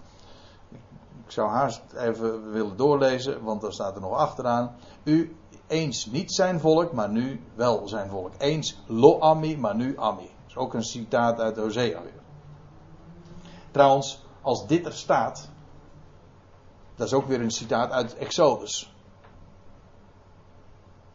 Ik 1.26 1.32
zou 1.32 1.50
haast 1.50 1.82
even 1.94 2.52
willen 2.52 2.78
doorlezen, 2.78 3.44
want 3.44 3.62
daar 3.62 3.74
staat 3.74 3.96
er 3.96 4.02
nog 4.02 4.18
achteraan. 4.18 4.76
U 5.04 5.36
eens 5.68 6.06
niet 6.06 6.34
zijn 6.34 6.60
volk, 6.60 6.92
maar 6.92 7.10
nu 7.10 7.42
wel 7.56 7.88
zijn 7.88 8.10
volk. 8.10 8.32
Eens 8.38 8.78
lo 8.88 9.20
ami, 9.20 9.58
maar 9.58 9.76
nu 9.76 10.00
ami. 10.00 10.22
Dat 10.22 10.48
is 10.48 10.56
ook 10.56 10.74
een 10.74 10.84
citaat 10.84 11.40
uit 11.40 11.58
Hosea 11.58 12.02
weer. 12.02 12.22
Trouwens, 13.72 14.26
als 14.42 14.68
dit 14.68 14.86
er 14.86 14.94
staat, 14.94 15.50
dat 16.96 17.08
is 17.08 17.14
ook 17.14 17.28
weer 17.28 17.42
een 17.42 17.52
citaat 17.52 17.92
uit 17.92 18.16
Exodus. 18.16 18.93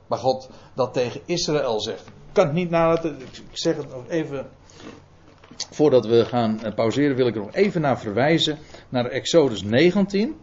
Maar 0.08 0.18
God 0.18 0.48
dat 0.74 0.92
tegen 0.92 1.20
Israël 1.24 1.80
zegt. 1.80 2.06
Ik 2.06 2.34
kan 2.34 2.44
het 2.44 2.54
niet 2.54 2.70
nalaten. 2.70 3.20
Ik 3.20 3.42
zeg 3.52 3.76
het 3.76 3.88
nog 3.90 4.08
even. 4.08 4.46
Voordat 5.70 6.06
we 6.06 6.24
gaan 6.24 6.62
eh, 6.62 6.74
pauzeren 6.74 7.16
wil 7.16 7.26
ik 7.26 7.34
er 7.34 7.40
nog 7.40 7.54
even 7.54 7.80
naar 7.80 7.98
verwijzen. 7.98 8.58
Naar 8.88 9.04
Exodus 9.04 9.62
19. 9.62 10.36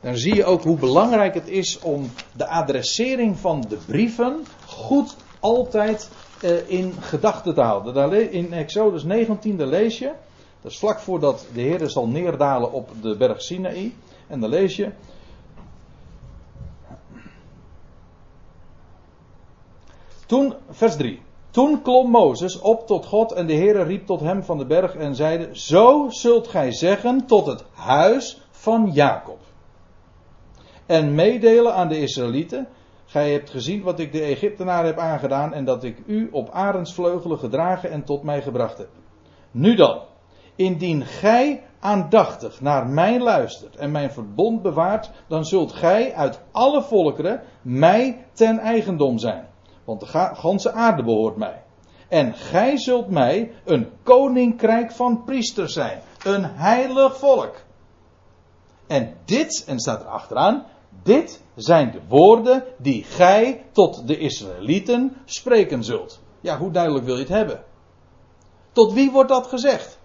Dan 0.00 0.16
zie 0.16 0.34
je 0.34 0.44
ook 0.44 0.62
hoe 0.62 0.78
belangrijk 0.78 1.34
het 1.34 1.48
is 1.48 1.78
om 1.78 2.10
de 2.36 2.46
adressering 2.46 3.38
van 3.38 3.64
de 3.68 3.76
brieven 3.86 4.46
goed 4.66 5.16
altijd 5.40 6.10
uh, 6.44 6.70
in 6.70 6.92
gedachten 7.00 7.54
te 7.54 7.60
houden. 7.60 8.32
In 8.32 8.52
Exodus 8.52 9.02
19 9.04 9.56
daar 9.56 9.66
lees 9.66 9.98
je. 9.98 10.12
Dat 10.60 10.72
is 10.72 10.78
vlak 10.78 10.98
voordat 10.98 11.46
de 11.54 11.60
Heer 11.60 11.90
zal 11.90 12.06
neerdalen 12.06 12.72
op 12.72 12.88
de 13.02 13.16
berg 13.16 13.42
Sinaï. 13.42 13.94
En 14.28 14.40
dan 14.40 14.50
lees 14.50 14.76
je. 14.76 14.90
Toen, 20.32 20.54
vers 20.70 20.96
3. 20.96 21.22
Toen 21.50 21.82
klom 21.82 22.10
Mozes 22.10 22.60
op 22.60 22.86
tot 22.86 23.06
God 23.06 23.32
en 23.32 23.46
de 23.46 23.54
Heere 23.54 23.82
riep 23.82 24.06
tot 24.06 24.20
hem 24.20 24.42
van 24.42 24.58
de 24.58 24.66
berg 24.66 24.94
en 24.94 25.14
zeide: 25.14 25.48
Zo 25.52 26.06
zult 26.08 26.48
gij 26.48 26.72
zeggen 26.72 27.26
tot 27.26 27.46
het 27.46 27.64
huis 27.72 28.42
van 28.50 28.90
Jacob. 28.92 29.38
En 30.86 31.14
meedelen 31.14 31.74
aan 31.74 31.88
de 31.88 32.00
Israëlieten: 32.00 32.68
Gij 33.04 33.32
hebt 33.32 33.50
gezien 33.50 33.82
wat 33.82 33.98
ik 33.98 34.12
de 34.12 34.20
Egyptenaren 34.22 34.86
heb 34.86 34.98
aangedaan 34.98 35.54
en 35.54 35.64
dat 35.64 35.84
ik 35.84 36.02
u 36.06 36.28
op 36.30 36.50
arendsvleugelen 36.50 37.38
gedragen 37.38 37.90
en 37.90 38.04
tot 38.04 38.22
mij 38.22 38.42
gebracht 38.42 38.78
heb. 38.78 38.88
Nu 39.50 39.74
dan, 39.74 40.00
indien 40.56 41.04
gij 41.04 41.62
aandachtig 41.80 42.60
naar 42.60 42.86
mij 42.86 43.20
luistert 43.20 43.76
en 43.76 43.90
mijn 43.90 44.10
verbond 44.10 44.62
bewaart, 44.62 45.10
dan 45.28 45.44
zult 45.44 45.72
gij 45.72 46.14
uit 46.14 46.40
alle 46.52 46.82
volkeren 46.82 47.42
mij 47.62 48.26
ten 48.32 48.58
eigendom 48.58 49.18
zijn. 49.18 49.50
Want 49.84 50.00
de 50.00 50.06
ganse 50.34 50.72
aarde 50.72 51.02
behoort 51.02 51.36
mij. 51.36 51.62
En 52.08 52.34
gij 52.34 52.76
zult 52.76 53.08
mij 53.08 53.52
een 53.64 53.90
koninkrijk 54.02 54.92
van 54.92 55.24
priesters 55.24 55.72
zijn. 55.72 56.00
Een 56.24 56.44
heilig 56.44 57.18
volk. 57.18 57.54
En 58.86 59.14
dit, 59.24 59.64
en 59.66 59.78
staat 59.78 60.00
er 60.00 60.06
achteraan, 60.06 60.66
dit 61.02 61.42
zijn 61.54 61.90
de 61.90 62.00
woorden 62.08 62.64
die 62.78 63.04
gij 63.04 63.64
tot 63.72 64.06
de 64.06 64.18
Israëlieten 64.18 65.16
spreken 65.24 65.84
zult. 65.84 66.20
Ja, 66.40 66.58
hoe 66.58 66.70
duidelijk 66.70 67.04
wil 67.04 67.14
je 67.14 67.20
het 67.20 67.28
hebben? 67.28 67.64
Tot 68.72 68.92
wie 68.92 69.10
wordt 69.10 69.28
dat 69.28 69.46
gezegd? 69.46 69.98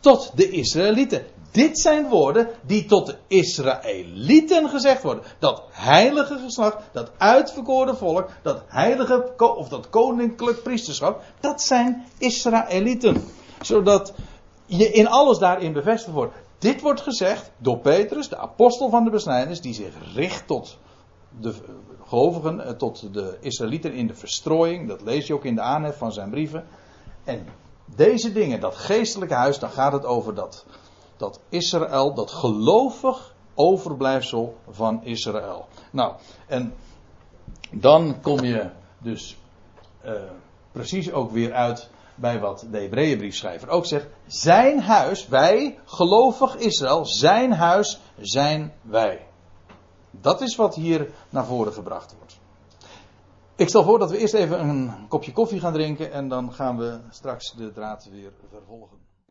Tot 0.00 0.36
de 0.36 0.50
Israëlieten. 0.50 1.26
Dit 1.56 1.78
zijn 1.78 2.08
woorden 2.08 2.48
die 2.66 2.84
tot 2.84 3.06
de 3.06 3.16
Israëlieten 3.26 4.68
gezegd 4.68 5.02
worden. 5.02 5.24
Dat 5.38 5.62
heilige 5.70 6.38
geslacht, 6.38 6.76
dat 6.92 7.10
uitverkoren 7.16 7.96
volk, 7.96 8.28
dat 8.42 8.62
heilige 8.66 9.32
of 9.36 9.68
dat 9.68 9.90
koninklijk 9.90 10.62
priesterschap, 10.62 11.22
dat 11.40 11.62
zijn 11.62 12.04
Israëlieten. 12.18 13.24
Zodat 13.60 14.12
je 14.66 14.90
in 14.90 15.08
alles 15.08 15.38
daarin 15.38 15.72
bevestigd 15.72 16.14
wordt. 16.14 16.34
Dit 16.58 16.80
wordt 16.80 17.00
gezegd 17.00 17.50
door 17.58 17.78
Petrus, 17.78 18.28
de 18.28 18.38
apostel 18.38 18.90
van 18.90 19.04
de 19.04 19.10
besnijdenis, 19.10 19.60
die 19.60 19.74
zich 19.74 19.94
richt 20.14 20.46
tot 20.46 20.78
de 21.40 21.54
gelovigen, 22.06 22.60
eh, 22.60 22.72
tot 22.72 23.12
de 23.12 23.36
Israëlieten 23.40 23.92
in 23.92 24.06
de 24.06 24.14
verstrooiing. 24.14 24.88
Dat 24.88 25.02
lees 25.02 25.26
je 25.26 25.34
ook 25.34 25.44
in 25.44 25.54
de 25.54 25.60
aanhef 25.60 25.98
van 25.98 26.12
zijn 26.12 26.30
brieven. 26.30 26.64
En 27.24 27.46
deze 27.84 28.32
dingen, 28.32 28.60
dat 28.60 28.74
geestelijke 28.74 29.34
huis, 29.34 29.58
dan 29.58 29.70
gaat 29.70 29.92
het 29.92 30.04
over 30.04 30.34
dat 30.34 30.64
dat 31.16 31.40
Israël, 31.48 32.14
dat 32.14 32.30
gelovig 32.30 33.34
overblijfsel 33.54 34.56
van 34.68 35.04
Israël. 35.04 35.68
Nou, 35.90 36.14
en 36.46 36.74
dan 37.70 38.20
kom 38.20 38.40
je 38.40 38.70
dus 38.98 39.38
uh, 40.04 40.12
precies 40.72 41.12
ook 41.12 41.30
weer 41.30 41.52
uit 41.52 41.90
bij 42.14 42.40
wat 42.40 42.66
de 42.70 42.78
Hebreeënbriefschrijver 42.78 43.68
ook 43.68 43.86
zegt. 43.86 44.06
Zijn 44.26 44.80
huis, 44.80 45.28
wij, 45.28 45.78
gelovig 45.84 46.56
Israël, 46.56 47.04
zijn 47.04 47.52
huis 47.52 48.00
zijn 48.20 48.72
wij. 48.82 49.26
Dat 50.10 50.40
is 50.40 50.56
wat 50.56 50.74
hier 50.74 51.10
naar 51.30 51.44
voren 51.44 51.72
gebracht 51.72 52.14
wordt. 52.18 52.38
Ik 53.56 53.68
stel 53.68 53.82
voor 53.82 53.98
dat 53.98 54.10
we 54.10 54.18
eerst 54.18 54.34
even 54.34 54.68
een 54.68 55.08
kopje 55.08 55.32
koffie 55.32 55.60
gaan 55.60 55.72
drinken 55.72 56.12
en 56.12 56.28
dan 56.28 56.52
gaan 56.52 56.76
we 56.76 57.00
straks 57.10 57.52
de 57.52 57.72
draad 57.72 58.08
weer 58.10 58.32
vervolgen. 58.50 59.05